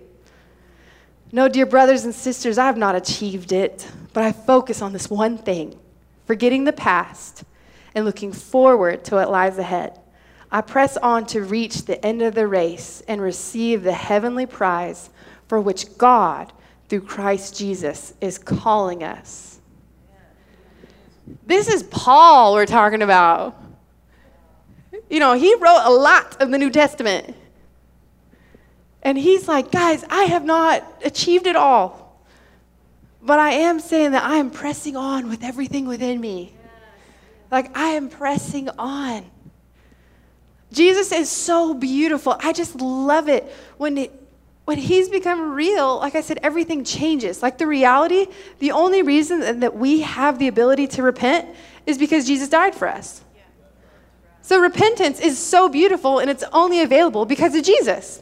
No, 1.31 1.47
dear 1.47 1.65
brothers 1.65 2.03
and 2.03 2.13
sisters, 2.13 2.57
I 2.57 2.65
have 2.65 2.77
not 2.77 2.95
achieved 2.95 3.53
it, 3.53 3.89
but 4.15 4.23
I 4.23 4.31
focus 4.31 4.81
on 4.81 4.93
this 4.93 5.09
one 5.09 5.37
thing 5.37 5.77
forgetting 6.25 6.63
the 6.63 6.71
past 6.71 7.43
and 7.93 8.05
looking 8.05 8.31
forward 8.31 9.03
to 9.03 9.15
what 9.15 9.29
lies 9.29 9.57
ahead. 9.57 9.99
I 10.49 10.61
press 10.61 10.95
on 10.95 11.25
to 11.27 11.41
reach 11.41 11.83
the 11.83 12.03
end 12.03 12.21
of 12.21 12.33
the 12.33 12.47
race 12.47 13.03
and 13.09 13.21
receive 13.21 13.83
the 13.83 13.91
heavenly 13.91 14.45
prize 14.45 15.09
for 15.49 15.59
which 15.59 15.97
God, 15.97 16.53
through 16.87 17.01
Christ 17.01 17.57
Jesus, 17.57 18.13
is 18.21 18.37
calling 18.37 19.03
us. 19.03 19.59
This 21.45 21.67
is 21.67 21.83
Paul 21.83 22.53
we're 22.53 22.65
talking 22.65 23.01
about. 23.01 23.61
You 25.09 25.19
know, 25.19 25.33
he 25.33 25.55
wrote 25.55 25.81
a 25.83 25.91
lot 25.91 26.41
of 26.41 26.51
the 26.51 26.57
New 26.57 26.69
Testament. 26.69 27.35
And 29.03 29.17
he's 29.17 29.49
like, 29.49 29.71
guys, 29.71 30.05
I 30.09 30.23
have 30.23 30.45
not 30.45 31.01
achieved 31.03 31.47
it 31.47 31.57
all. 31.57 32.04
But 33.25 33.39
I 33.39 33.53
am 33.53 33.79
saying 33.79 34.11
that 34.11 34.23
I 34.23 34.35
am 34.35 34.51
pressing 34.51 34.95
on 34.95 35.29
with 35.29 35.43
everything 35.43 35.87
within 35.87 36.21
me. 36.21 36.53
Like, 37.51 37.75
I 37.75 37.89
am 37.89 38.09
pressing 38.09 38.69
on. 38.77 39.25
Jesus 40.71 41.11
is 41.11 41.29
so 41.29 41.73
beautiful. 41.73 42.35
I 42.39 42.53
just 42.53 42.75
love 42.75 43.27
it 43.27 43.51
when 43.77 43.97
it, 43.97 44.27
when 44.65 44.77
he's 44.77 45.09
become 45.09 45.53
real, 45.53 45.97
like 45.97 46.15
I 46.15 46.21
said, 46.21 46.39
everything 46.43 46.83
changes. 46.83 47.41
Like 47.41 47.57
the 47.57 47.67
reality, 47.67 48.27
the 48.59 48.71
only 48.71 49.01
reason 49.01 49.59
that 49.59 49.75
we 49.75 50.01
have 50.01 50.37
the 50.37 50.47
ability 50.47 50.87
to 50.87 51.03
repent 51.03 51.47
is 51.85 51.97
because 51.97 52.27
Jesus 52.27 52.49
died 52.49 52.75
for 52.75 52.87
us. 52.87 53.21
So 54.41 54.59
repentance 54.59 55.19
is 55.19 55.39
so 55.39 55.69
beautiful 55.69 56.19
and 56.19 56.29
it's 56.29 56.43
only 56.51 56.81
available 56.81 57.25
because 57.25 57.55
of 57.55 57.63
Jesus. 57.63 58.21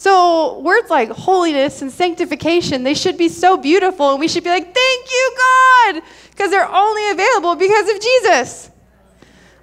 So 0.00 0.60
words 0.60 0.88
like 0.88 1.10
holiness 1.10 1.82
and 1.82 1.92
sanctification, 1.92 2.84
they 2.84 2.94
should 2.94 3.18
be 3.18 3.28
so 3.28 3.58
beautiful 3.58 4.12
and 4.12 4.18
we 4.18 4.28
should 4.28 4.42
be 4.42 4.48
like, 4.48 4.74
"Thank 4.74 5.10
you, 5.10 5.32
God," 5.36 6.02
because 6.30 6.50
they're 6.50 6.74
only 6.74 7.10
available 7.10 7.54
because 7.54 7.86
of 7.90 8.00
Jesus. 8.00 8.70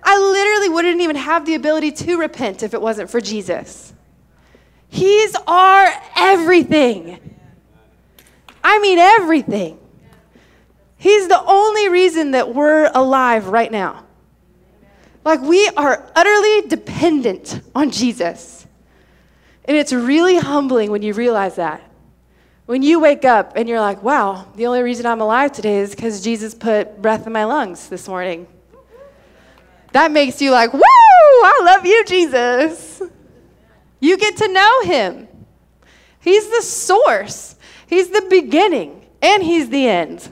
I 0.03 0.15
literally 0.15 0.69
wouldn't 0.69 1.01
even 1.01 1.15
have 1.15 1.47
the 1.47 1.55
ability 1.55 1.91
to 1.93 2.17
repent 2.17 2.61
if 2.61 2.75
it 2.75 2.81
wasn't 2.83 3.09
for 3.09 3.19
Jesus. 3.19 3.93
He's 4.89 5.35
our 5.47 5.91
everything. 6.15 7.17
I 8.63 8.77
mean 8.77 8.99
everything. 8.99 9.79
He's 10.97 11.27
the 11.27 11.43
only 11.43 11.89
reason 11.89 12.29
that 12.31 12.53
we're 12.53 12.91
alive 12.93 13.47
right 13.47 13.71
now. 13.71 14.03
Like 15.25 15.41
we 15.41 15.67
are 15.69 16.07
utterly 16.15 16.67
dependent 16.67 17.59
on 17.73 17.89
Jesus. 17.89 18.56
And 19.67 19.75
it's 19.75 19.91
really 19.91 20.37
humbling 20.37 20.91
when 20.91 21.01
you 21.01 21.13
realize 21.13 21.55
that. 21.55 21.81
When 22.65 22.81
you 22.81 22.99
wake 22.99 23.25
up 23.25 23.53
and 23.55 23.67
you're 23.67 23.79
like, 23.79 24.01
wow, 24.03 24.47
the 24.55 24.67
only 24.67 24.81
reason 24.81 25.05
I'm 25.05 25.21
alive 25.21 25.51
today 25.51 25.79
is 25.79 25.91
because 25.91 26.21
Jesus 26.21 26.53
put 26.53 27.01
breath 27.01 27.27
in 27.27 27.33
my 27.33 27.45
lungs 27.45 27.89
this 27.89 28.07
morning. 28.07 28.47
That 29.93 30.11
makes 30.11 30.41
you 30.41 30.51
like, 30.51 30.73
woo, 30.73 30.81
I 30.81 31.61
love 31.63 31.85
you, 31.85 32.03
Jesus. 32.05 33.01
You 33.99 34.17
get 34.17 34.37
to 34.37 34.47
know 34.47 34.81
him. 34.81 35.27
He's 36.19 36.49
the 36.49 36.61
source, 36.61 37.55
he's 37.87 38.09
the 38.09 38.25
beginning, 38.29 39.05
and 39.21 39.41
he's 39.41 39.69
the 39.69 39.87
end. 39.87 40.29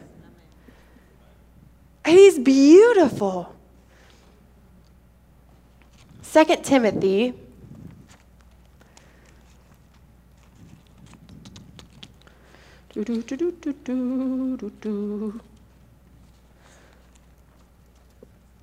He's 2.06 2.38
beautiful. 2.38 3.56
2 6.34 6.44
Timothy 6.64 7.34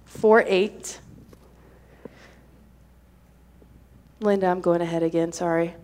Four 0.07 0.45
eight. 0.47 1.01
Linda, 4.21 4.47
I'm 4.47 4.63
going 4.63 4.81
ahead 4.81 5.03
again, 5.03 5.33
sorry. 5.33 5.75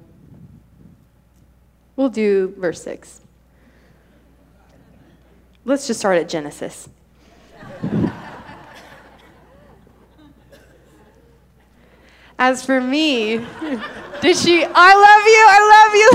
We'll 1.96 2.08
do 2.08 2.54
verse 2.56 2.82
6. 2.84 3.20
Let's 5.64 5.86
just 5.86 6.00
start 6.00 6.16
at 6.16 6.28
Genesis. 6.28 6.88
As 12.38 12.64
for 12.64 12.80
me, 12.80 13.36
did 14.22 14.36
she? 14.36 14.64
I 14.64 14.94
love 14.94 15.26
you. 15.26 15.44
I 15.50 15.60
love 15.74 15.94
you, 15.94 16.10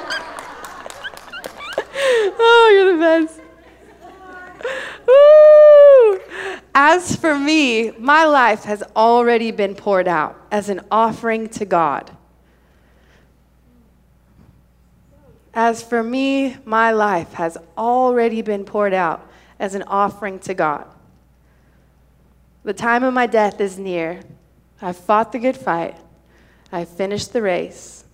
Linda. 0.00 0.22
oh, 2.38 2.72
you're 2.74 2.92
the 2.92 2.98
best. 2.98 3.40
Woo! 5.06 6.20
As 6.74 7.16
for 7.16 7.38
me, 7.38 7.92
my 7.92 8.24
life 8.24 8.64
has 8.64 8.82
already 8.94 9.50
been 9.50 9.74
poured 9.74 10.06
out 10.06 10.38
as 10.50 10.68
an 10.68 10.82
offering 10.90 11.48
to 11.50 11.64
God. 11.64 12.14
As 15.54 15.82
for 15.82 16.02
me, 16.02 16.56
my 16.66 16.90
life 16.90 17.32
has 17.32 17.56
already 17.78 18.42
been 18.42 18.64
poured 18.64 18.92
out 18.92 19.26
as 19.58 19.74
an 19.74 19.84
offering 19.84 20.38
to 20.40 20.52
God. 20.52 20.86
The 22.62 22.74
time 22.74 23.04
of 23.04 23.14
my 23.14 23.26
death 23.26 23.58
is 23.58 23.78
near. 23.78 24.20
I've 24.82 24.98
fought 24.98 25.32
the 25.32 25.38
good 25.38 25.56
fight. 25.56 25.96
I've 26.70 26.88
finished 26.88 27.32
the 27.32 27.40
race. 27.40 28.04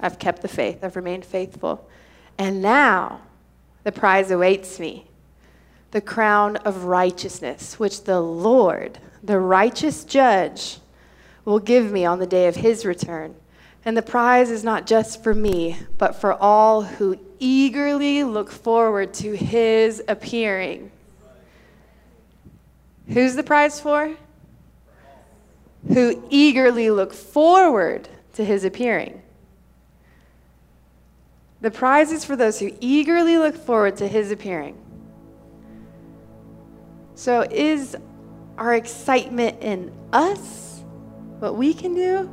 I've 0.00 0.18
kept 0.18 0.40
the 0.40 0.48
faith. 0.48 0.82
I've 0.82 0.96
remained 0.96 1.26
faithful. 1.26 1.86
And 2.38 2.62
now 2.62 3.20
the 3.84 3.92
prize 3.92 4.30
awaits 4.30 4.78
me 4.78 5.06
the 5.90 6.00
crown 6.00 6.56
of 6.56 6.84
righteousness, 6.84 7.78
which 7.78 8.04
the 8.04 8.20
Lord, 8.20 8.98
the 9.22 9.38
righteous 9.40 10.04
judge, 10.04 10.78
will 11.44 11.58
give 11.58 11.90
me 11.90 12.04
on 12.04 12.18
the 12.18 12.26
day 12.26 12.46
of 12.46 12.56
his 12.56 12.84
return. 12.84 13.34
And 13.84 13.96
the 13.96 14.02
prize 14.02 14.50
is 14.50 14.62
not 14.62 14.86
just 14.86 15.22
for 15.22 15.34
me, 15.34 15.78
but 15.96 16.14
for 16.14 16.34
all 16.34 16.82
who 16.82 17.18
eagerly 17.38 18.22
look 18.22 18.50
forward 18.50 19.14
to 19.14 19.34
his 19.34 20.02
appearing. 20.08 20.90
Who's 23.08 23.34
the 23.34 23.42
prize 23.42 23.80
for? 23.80 24.14
who 25.86 26.22
eagerly 26.28 26.90
look 26.90 27.12
forward 27.12 28.08
to 28.34 28.44
his 28.44 28.64
appearing. 28.64 29.22
The 31.60 31.70
prize 31.70 32.12
is 32.12 32.24
for 32.24 32.36
those 32.36 32.58
who 32.58 32.70
eagerly 32.80 33.36
look 33.36 33.56
forward 33.56 33.96
to 33.96 34.06
his 34.06 34.30
appearing. 34.30 34.76
So, 37.14 37.42
is 37.50 37.96
our 38.56 38.74
excitement 38.74 39.62
in 39.62 39.92
us, 40.12 40.82
what 41.40 41.56
we 41.56 41.74
can 41.74 41.94
do? 41.94 42.30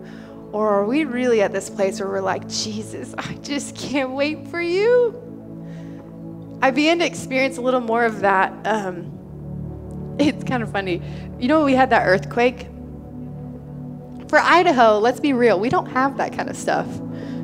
Or 0.51 0.69
are 0.69 0.85
we 0.85 1.05
really 1.05 1.41
at 1.41 1.51
this 1.51 1.69
place 1.69 1.99
where 1.99 2.07
we're 2.07 2.21
like, 2.21 2.47
Jesus, 2.47 3.15
I 3.17 3.33
just 3.41 3.75
can't 3.75 4.11
wait 4.11 4.47
for 4.47 4.61
you? 4.61 5.21
I 6.61 6.71
began 6.71 6.99
to 6.99 7.05
experience 7.05 7.57
a 7.57 7.61
little 7.61 7.81
more 7.81 8.05
of 8.05 8.21
that. 8.21 8.53
Um, 8.65 10.15
it's 10.19 10.43
kind 10.43 10.61
of 10.63 10.71
funny. 10.71 11.01
You 11.39 11.47
know, 11.47 11.65
we 11.65 11.73
had 11.73 11.89
that 11.89 12.05
earthquake 12.05 12.67
for 14.27 14.39
Idaho, 14.39 14.99
let's 14.99 15.19
be 15.19 15.33
real, 15.33 15.59
we 15.59 15.69
don't 15.69 15.85
have 15.87 16.17
that 16.17 16.33
kind 16.33 16.49
of 16.49 16.57
stuff. 16.57 16.87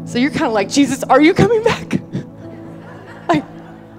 So 0.05 0.17
you're 0.17 0.31
kind 0.31 0.45
of 0.45 0.53
like, 0.53 0.69
Jesus, 0.69 1.03
are 1.03 1.21
you 1.21 1.33
coming 1.33 1.63
back? 1.63 1.93
like, 3.29 3.43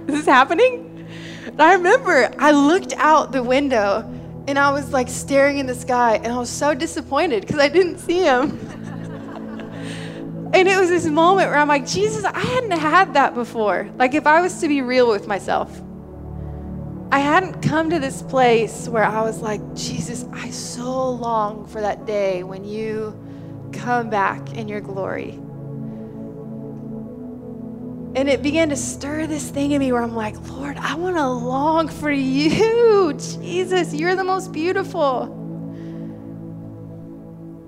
is 0.09 0.17
this 0.19 0.27
happening? 0.27 1.09
And 1.47 1.61
I 1.61 1.75
remember 1.75 2.31
I 2.39 2.53
looked 2.53 2.93
out 2.95 3.33
the 3.33 3.43
window 3.43 4.09
and 4.49 4.59
I 4.59 4.71
was 4.73 4.93
like 4.93 5.09
staring 5.09 5.59
in 5.59 5.67
the 5.67 5.75
sky 5.75 6.17
and 6.17 6.33
I 6.33 6.39
was 6.39 6.51
so 6.51 6.75
disappointed 6.75 7.43
because 7.43 7.61
I 7.61 7.69
didn't 7.69 7.99
see 7.99 8.21
him. 8.21 8.59
and 10.53 10.69
it 10.69 10.79
was 10.79 10.89
this 10.89 11.07
moment 11.07 11.49
where 11.49 11.59
I'm 11.59 11.69
like, 11.69 11.87
Jesus, 11.87 12.25
I 12.25 12.41
hadn't 12.41 12.73
had 12.73 13.15
that 13.15 13.35
before. 13.35 13.89
Like, 13.97 14.15
if 14.15 14.27
I 14.27 14.41
was 14.41 14.61
to 14.61 14.69
be 14.69 14.83
real 14.83 15.09
with 15.09 15.27
myself, 15.27 15.81
I 17.13 17.19
hadn't 17.19 17.61
come 17.61 17.91
to 17.91 17.99
this 17.99 18.23
place 18.23 18.89
where 18.89 19.05
I 19.05 19.23
was 19.23 19.41
like, 19.41 19.61
Jesus, 19.75 20.25
I 20.33 20.49
so 20.49 21.11
long 21.11 21.67
for 21.67 21.81
that 21.81 22.07
day 22.07 22.43
when 22.43 22.65
you 22.65 23.19
come 23.73 24.09
back 24.09 24.55
in 24.55 24.67
your 24.67 24.81
glory. 24.81 25.39
And 28.15 28.29
it 28.29 28.43
began 28.43 28.69
to 28.69 28.77
stir 28.77 29.27
this 29.27 29.49
thing 29.49 29.73
in 29.73 29.81
me 29.81 29.91
where 29.91 30.03
I'm 30.03 30.15
like, 30.15 30.37
Lord, 30.51 30.77
I 30.77 30.95
want 30.97 31.17
to 31.17 31.27
long 31.27 31.89
for 31.89 32.11
you. 32.11 33.15
Jesus, 33.41 33.95
you're 33.95 34.17
the 34.17 34.25
most 34.25 34.53
beautiful. 34.53 35.39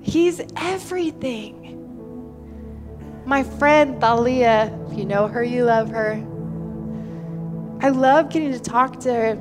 He's 0.02 0.42
everything. 0.56 1.62
My 3.24 3.42
friend 3.42 3.98
Thalia, 3.98 4.78
if 4.90 4.98
you 4.98 5.06
know 5.06 5.28
her, 5.28 5.42
you 5.42 5.64
love 5.64 5.88
her. 5.88 6.22
I 7.80 7.88
love 7.88 8.28
getting 8.28 8.52
to 8.52 8.60
talk 8.60 9.00
to 9.00 9.38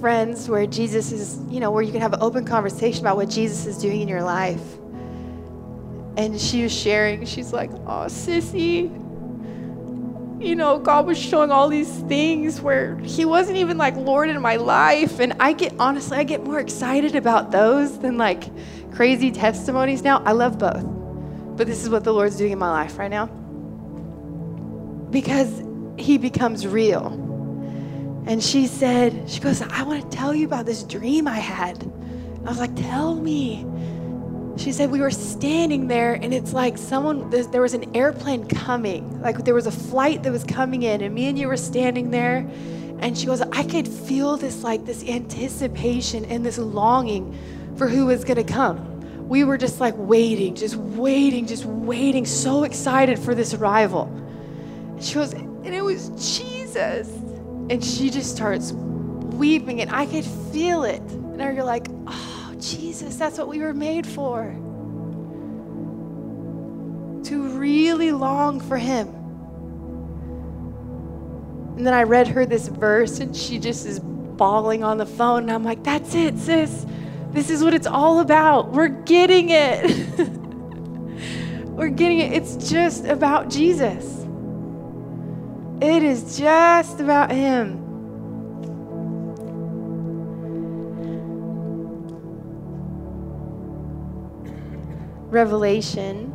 friends 0.00 0.48
where 0.48 0.66
Jesus 0.66 1.10
is, 1.10 1.40
you 1.48 1.58
know, 1.58 1.72
where 1.72 1.82
you 1.82 1.90
can 1.90 2.00
have 2.00 2.12
an 2.12 2.22
open 2.22 2.44
conversation 2.44 3.00
about 3.00 3.16
what 3.16 3.28
Jesus 3.28 3.66
is 3.66 3.78
doing 3.78 4.00
in 4.00 4.08
your 4.08 4.22
life. 4.22 4.62
And 6.16 6.40
she 6.40 6.62
was 6.62 6.72
sharing, 6.72 7.24
she's 7.26 7.52
like, 7.52 7.70
oh, 7.72 8.06
sissy, 8.06 9.01
you 10.42 10.56
know, 10.56 10.78
God 10.78 11.06
was 11.06 11.18
showing 11.18 11.50
all 11.50 11.68
these 11.68 11.90
things 12.02 12.60
where 12.60 12.96
He 12.98 13.24
wasn't 13.24 13.58
even 13.58 13.78
like 13.78 13.96
Lord 13.96 14.28
in 14.28 14.40
my 14.40 14.56
life. 14.56 15.20
And 15.20 15.34
I 15.40 15.52
get, 15.52 15.74
honestly, 15.78 16.18
I 16.18 16.24
get 16.24 16.42
more 16.44 16.58
excited 16.58 17.14
about 17.14 17.50
those 17.50 17.98
than 17.98 18.18
like 18.18 18.44
crazy 18.92 19.30
testimonies 19.30 20.02
now. 20.02 20.22
I 20.24 20.32
love 20.32 20.58
both. 20.58 20.84
But 21.56 21.66
this 21.66 21.82
is 21.82 21.90
what 21.90 22.04
the 22.04 22.12
Lord's 22.12 22.36
doing 22.36 22.52
in 22.52 22.58
my 22.58 22.70
life 22.70 22.98
right 22.98 23.10
now. 23.10 23.26
Because 25.10 25.62
He 25.96 26.18
becomes 26.18 26.66
real. 26.66 27.06
And 28.26 28.42
she 28.42 28.66
said, 28.66 29.28
She 29.30 29.40
goes, 29.40 29.62
I 29.62 29.82
want 29.82 30.10
to 30.10 30.16
tell 30.16 30.34
you 30.34 30.46
about 30.46 30.66
this 30.66 30.82
dream 30.82 31.28
I 31.28 31.38
had. 31.38 31.82
I 32.44 32.48
was 32.48 32.58
like, 32.58 32.74
Tell 32.74 33.14
me. 33.14 33.66
She 34.56 34.72
said, 34.72 34.90
We 34.90 35.00
were 35.00 35.10
standing 35.10 35.88
there, 35.88 36.14
and 36.14 36.34
it's 36.34 36.52
like 36.52 36.76
someone, 36.76 37.30
there 37.30 37.62
was 37.62 37.74
an 37.74 37.96
airplane 37.96 38.46
coming. 38.48 39.20
Like 39.22 39.44
there 39.44 39.54
was 39.54 39.66
a 39.66 39.72
flight 39.72 40.22
that 40.22 40.32
was 40.32 40.44
coming 40.44 40.82
in, 40.82 41.00
and 41.00 41.14
me 41.14 41.28
and 41.28 41.38
you 41.38 41.48
were 41.48 41.56
standing 41.56 42.10
there. 42.10 42.48
And 42.98 43.18
she 43.18 43.26
goes, 43.26 43.40
I 43.40 43.64
could 43.64 43.88
feel 43.88 44.36
this, 44.36 44.62
like 44.62 44.84
this 44.84 45.02
anticipation 45.08 46.24
and 46.26 46.46
this 46.46 46.56
longing 46.56 47.36
for 47.76 47.88
who 47.88 48.06
was 48.06 48.24
going 48.24 48.36
to 48.36 48.44
come. 48.44 49.28
We 49.28 49.42
were 49.42 49.58
just 49.58 49.80
like 49.80 49.94
waiting, 49.96 50.54
just 50.54 50.76
waiting, 50.76 51.46
just 51.46 51.64
waiting, 51.64 52.26
so 52.26 52.62
excited 52.62 53.18
for 53.18 53.34
this 53.34 53.54
arrival. 53.54 54.08
She 55.00 55.14
goes, 55.14 55.32
and 55.32 55.74
it 55.74 55.82
was 55.82 56.10
Jesus. 56.38 57.08
And 57.70 57.82
she 57.82 58.10
just 58.10 58.36
starts 58.36 58.72
weeping, 58.72 59.80
and 59.80 59.90
I 59.90 60.06
could 60.06 60.24
feel 60.24 60.84
it. 60.84 61.00
And 61.00 61.56
you're 61.56 61.64
like, 61.64 61.88
oh, 62.06 62.31
Jesus, 62.62 63.16
that's 63.16 63.38
what 63.38 63.48
we 63.48 63.58
were 63.58 63.74
made 63.74 64.06
for. 64.06 64.44
To 67.24 67.58
really 67.58 68.12
long 68.12 68.60
for 68.60 68.76
Him. 68.78 69.08
And 71.76 71.86
then 71.86 71.94
I 71.94 72.04
read 72.04 72.28
her 72.28 72.46
this 72.46 72.68
verse, 72.68 73.18
and 73.18 73.36
she 73.36 73.58
just 73.58 73.84
is 73.84 73.98
bawling 73.98 74.84
on 74.84 74.98
the 74.98 75.06
phone. 75.06 75.42
And 75.44 75.50
I'm 75.50 75.64
like, 75.64 75.82
that's 75.82 76.14
it, 76.14 76.38
sis. 76.38 76.86
This 77.32 77.50
is 77.50 77.64
what 77.64 77.74
it's 77.74 77.86
all 77.86 78.20
about. 78.20 78.72
We're 78.72 78.88
getting 78.88 79.48
it. 79.50 80.18
We're 81.68 81.88
getting 81.88 82.20
it. 82.20 82.32
It's 82.32 82.70
just 82.70 83.06
about 83.06 83.50
Jesus. 83.50 84.04
It 85.80 86.02
is 86.04 86.38
just 86.38 87.00
about 87.00 87.32
Him. 87.32 87.81
Revelation 95.32 96.30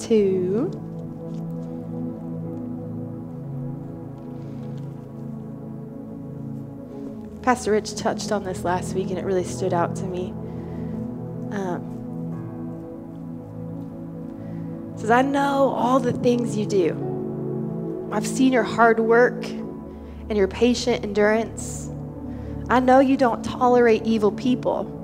2. 0.00 0.70
Pastor 7.42 7.70
Rich 7.70 7.94
touched 7.94 8.32
on 8.32 8.42
this 8.42 8.64
last 8.64 8.92
week 8.94 9.10
and 9.10 9.18
it 9.20 9.24
really 9.24 9.44
stood 9.44 9.72
out 9.72 9.94
to 9.94 10.04
me. 10.04 10.30
Um, 11.52 11.86
says, 14.96 15.12
I 15.12 15.22
know 15.22 15.68
all 15.68 16.00
the 16.00 16.12
things 16.12 16.56
you 16.56 16.66
do. 16.66 18.08
I've 18.10 18.26
seen 18.26 18.52
your 18.52 18.64
hard 18.64 18.98
work 18.98 19.44
and 19.44 20.36
your 20.36 20.48
patient 20.48 21.04
endurance. 21.04 21.88
I 22.68 22.80
know 22.80 22.98
you 22.98 23.16
don't 23.16 23.44
tolerate 23.44 24.02
evil 24.04 24.32
people. 24.32 24.96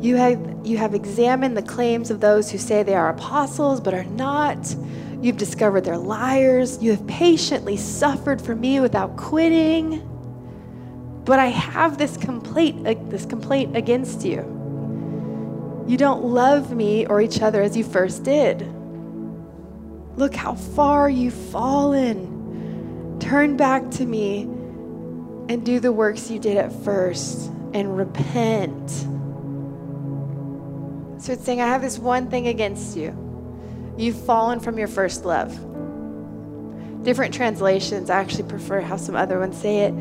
You 0.00 0.16
have, 0.16 0.66
you 0.66 0.76
have 0.76 0.94
examined 0.94 1.56
the 1.56 1.62
claims 1.62 2.10
of 2.10 2.20
those 2.20 2.50
who 2.50 2.58
say 2.58 2.82
they 2.82 2.94
are 2.94 3.08
apostles 3.08 3.80
but 3.80 3.94
are 3.94 4.04
not. 4.04 4.76
You've 5.22 5.38
discovered 5.38 5.82
they're 5.82 5.96
liars. 5.96 6.82
You 6.82 6.90
have 6.90 7.06
patiently 7.06 7.76
suffered 7.76 8.40
for 8.40 8.54
me 8.54 8.80
without 8.80 9.16
quitting. 9.16 10.02
But 11.24 11.38
I 11.38 11.46
have 11.46 11.98
this 11.98 12.16
complaint, 12.16 12.86
uh, 12.86 12.94
this 13.08 13.24
complaint 13.24 13.76
against 13.76 14.24
you. 14.24 14.52
You 15.88 15.96
don't 15.96 16.24
love 16.24 16.74
me 16.74 17.06
or 17.06 17.20
each 17.20 17.40
other 17.40 17.62
as 17.62 17.76
you 17.76 17.84
first 17.84 18.22
did. 18.22 18.60
Look 20.16 20.34
how 20.34 20.54
far 20.54 21.08
you've 21.08 21.34
fallen. 21.34 23.18
Turn 23.18 23.56
back 23.56 23.90
to 23.92 24.04
me 24.04 24.42
and 25.48 25.64
do 25.64 25.80
the 25.80 25.92
works 25.92 26.30
you 26.30 26.38
did 26.38 26.56
at 26.56 26.72
first 26.84 27.50
and 27.72 27.96
repent. 27.96 29.06
So 31.18 31.32
it's 31.32 31.44
saying, 31.44 31.60
I 31.60 31.66
have 31.66 31.82
this 31.82 31.98
one 31.98 32.30
thing 32.30 32.48
against 32.48 32.96
you. 32.96 33.14
You've 33.96 34.18
fallen 34.24 34.60
from 34.60 34.78
your 34.78 34.88
first 34.88 35.24
love. 35.24 35.52
Different 37.02 37.32
translations, 37.32 38.10
I 38.10 38.20
actually 38.20 38.48
prefer 38.48 38.80
how 38.80 38.96
some 38.96 39.16
other 39.16 39.38
ones 39.38 39.56
say 39.56 39.84
it. 39.84 39.92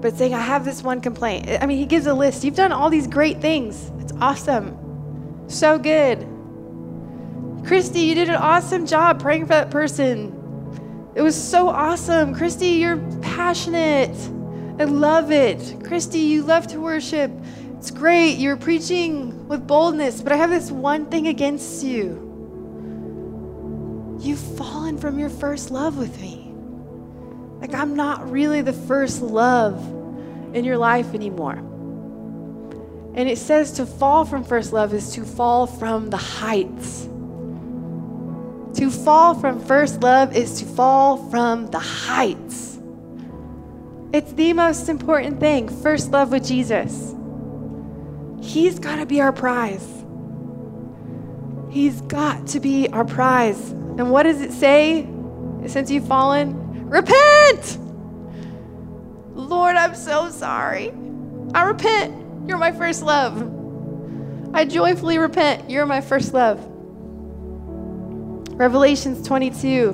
But 0.00 0.16
saying, 0.16 0.34
I 0.34 0.40
have 0.40 0.64
this 0.64 0.82
one 0.82 1.00
complaint. 1.00 1.48
I 1.60 1.66
mean, 1.66 1.78
he 1.78 1.86
gives 1.86 2.06
a 2.06 2.14
list. 2.14 2.44
You've 2.44 2.54
done 2.54 2.70
all 2.70 2.90
these 2.90 3.06
great 3.08 3.40
things. 3.40 3.90
It's 3.98 4.12
awesome. 4.20 4.76
So 5.48 5.78
good. 5.78 6.26
Christy, 7.66 8.00
you 8.00 8.14
did 8.14 8.28
an 8.28 8.36
awesome 8.36 8.86
job 8.86 9.20
praying 9.20 9.42
for 9.42 9.48
that 9.48 9.70
person. 9.70 10.34
It 11.14 11.22
was 11.22 11.34
so 11.34 11.68
awesome. 11.68 12.34
Christy, 12.34 12.68
you're 12.68 12.98
passionate. 13.22 14.16
I 14.78 14.84
love 14.84 15.32
it. 15.32 15.82
Christy, 15.82 16.20
you 16.20 16.44
love 16.44 16.68
to 16.68 16.80
worship. 16.80 17.32
It's 17.78 17.92
great. 17.92 18.38
You're 18.38 18.56
preaching 18.56 19.46
with 19.46 19.66
boldness, 19.68 20.20
but 20.20 20.32
I 20.32 20.36
have 20.36 20.50
this 20.50 20.68
one 20.68 21.06
thing 21.06 21.28
against 21.28 21.84
you. 21.84 22.24
You've 24.20 24.40
fallen 24.58 24.98
from 24.98 25.16
your 25.16 25.30
first 25.30 25.70
love 25.70 25.96
with 25.96 26.20
me. 26.20 26.52
Like, 27.60 27.74
I'm 27.74 27.94
not 27.94 28.30
really 28.32 28.62
the 28.62 28.72
first 28.72 29.22
love 29.22 29.78
in 30.56 30.64
your 30.64 30.76
life 30.76 31.14
anymore. 31.14 31.54
And 33.14 33.28
it 33.28 33.38
says 33.38 33.72
to 33.74 33.86
fall 33.86 34.24
from 34.24 34.42
first 34.42 34.72
love 34.72 34.92
is 34.92 35.12
to 35.14 35.24
fall 35.24 35.68
from 35.68 36.10
the 36.10 36.16
heights. 36.16 37.04
To 38.78 38.90
fall 38.90 39.34
from 39.34 39.60
first 39.60 40.00
love 40.00 40.36
is 40.36 40.58
to 40.60 40.66
fall 40.66 41.30
from 41.30 41.68
the 41.68 41.78
heights. 41.78 42.80
It's 44.12 44.32
the 44.32 44.52
most 44.52 44.88
important 44.88 45.38
thing 45.38 45.68
first 45.68 46.10
love 46.10 46.32
with 46.32 46.44
Jesus. 46.44 47.14
He's 48.40 48.78
got 48.78 48.96
to 48.96 49.06
be 49.06 49.20
our 49.20 49.32
prize. 49.32 49.86
He's 51.70 52.00
got 52.02 52.46
to 52.48 52.60
be 52.60 52.88
our 52.88 53.04
prize. 53.04 53.70
And 53.70 54.10
what 54.10 54.22
does 54.24 54.40
it 54.40 54.52
say 54.52 55.06
since 55.66 55.90
you've 55.90 56.06
fallen? 56.06 56.88
Repent! 56.88 57.78
Lord, 59.34 59.76
I'm 59.76 59.94
so 59.94 60.30
sorry. 60.30 60.92
I 61.54 61.62
repent. 61.64 62.48
You're 62.48 62.58
my 62.58 62.72
first 62.72 63.02
love. 63.02 63.54
I 64.54 64.64
joyfully 64.64 65.18
repent. 65.18 65.68
You're 65.70 65.86
my 65.86 66.00
first 66.00 66.32
love. 66.32 66.58
Revelations 68.58 69.26
22, 69.26 69.92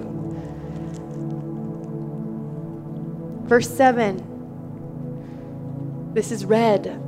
verse 3.44 3.68
7. 3.68 4.30
This 6.14 6.30
is 6.32 6.46
red. 6.46 7.03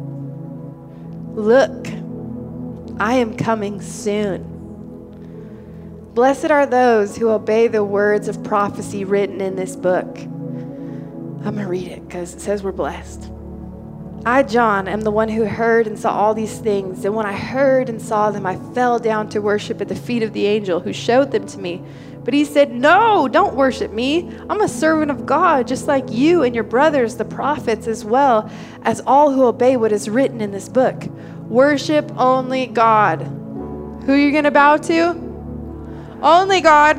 Look, 1.37 1.87
I 2.99 3.17
am 3.17 3.37
coming 3.37 3.83
soon. 3.83 4.55
Blessed 6.15 6.51
are 6.51 6.65
those 6.65 7.15
who 7.15 7.29
obey 7.29 7.69
the 7.69 7.85
words 7.85 8.27
of 8.27 8.43
prophecy 8.43 9.05
written 9.05 9.43
in 9.43 9.55
this 9.55 9.77
book. 9.77 10.19
I'm 10.19 11.43
going 11.43 11.57
to 11.57 11.67
read 11.67 11.89
it 11.89 12.09
because 12.09 12.33
it 12.33 12.41
says 12.41 12.63
we're 12.63 12.73
blessed. 12.73 13.31
I, 14.25 14.45
John, 14.45 14.89
am 14.89 15.03
the 15.03 15.11
one 15.11 15.29
who 15.29 15.45
heard 15.45 15.87
and 15.87 15.99
saw 15.99 16.19
all 16.19 16.33
these 16.33 16.59
things. 16.59 17.05
And 17.05 17.15
when 17.15 17.27
I 17.27 17.35
heard 17.35 17.91
and 17.91 18.01
saw 18.01 18.31
them, 18.31 18.47
I 18.47 18.57
fell 18.73 18.99
down 18.99 19.29
to 19.29 19.43
worship 19.43 19.83
at 19.83 19.89
the 19.89 19.95
feet 19.95 20.23
of 20.23 20.33
the 20.33 20.47
angel 20.47 20.81
who 20.81 20.95
showed 20.95 21.33
them 21.33 21.47
to 21.49 21.59
me. 21.59 21.83
But 22.27 22.35
he 22.35 22.45
said, 22.45 22.73
No, 22.73 23.29
don't 23.29 23.55
worship 23.55 23.93
me. 23.93 24.29
I'm 24.51 24.61
a 24.61 24.69
servant 24.69 25.13
of 25.13 25.27
God, 25.27 25.69
just 25.69 25.87
like 25.87 26.11
you 26.11 26.43
and 26.43 26.57
your 26.57 26.65
brothers, 26.65 27.15
the 27.15 27.25
prophets, 27.25 27.87
as 27.87 28.05
well 28.05 28.51
as 28.83 29.01
all 29.07 29.31
who 29.31 29.45
obey 29.45 29.77
what 29.77 29.93
is 29.93 30.11
written 30.11 30.41
in 30.41 30.51
this 30.51 30.69
book. 30.69 31.05
Worship 31.49 32.11
only 32.19 32.67
God. 32.67 33.23
Who 34.05 34.13
are 34.13 34.17
you 34.17 34.33
going 34.33 34.43
to 34.43 34.51
bow 34.51 34.77
to? 34.77 35.11
Only 36.21 36.61
God. 36.61 36.97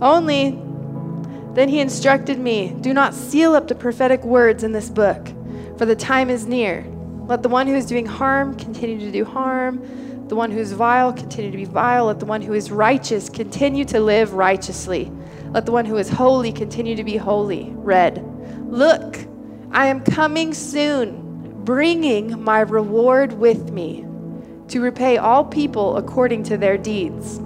Only. 0.00 0.58
Then 1.52 1.68
he 1.68 1.80
instructed 1.80 2.38
me 2.38 2.74
Do 2.80 2.94
not 2.94 3.12
seal 3.12 3.54
up 3.54 3.68
the 3.68 3.74
prophetic 3.74 4.24
words 4.24 4.64
in 4.64 4.72
this 4.72 4.88
book, 4.88 5.28
for 5.76 5.84
the 5.84 5.94
time 5.94 6.30
is 6.30 6.46
near. 6.46 6.86
Let 7.26 7.42
the 7.42 7.50
one 7.50 7.66
who 7.66 7.74
is 7.74 7.84
doing 7.84 8.06
harm 8.06 8.56
continue 8.56 8.98
to 9.00 9.12
do 9.12 9.26
harm. 9.26 9.86
The 10.32 10.36
one 10.36 10.50
who 10.50 10.60
is 10.60 10.72
vile 10.72 11.12
continue 11.12 11.50
to 11.50 11.56
be 11.58 11.66
vile. 11.66 12.06
Let 12.06 12.18
the 12.18 12.24
one 12.24 12.40
who 12.40 12.54
is 12.54 12.70
righteous 12.70 13.28
continue 13.28 13.84
to 13.84 14.00
live 14.00 14.32
righteously. 14.32 15.12
Let 15.50 15.66
the 15.66 15.72
one 15.72 15.84
who 15.84 15.98
is 15.98 16.08
holy 16.08 16.52
continue 16.52 16.96
to 16.96 17.04
be 17.04 17.18
holy. 17.18 17.70
Red. 17.74 18.24
Look, 18.66 19.18
I 19.72 19.88
am 19.88 20.00
coming 20.00 20.54
soon, 20.54 21.64
bringing 21.64 22.42
my 22.42 22.60
reward 22.60 23.34
with 23.34 23.72
me 23.72 24.06
to 24.68 24.80
repay 24.80 25.18
all 25.18 25.44
people 25.44 25.98
according 25.98 26.44
to 26.44 26.56
their 26.56 26.78
deeds. 26.78 27.38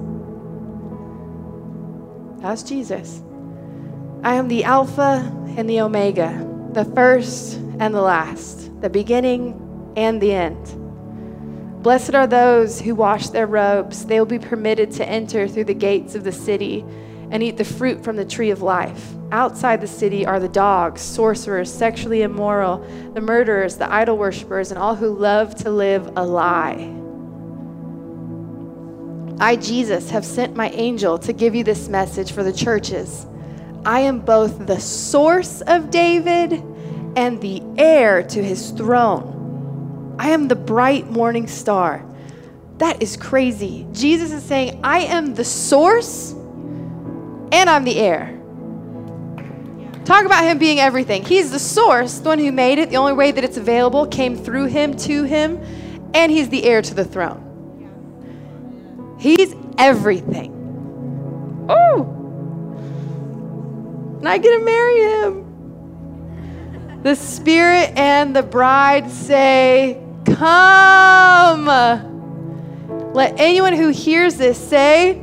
That's 2.40 2.62
Jesus. 2.62 3.20
I 4.22 4.34
am 4.34 4.46
the 4.46 4.62
Alpha 4.62 5.28
and 5.56 5.68
the 5.68 5.80
Omega, 5.80 6.48
the 6.70 6.84
first 6.84 7.54
and 7.80 7.92
the 7.92 8.00
last, 8.00 8.80
the 8.80 8.88
beginning 8.88 9.92
and 9.96 10.20
the 10.20 10.32
end. 10.32 10.85
Blessed 11.86 12.16
are 12.16 12.26
those 12.26 12.80
who 12.80 12.96
wash 12.96 13.28
their 13.28 13.46
robes. 13.46 14.06
They 14.06 14.18
will 14.18 14.26
be 14.26 14.40
permitted 14.40 14.90
to 14.94 15.08
enter 15.08 15.46
through 15.46 15.66
the 15.66 15.72
gates 15.72 16.16
of 16.16 16.24
the 16.24 16.32
city 16.32 16.84
and 17.30 17.44
eat 17.44 17.58
the 17.58 17.64
fruit 17.64 18.02
from 18.02 18.16
the 18.16 18.24
tree 18.24 18.50
of 18.50 18.60
life. 18.60 19.14
Outside 19.30 19.80
the 19.80 19.86
city 19.86 20.26
are 20.26 20.40
the 20.40 20.48
dogs, 20.48 21.00
sorcerers, 21.00 21.72
sexually 21.72 22.22
immoral, 22.22 22.78
the 23.14 23.20
murderers, 23.20 23.76
the 23.76 23.88
idol 23.88 24.18
worshippers, 24.18 24.72
and 24.72 24.80
all 24.80 24.96
who 24.96 25.10
love 25.10 25.54
to 25.62 25.70
live 25.70 26.10
a 26.16 26.26
lie. 26.26 26.92
I, 29.38 29.54
Jesus, 29.54 30.10
have 30.10 30.24
sent 30.24 30.56
my 30.56 30.70
angel 30.70 31.20
to 31.20 31.32
give 31.32 31.54
you 31.54 31.62
this 31.62 31.88
message 31.88 32.32
for 32.32 32.42
the 32.42 32.52
churches. 32.52 33.26
I 33.84 34.00
am 34.00 34.18
both 34.18 34.66
the 34.66 34.80
source 34.80 35.60
of 35.60 35.92
David 35.92 36.52
and 37.14 37.40
the 37.40 37.62
heir 37.78 38.24
to 38.24 38.42
his 38.42 38.72
throne. 38.72 39.35
I 40.18 40.30
am 40.30 40.48
the 40.48 40.56
bright 40.56 41.10
morning 41.10 41.46
star. 41.46 42.04
That 42.78 43.02
is 43.02 43.16
crazy. 43.16 43.86
Jesus 43.92 44.32
is 44.32 44.42
saying, 44.42 44.80
I 44.84 45.00
am 45.00 45.34
the 45.34 45.44
source 45.44 46.32
and 46.32 47.70
I'm 47.70 47.84
the 47.84 47.98
heir. 47.98 48.32
Talk 50.04 50.24
about 50.24 50.44
him 50.44 50.58
being 50.58 50.78
everything. 50.78 51.24
He's 51.24 51.50
the 51.50 51.58
source, 51.58 52.18
the 52.18 52.28
one 52.28 52.38
who 52.38 52.52
made 52.52 52.78
it. 52.78 52.90
The 52.90 52.96
only 52.96 53.14
way 53.14 53.32
that 53.32 53.42
it's 53.42 53.56
available 53.56 54.06
came 54.06 54.36
through 54.36 54.66
him 54.66 54.96
to 54.98 55.24
him, 55.24 55.60
and 56.14 56.30
he's 56.30 56.48
the 56.48 56.62
heir 56.62 56.80
to 56.80 56.94
the 56.94 57.04
throne. 57.04 57.42
He's 59.18 59.52
everything. 59.78 60.52
Oh, 61.68 62.12
and 64.18 64.28
I 64.28 64.38
get 64.38 64.56
to 64.56 64.64
marry 64.64 65.00
him. 65.00 65.42
The 67.02 67.16
Spirit 67.16 67.92
and 67.96 68.36
the 68.36 68.44
bride 68.44 69.10
say, 69.10 70.00
Come. 70.34 71.66
Let 73.14 73.38
anyone 73.38 73.72
who 73.72 73.88
hears 73.88 74.36
this 74.36 74.58
say, 74.58 75.22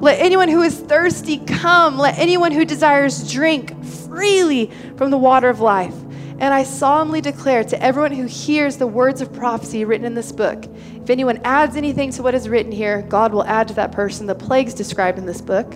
Let 0.00 0.18
anyone 0.20 0.48
who 0.48 0.62
is 0.62 0.78
thirsty 0.78 1.38
come. 1.38 1.98
Let 1.98 2.18
anyone 2.18 2.52
who 2.52 2.64
desires 2.64 3.30
drink 3.30 3.84
freely 3.84 4.70
from 4.96 5.10
the 5.10 5.18
water 5.18 5.48
of 5.48 5.60
life. 5.60 5.94
And 6.40 6.54
I 6.54 6.62
solemnly 6.62 7.20
declare 7.20 7.64
to 7.64 7.82
everyone 7.82 8.12
who 8.12 8.24
hears 8.24 8.76
the 8.76 8.86
words 8.86 9.20
of 9.20 9.32
prophecy 9.32 9.84
written 9.84 10.06
in 10.06 10.14
this 10.14 10.30
book 10.30 10.64
if 11.08 11.12
anyone 11.12 11.40
adds 11.42 11.74
anything 11.74 12.10
to 12.12 12.22
what 12.22 12.34
is 12.34 12.50
written 12.50 12.70
here, 12.70 13.00
God 13.00 13.32
will 13.32 13.44
add 13.44 13.66
to 13.68 13.74
that 13.74 13.92
person 13.92 14.26
the 14.26 14.34
plagues 14.34 14.74
described 14.74 15.16
in 15.16 15.24
this 15.24 15.40
book. 15.40 15.74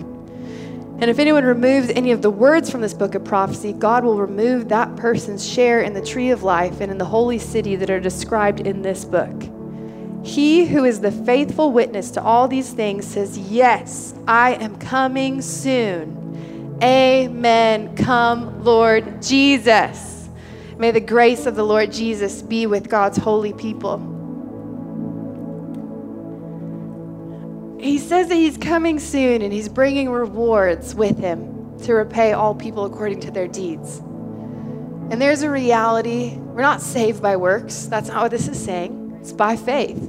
And 0.99 1.09
if 1.09 1.19
anyone 1.19 1.43
removes 1.43 1.89
any 1.89 2.11
of 2.11 2.21
the 2.21 2.29
words 2.29 2.69
from 2.69 2.81
this 2.81 2.93
book 2.93 3.15
of 3.15 3.23
prophecy, 3.23 3.73
God 3.73 4.03
will 4.03 4.17
remove 4.17 4.69
that 4.69 4.95
person's 4.95 5.47
share 5.47 5.81
in 5.81 5.93
the 5.93 6.01
tree 6.01 6.29
of 6.29 6.43
life 6.43 6.81
and 6.81 6.91
in 6.91 6.97
the 6.97 7.05
holy 7.05 7.39
city 7.39 7.75
that 7.75 7.89
are 7.89 7.99
described 7.99 8.61
in 8.61 8.81
this 8.83 9.03
book. 9.03 9.33
He 10.23 10.65
who 10.65 10.85
is 10.85 11.01
the 11.01 11.11
faithful 11.11 11.71
witness 11.71 12.11
to 12.11 12.23
all 12.23 12.47
these 12.47 12.71
things 12.71 13.05
says, 13.05 13.37
Yes, 13.37 14.13
I 14.27 14.53
am 14.53 14.77
coming 14.77 15.41
soon. 15.41 16.77
Amen. 16.81 17.95
Come, 17.95 18.63
Lord 18.63 19.21
Jesus. 19.21 20.29
May 20.77 20.91
the 20.91 21.01
grace 21.01 21.45
of 21.45 21.55
the 21.55 21.63
Lord 21.63 21.91
Jesus 21.91 22.41
be 22.41 22.65
with 22.67 22.89
God's 22.89 23.17
holy 23.17 23.53
people. 23.53 24.12
He 27.83 27.97
says 27.97 28.29
that 28.29 28.35
he's 28.35 28.57
coming 28.57 28.99
soon 28.99 29.41
and 29.41 29.51
he's 29.51 29.67
bringing 29.69 30.09
rewards 30.09 30.95
with 30.95 31.17
him 31.17 31.77
to 31.79 31.93
repay 31.93 32.33
all 32.33 32.55
people 32.55 32.85
according 32.85 33.19
to 33.21 33.31
their 33.31 33.47
deeds. 33.47 33.99
And 33.99 35.21
there's 35.21 35.41
a 35.41 35.49
reality. 35.49 36.37
We're 36.37 36.61
not 36.61 36.81
saved 36.81 37.21
by 37.21 37.35
works. 37.35 37.85
That's 37.87 38.07
not 38.07 38.23
what 38.23 38.31
this 38.31 38.47
is 38.47 38.63
saying. 38.63 39.17
It's 39.19 39.33
by 39.33 39.57
faith. 39.57 39.99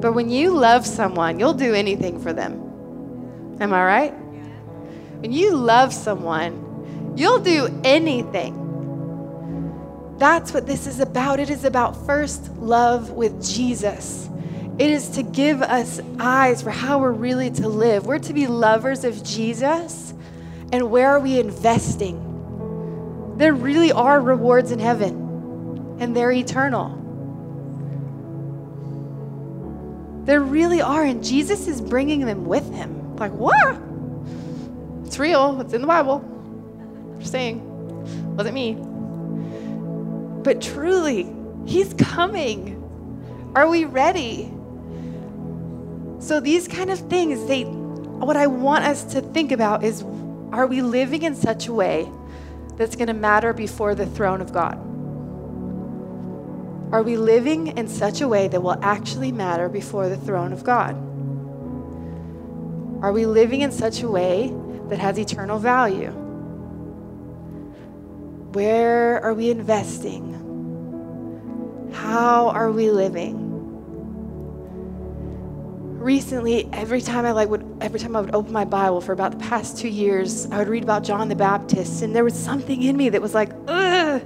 But 0.00 0.12
when 0.12 0.28
you 0.28 0.50
love 0.50 0.86
someone, 0.86 1.38
you'll 1.38 1.54
do 1.54 1.74
anything 1.74 2.20
for 2.20 2.32
them. 2.32 3.56
Am 3.60 3.72
I 3.72 3.84
right? 3.84 4.12
When 5.20 5.32
you 5.32 5.56
love 5.56 5.92
someone, 5.92 7.14
you'll 7.16 7.40
do 7.40 7.80
anything. 7.84 8.54
That's 10.18 10.52
what 10.52 10.66
this 10.66 10.86
is 10.86 11.00
about. 11.00 11.40
It 11.40 11.50
is 11.50 11.64
about 11.64 12.06
first 12.06 12.50
love 12.56 13.10
with 13.10 13.44
Jesus. 13.44 14.28
It 14.78 14.90
is 14.90 15.08
to 15.10 15.24
give 15.24 15.60
us 15.60 16.00
eyes 16.20 16.62
for 16.62 16.70
how 16.70 17.00
we're 17.00 17.10
really 17.10 17.50
to 17.50 17.68
live. 17.68 18.06
We're 18.06 18.20
to 18.20 18.32
be 18.32 18.46
lovers 18.46 19.02
of 19.04 19.24
Jesus. 19.24 20.14
And 20.72 20.90
where 20.90 21.08
are 21.08 21.20
we 21.20 21.40
investing? 21.40 23.34
There 23.36 23.54
really 23.54 23.90
are 23.90 24.20
rewards 24.20 24.70
in 24.70 24.78
heaven, 24.78 25.96
and 25.98 26.14
they're 26.14 26.30
eternal. 26.30 26.90
There 30.24 30.40
really 30.40 30.80
are, 30.80 31.04
and 31.04 31.24
Jesus 31.24 31.66
is 31.66 31.80
bringing 31.80 32.26
them 32.26 32.44
with 32.44 32.72
him. 32.72 33.16
Like, 33.16 33.32
what? 33.32 33.80
It's 35.06 35.18
real, 35.18 35.60
it's 35.60 35.72
in 35.72 35.80
the 35.80 35.86
Bible. 35.86 36.22
Just 37.18 37.32
saying. 37.32 37.64
Wasn't 38.36 38.54
me. 38.54 38.76
But 40.42 40.60
truly, 40.60 41.34
he's 41.66 41.94
coming. 41.94 42.76
Are 43.56 43.68
we 43.68 43.84
ready? 43.84 44.52
So 46.28 46.40
these 46.40 46.68
kind 46.68 46.90
of 46.90 46.98
things, 47.08 47.46
they 47.46 47.64
what 47.64 48.36
I 48.36 48.48
want 48.48 48.84
us 48.84 49.02
to 49.14 49.22
think 49.22 49.50
about 49.50 49.82
is 49.82 50.02
are 50.52 50.66
we 50.66 50.82
living 50.82 51.22
in 51.22 51.34
such 51.34 51.68
a 51.68 51.72
way 51.72 52.06
that's 52.76 52.96
going 52.96 53.06
to 53.06 53.14
matter 53.14 53.54
before 53.54 53.94
the 53.94 54.04
throne 54.04 54.42
of 54.42 54.52
God? 54.52 54.74
Are 56.92 57.02
we 57.02 57.16
living 57.16 57.68
in 57.78 57.88
such 57.88 58.20
a 58.20 58.28
way 58.28 58.46
that 58.46 58.62
will 58.62 58.78
actually 58.82 59.32
matter 59.32 59.70
before 59.70 60.10
the 60.10 60.18
throne 60.18 60.52
of 60.52 60.64
God? 60.64 60.94
Are 63.02 63.12
we 63.12 63.24
living 63.24 63.62
in 63.62 63.72
such 63.72 64.02
a 64.02 64.10
way 64.10 64.52
that 64.90 64.98
has 64.98 65.18
eternal 65.18 65.58
value? 65.58 66.10
Where 68.52 69.24
are 69.24 69.32
we 69.32 69.48
investing? 69.48 70.34
How 71.94 72.50
are 72.50 72.70
we 72.70 72.90
living? 72.90 73.47
Recently 75.98 76.68
every 76.72 77.00
time 77.00 77.26
i 77.26 77.32
like 77.32 77.48
would 77.48 77.66
every 77.80 77.98
time 77.98 78.14
i 78.14 78.20
would 78.20 78.34
open 78.34 78.52
my 78.52 78.64
bible 78.64 79.00
for 79.00 79.12
about 79.12 79.32
the 79.32 79.38
past 79.38 79.76
two 79.76 79.88
years 79.88 80.46
i 80.52 80.58
would 80.58 80.68
read 80.68 80.84
about 80.84 81.02
john 81.02 81.28
the 81.28 81.34
baptist 81.34 82.02
and 82.02 82.14
there 82.14 82.22
was 82.22 82.34
something 82.34 82.82
in 82.82 82.96
me 82.96 83.08
that 83.08 83.20
was 83.20 83.34
like 83.34 83.50
ugh. 83.66 84.22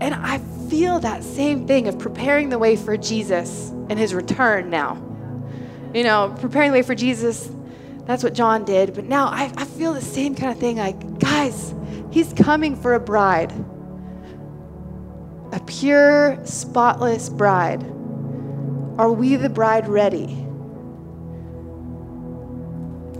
And 0.00 0.14
i 0.14 0.38
feel 0.68 1.00
that 1.00 1.24
same 1.24 1.66
thing 1.66 1.88
of 1.88 1.98
preparing 1.98 2.50
the 2.50 2.58
way 2.58 2.76
for 2.76 2.96
jesus 2.96 3.70
and 3.88 3.98
his 3.98 4.14
return 4.14 4.70
now. 4.70 5.02
You 5.94 6.02
know 6.02 6.34
preparing 6.40 6.72
the 6.72 6.78
way 6.78 6.82
for 6.82 6.94
jesus 6.94 7.50
that's 8.06 8.22
what 8.22 8.34
john 8.34 8.64
did. 8.64 8.94
But 8.94 9.04
now 9.04 9.28
i, 9.28 9.50
I 9.56 9.64
feel 9.64 9.94
the 9.94 10.02
same 10.02 10.34
kind 10.34 10.52
of 10.52 10.58
thing 10.58 10.76
like 10.76 11.18
guys 11.20 11.74
he's 12.10 12.34
coming 12.34 12.76
for 12.76 12.94
a 12.94 13.00
bride. 13.00 13.52
A 15.52 15.60
pure 15.66 16.38
spotless 16.44 17.30
bride 17.30 17.93
are 18.98 19.12
we 19.12 19.36
the 19.36 19.48
bride 19.48 19.88
ready? 19.88 20.44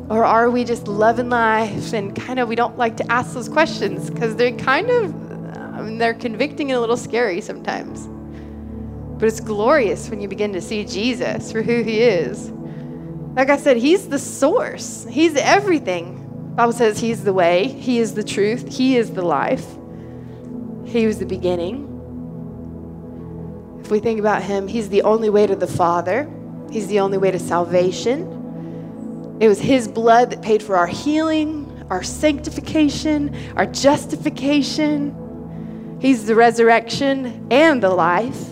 Or 0.08 0.24
are 0.24 0.50
we 0.50 0.64
just 0.64 0.86
loving 0.86 1.30
life 1.30 1.92
and 1.92 2.14
kind 2.14 2.38
of 2.38 2.48
we 2.48 2.54
don't 2.54 2.76
like 2.76 2.96
to 2.98 3.10
ask 3.10 3.32
those 3.34 3.48
questions 3.48 4.10
because 4.10 4.36
they're 4.36 4.52
kind 4.52 4.90
of, 4.90 5.14
I 5.74 5.80
mean, 5.80 5.98
they're 5.98 6.14
convicting 6.14 6.70
and 6.70 6.76
a 6.76 6.80
little 6.80 6.96
scary 6.96 7.40
sometimes. 7.40 8.06
But 9.18 9.28
it's 9.28 9.40
glorious 9.40 10.10
when 10.10 10.20
you 10.20 10.28
begin 10.28 10.52
to 10.52 10.60
see 10.60 10.84
Jesus 10.84 11.50
for 11.50 11.62
who 11.62 11.82
he 11.82 12.00
is. 12.02 12.50
Like 13.34 13.48
I 13.48 13.56
said, 13.56 13.78
he's 13.78 14.08
the 14.08 14.18
source, 14.18 15.06
he's 15.10 15.34
everything. 15.36 16.20
Bible 16.54 16.72
says 16.72 17.00
he's 17.00 17.24
the 17.24 17.32
way, 17.32 17.66
he 17.66 17.98
is 17.98 18.14
the 18.14 18.22
truth, 18.22 18.72
he 18.72 18.96
is 18.96 19.10
the 19.10 19.22
life. 19.22 19.66
He 20.84 21.06
was 21.06 21.18
the 21.18 21.26
beginning. 21.26 21.93
We 23.94 24.00
think 24.00 24.18
about 24.18 24.42
him, 24.42 24.66
he's 24.66 24.88
the 24.88 25.02
only 25.02 25.30
way 25.30 25.46
to 25.46 25.54
the 25.54 25.68
Father. 25.68 26.28
He's 26.68 26.88
the 26.88 26.98
only 26.98 27.16
way 27.16 27.30
to 27.30 27.38
salvation. 27.38 29.36
It 29.38 29.46
was 29.46 29.60
his 29.60 29.86
blood 29.86 30.30
that 30.30 30.42
paid 30.42 30.64
for 30.64 30.74
our 30.74 30.88
healing, 30.88 31.86
our 31.90 32.02
sanctification, 32.02 33.32
our 33.54 33.66
justification. 33.66 35.96
He's 36.00 36.26
the 36.26 36.34
resurrection 36.34 37.46
and 37.52 37.80
the 37.80 37.90
life. 37.90 38.44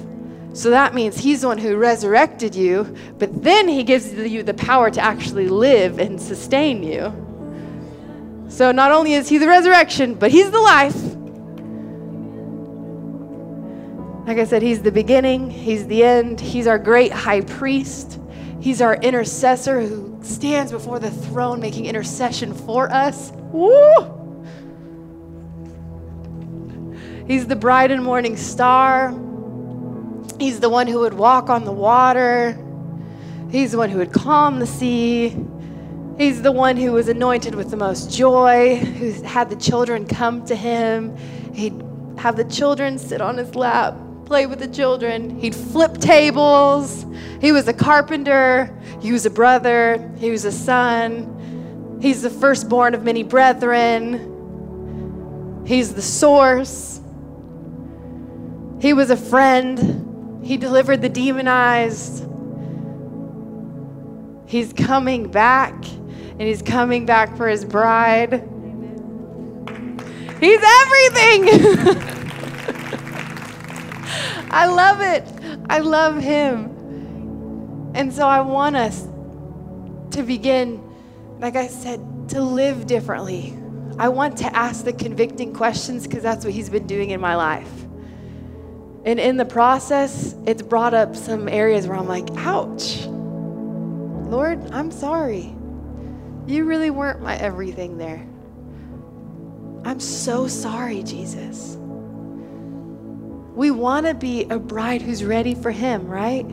So 0.52 0.70
that 0.70 0.94
means 0.94 1.18
he's 1.18 1.40
the 1.40 1.48
one 1.48 1.58
who 1.58 1.76
resurrected 1.76 2.54
you, 2.54 2.94
but 3.18 3.42
then 3.42 3.66
he 3.66 3.82
gives 3.82 4.14
you 4.14 4.44
the 4.44 4.54
power 4.54 4.92
to 4.92 5.00
actually 5.00 5.48
live 5.48 5.98
and 5.98 6.22
sustain 6.22 6.84
you. 6.84 8.46
So 8.48 8.70
not 8.70 8.92
only 8.92 9.14
is 9.14 9.28
he 9.28 9.38
the 9.38 9.48
resurrection, 9.48 10.14
but 10.14 10.30
he's 10.30 10.52
the 10.52 10.60
life. 10.60 10.94
Like 14.26 14.38
I 14.38 14.44
said, 14.44 14.62
he's 14.62 14.82
the 14.82 14.92
beginning, 14.92 15.50
he's 15.50 15.86
the 15.86 16.04
end, 16.04 16.40
he's 16.40 16.66
our 16.66 16.78
great 16.78 17.12
high 17.12 17.40
priest, 17.40 18.20
he's 18.60 18.80
our 18.80 18.94
intercessor 18.94 19.80
who 19.80 20.18
stands 20.22 20.70
before 20.70 21.00
the 21.00 21.10
throne 21.10 21.60
making 21.60 21.86
intercession 21.86 22.54
for 22.54 22.90
us. 22.92 23.32
Woo! 23.52 24.22
He's 27.26 27.46
the 27.46 27.56
bright 27.56 27.90
and 27.90 28.02
morning 28.02 28.36
star. 28.36 29.10
He's 30.38 30.60
the 30.60 30.68
one 30.68 30.86
who 30.86 31.00
would 31.00 31.14
walk 31.14 31.50
on 31.50 31.64
the 31.64 31.72
water. 31.72 32.58
He's 33.50 33.72
the 33.72 33.78
one 33.78 33.90
who 33.90 33.98
would 33.98 34.12
calm 34.12 34.58
the 34.58 34.66
sea. 34.66 35.36
He's 36.18 36.42
the 36.42 36.52
one 36.52 36.76
who 36.76 36.92
was 36.92 37.08
anointed 37.08 37.54
with 37.54 37.70
the 37.70 37.76
most 37.76 38.12
joy, 38.12 38.76
who 38.76 39.12
had 39.22 39.50
the 39.50 39.56
children 39.56 40.06
come 40.06 40.44
to 40.46 40.54
him. 40.54 41.16
He'd 41.54 41.82
have 42.18 42.36
the 42.36 42.44
children 42.44 42.98
sit 42.98 43.20
on 43.20 43.36
his 43.36 43.54
lap, 43.54 43.96
play 44.32 44.46
with 44.46 44.60
the 44.60 44.68
children. 44.68 45.38
He'd 45.38 45.54
flip 45.54 45.98
tables. 45.98 47.04
He 47.42 47.52
was 47.52 47.68
a 47.68 47.74
carpenter. 47.74 48.74
He 49.02 49.12
was 49.12 49.26
a 49.26 49.30
brother. 49.30 50.10
He 50.16 50.30
was 50.30 50.46
a 50.46 50.52
son. 50.52 51.98
He's 52.00 52.22
the 52.22 52.30
firstborn 52.30 52.94
of 52.94 53.02
many 53.02 53.24
brethren. 53.24 54.24
He's 55.66 55.92
the 55.92 56.00
source. 56.00 56.98
He 58.80 58.94
was 58.94 59.10
a 59.10 59.18
friend. 59.18 60.42
He 60.42 60.56
delivered 60.56 61.02
the 61.02 61.10
demonized. 61.10 62.26
He's 64.46 64.72
coming 64.72 65.30
back, 65.30 65.74
and 65.74 66.40
he's 66.40 66.62
coming 66.62 67.04
back 67.04 67.36
for 67.36 67.48
his 67.48 67.66
bride. 67.66 68.48
He's 70.40 70.60
everything. 70.80 72.18
I 74.52 74.66
love 74.66 75.00
it. 75.00 75.24
I 75.70 75.78
love 75.78 76.16
him. 76.16 77.92
And 77.94 78.12
so 78.12 78.26
I 78.26 78.40
want 78.42 78.76
us 78.76 79.08
to 80.12 80.22
begin, 80.22 80.82
like 81.38 81.56
I 81.56 81.66
said, 81.68 82.28
to 82.30 82.42
live 82.42 82.86
differently. 82.86 83.58
I 83.98 84.08
want 84.08 84.38
to 84.38 84.56
ask 84.56 84.84
the 84.84 84.92
convicting 84.92 85.54
questions 85.54 86.06
because 86.06 86.22
that's 86.22 86.44
what 86.44 86.54
he's 86.54 86.70
been 86.70 86.86
doing 86.86 87.10
in 87.10 87.20
my 87.20 87.36
life. 87.36 87.70
And 89.04 89.18
in 89.18 89.36
the 89.36 89.44
process, 89.44 90.34
it's 90.46 90.62
brought 90.62 90.94
up 90.94 91.16
some 91.16 91.48
areas 91.48 91.86
where 91.86 91.96
I'm 91.96 92.08
like, 92.08 92.28
ouch. 92.36 93.06
Lord, 93.06 94.70
I'm 94.70 94.90
sorry. 94.90 95.54
You 96.46 96.64
really 96.64 96.90
weren't 96.90 97.20
my 97.20 97.36
everything 97.36 97.98
there. 97.98 98.26
I'm 99.84 100.00
so 100.00 100.46
sorry, 100.46 101.02
Jesus. 101.02 101.76
We 103.54 103.70
want 103.70 104.06
to 104.06 104.14
be 104.14 104.44
a 104.44 104.58
bride 104.58 105.02
who's 105.02 105.22
ready 105.24 105.54
for 105.54 105.70
him, 105.70 106.06
right? 106.06 106.46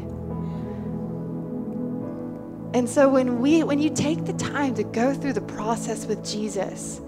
And 2.73 2.87
so 2.87 3.09
when 3.09 3.39
we 3.39 3.63
when 3.63 3.79
you 3.79 3.89
take 3.89 4.25
the 4.25 4.33
time 4.33 4.75
to 4.75 4.83
go 4.83 5.13
through 5.13 5.33
the 5.33 5.41
process 5.41 6.05
with 6.05 6.23
Jesus, 6.25 7.01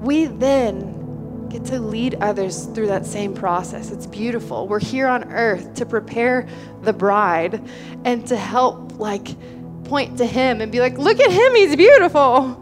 we 0.00 0.26
then 0.26 1.48
get 1.48 1.64
to 1.66 1.78
lead 1.78 2.16
others 2.16 2.64
through 2.66 2.86
that 2.86 3.04
same 3.06 3.34
process. 3.34 3.90
It's 3.90 4.06
beautiful. 4.06 4.66
We're 4.66 4.80
here 4.80 5.06
on 5.06 5.32
earth 5.32 5.74
to 5.74 5.86
prepare 5.86 6.48
the 6.82 6.92
bride 6.92 7.62
and 8.04 8.26
to 8.28 8.36
help, 8.36 8.98
like, 8.98 9.36
point 9.84 10.18
to 10.18 10.26
him 10.26 10.60
and 10.60 10.72
be 10.72 10.80
like, 10.80 10.98
look 10.98 11.20
at 11.20 11.30
him, 11.30 11.54
he's 11.54 11.76
beautiful. 11.76 12.60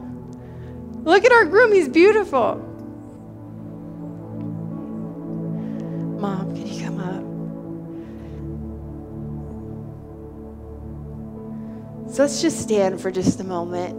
Look 1.05 1.25
at 1.25 1.33
our 1.33 1.45
groom, 1.45 1.73
he's 1.73 1.89
beautiful. 1.89 2.69
Mom, 6.23 6.55
can 6.55 6.67
you 6.69 6.85
come 6.85 7.01
up? 7.01 7.21
So 12.15 12.23
let's 12.23 12.41
just 12.41 12.61
stand 12.61 13.01
for 13.01 13.11
just 13.11 13.41
a 13.41 13.45
moment. 13.45 13.99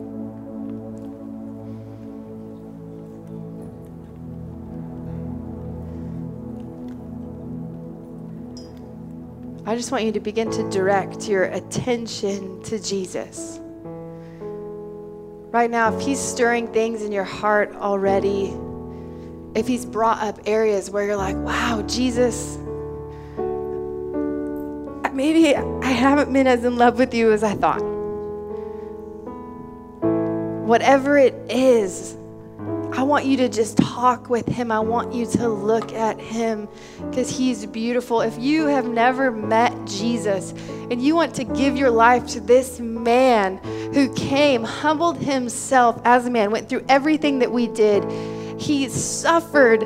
I 9.67 9.76
just 9.76 9.91
want 9.91 10.05
you 10.05 10.13
to 10.13 10.21
begin 10.21 10.49
to 10.51 10.69
direct 10.69 11.28
your 11.28 11.43
attention 11.43 12.63
to 12.63 12.82
Jesus. 12.82 13.59
Right 15.51 15.69
now, 15.69 15.93
if 15.93 16.01
He's 16.01 16.19
stirring 16.19 16.71
things 16.71 17.01
in 17.01 17.11
your 17.11 17.26
heart 17.26 17.76
already, 17.76 18.53
if 19.56 19.68
He's 19.68 19.86
brought 19.86 20.20
up 20.20 20.39
areas 20.45 20.89
where 20.89 21.06
you're 21.06 21.16
like, 21.16 21.36
wow, 21.38 21.84
Jesus, 21.88 22.58
maybe 25.14 25.56
I 25.56 25.91
haven't 25.91 26.34
been 26.34 26.47
as 26.47 26.64
in 26.66 26.76
love 26.76 26.97
with 26.97 27.14
you 27.14 27.32
as 27.32 27.43
I 27.43 27.54
thought. 27.54 27.82
Whatever 30.66 31.18
it 31.18 31.36
is, 31.49 32.18
I 32.95 33.01
want 33.01 33.26
you 33.26 33.38
to 33.38 33.49
just 33.49 33.78
talk 33.78 34.30
with 34.30 34.47
him. 34.47 34.72
I 34.72 34.80
want 34.80 35.14
you 35.14 35.26
to 35.26 35.49
look 35.49 35.93
at 35.93 36.20
him 36.20 36.68
because 37.10 37.30
he's 37.30 37.66
beautiful. 37.66 38.22
If 38.22 38.38
you 38.38 38.68
have 38.68 38.88
never 38.88 39.32
met 39.32 39.74
Jesus 39.88 40.51
and 40.91 41.01
you 41.01 41.16
want 41.16 41.34
to 41.36 41.43
give 41.43 41.76
your 41.76 41.89
life 41.89 42.28
to 42.28 42.39
this 42.39 42.80
man 42.80 43.58
who 43.93 44.14
came, 44.14 44.64
humbled 44.64 45.18
himself 45.18 45.99
as 46.06 46.28
a 46.28 46.30
man, 46.30 46.51
went 46.51 46.70
through 46.70 46.86
everything 46.88 47.39
that 47.39 47.51
we 47.51 47.68
did, 47.68 48.04
he 48.64 48.88
suffered 48.89 49.82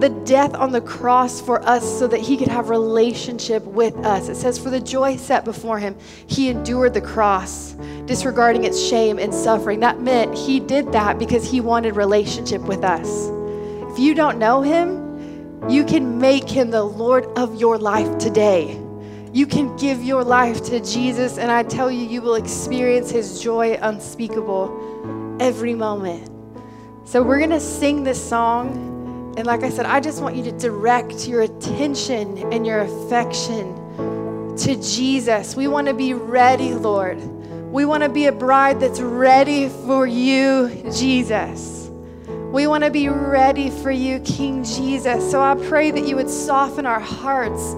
the 0.00 0.10
death 0.24 0.54
on 0.54 0.72
the 0.72 0.80
cross 0.80 1.40
for 1.40 1.62
us 1.62 1.98
so 1.98 2.06
that 2.06 2.20
he 2.20 2.36
could 2.36 2.48
have 2.48 2.68
relationship 2.68 3.64
with 3.64 3.94
us. 4.04 4.28
It 4.28 4.34
says, 4.34 4.58
For 4.58 4.68
the 4.68 4.80
joy 4.80 5.16
set 5.16 5.44
before 5.44 5.78
him, 5.78 5.96
he 6.26 6.50
endured 6.50 6.92
the 6.92 7.00
cross, 7.00 7.72
disregarding 8.04 8.64
its 8.64 8.80
shame 8.80 9.18
and 9.18 9.32
suffering. 9.32 9.80
That 9.80 10.00
meant 10.00 10.36
he 10.36 10.60
did 10.60 10.92
that 10.92 11.18
because 11.18 11.50
he 11.50 11.60
wanted 11.60 11.96
relationship 11.96 12.60
with 12.62 12.84
us. 12.84 13.30
If 13.90 13.98
you 13.98 14.14
don't 14.14 14.38
know 14.38 14.60
him, 14.60 15.70
you 15.70 15.84
can 15.84 16.18
make 16.20 16.48
him 16.48 16.70
the 16.70 16.84
Lord 16.84 17.24
of 17.38 17.58
your 17.58 17.78
life 17.78 18.18
today. 18.18 18.78
You 19.32 19.46
can 19.46 19.74
give 19.76 20.02
your 20.02 20.22
life 20.22 20.62
to 20.64 20.80
Jesus, 20.80 21.38
and 21.38 21.50
I 21.50 21.62
tell 21.62 21.90
you, 21.90 22.06
you 22.06 22.20
will 22.20 22.34
experience 22.34 23.10
his 23.10 23.40
joy 23.40 23.78
unspeakable 23.80 25.38
every 25.40 25.74
moment. 25.74 26.35
So, 27.06 27.22
we're 27.22 27.38
going 27.38 27.50
to 27.50 27.60
sing 27.60 28.02
this 28.02 28.20
song. 28.20 29.32
And 29.38 29.46
like 29.46 29.62
I 29.62 29.70
said, 29.70 29.86
I 29.86 30.00
just 30.00 30.20
want 30.20 30.34
you 30.34 30.42
to 30.42 30.50
direct 30.50 31.28
your 31.28 31.42
attention 31.42 32.52
and 32.52 32.66
your 32.66 32.80
affection 32.80 33.76
to 34.56 34.74
Jesus. 34.82 35.54
We 35.54 35.68
want 35.68 35.86
to 35.86 35.94
be 35.94 36.14
ready, 36.14 36.74
Lord. 36.74 37.22
We 37.70 37.84
want 37.84 38.02
to 38.02 38.08
be 38.08 38.26
a 38.26 38.32
bride 38.32 38.80
that's 38.80 39.00
ready 39.00 39.68
for 39.68 40.04
you, 40.04 40.68
Jesus. 40.92 41.88
We 42.50 42.66
want 42.66 42.82
to 42.82 42.90
be 42.90 43.08
ready 43.08 43.70
for 43.70 43.92
you, 43.92 44.18
King 44.20 44.64
Jesus. 44.64 45.30
So 45.30 45.40
I 45.40 45.54
pray 45.68 45.92
that 45.92 46.08
you 46.08 46.16
would 46.16 46.28
soften 46.28 46.86
our 46.86 46.98
hearts. 46.98 47.74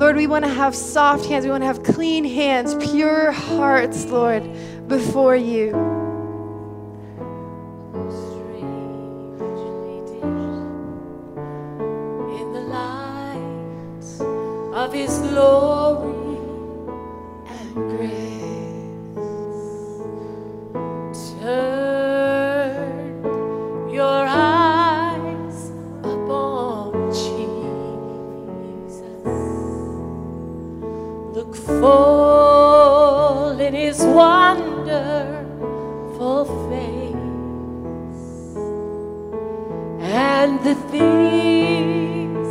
Lord, 0.00 0.16
we 0.16 0.26
want 0.26 0.46
to 0.46 0.50
have 0.50 0.74
soft 0.74 1.26
hands. 1.26 1.44
We 1.44 1.50
want 1.50 1.64
to 1.64 1.66
have 1.66 1.82
clean 1.82 2.24
hands, 2.24 2.74
pure 2.90 3.30
hearts, 3.30 4.06
Lord, 4.06 4.42
before 4.88 5.36
you. 5.36 6.03
glory 15.34 16.38
and 17.54 17.74
grace. 17.90 18.70
Turn 21.40 23.24
your 23.90 24.26
eyes 24.28 25.58
upon 26.04 26.92
Jesus. 27.10 27.34
Look 31.34 31.52
full 31.56 33.58
in 33.60 33.74
his 33.74 33.98
wonderful 34.04 34.84
face 36.70 37.16
and 40.00 40.60
the 40.62 40.76
things 40.92 42.46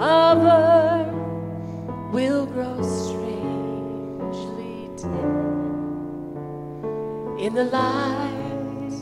of 0.00 0.38
us 0.46 0.97
will 2.18 2.46
grow 2.46 2.82
strangely 2.82 3.30
dim 4.96 5.38
in 7.38 7.54
the 7.54 7.62
light 7.66 8.92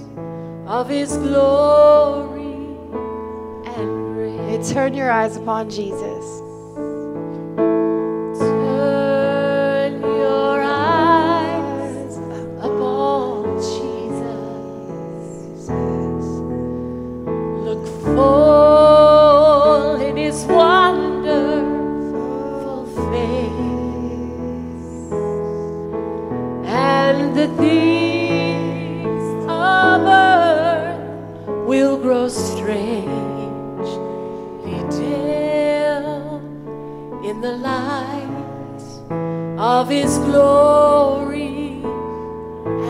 of 0.67 0.87
his 0.87 1.17
glory 1.17 2.77
and 3.75 4.14
grace. 4.14 4.71
Turn 4.71 4.93
your 4.93 5.11
eyes 5.11 5.39
upon 5.39 5.71
Jesus. 5.71 6.45
His 39.97 40.18
glory 40.18 41.80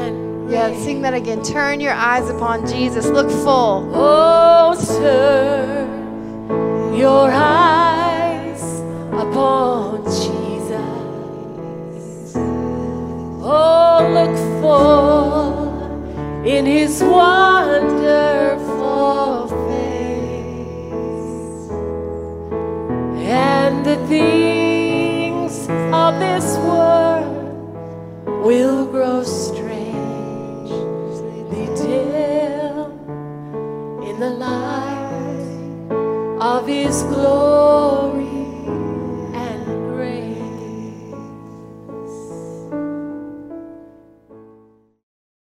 and 0.03 0.51
Yeah, 0.51 0.75
sing 0.85 1.03
that 1.03 1.15
again. 1.15 1.41
Turn 1.43 1.79
your 1.81 1.93
eyes 1.93 2.29
upon 2.29 2.67
Jesus. 2.67 3.07
Look 3.07 3.31
full. 3.31 3.89
Oh, 3.95 4.75
turn 4.99 5.87
your 6.95 7.31
eyes 7.31 8.63
upon 9.13 10.05
Jesus. 10.05 10.81
Oh, 13.43 13.99
look 14.17 14.37
full 14.61 16.45
in 16.45 16.67
his 16.67 17.03
wonderful 17.03 17.97
face. 19.69 20.91
And 23.29 23.85
the 23.87 23.97
things 24.09 24.56
this 26.19 26.57
world 26.59 27.75
will 28.45 28.87
grow 28.87 29.23
strangely 29.23 29.85
dim 31.77 32.91
in 34.03 34.21
the 34.21 34.31
light 34.31 35.89
of 36.41 36.67
his 36.67 37.03
glory 37.05 37.56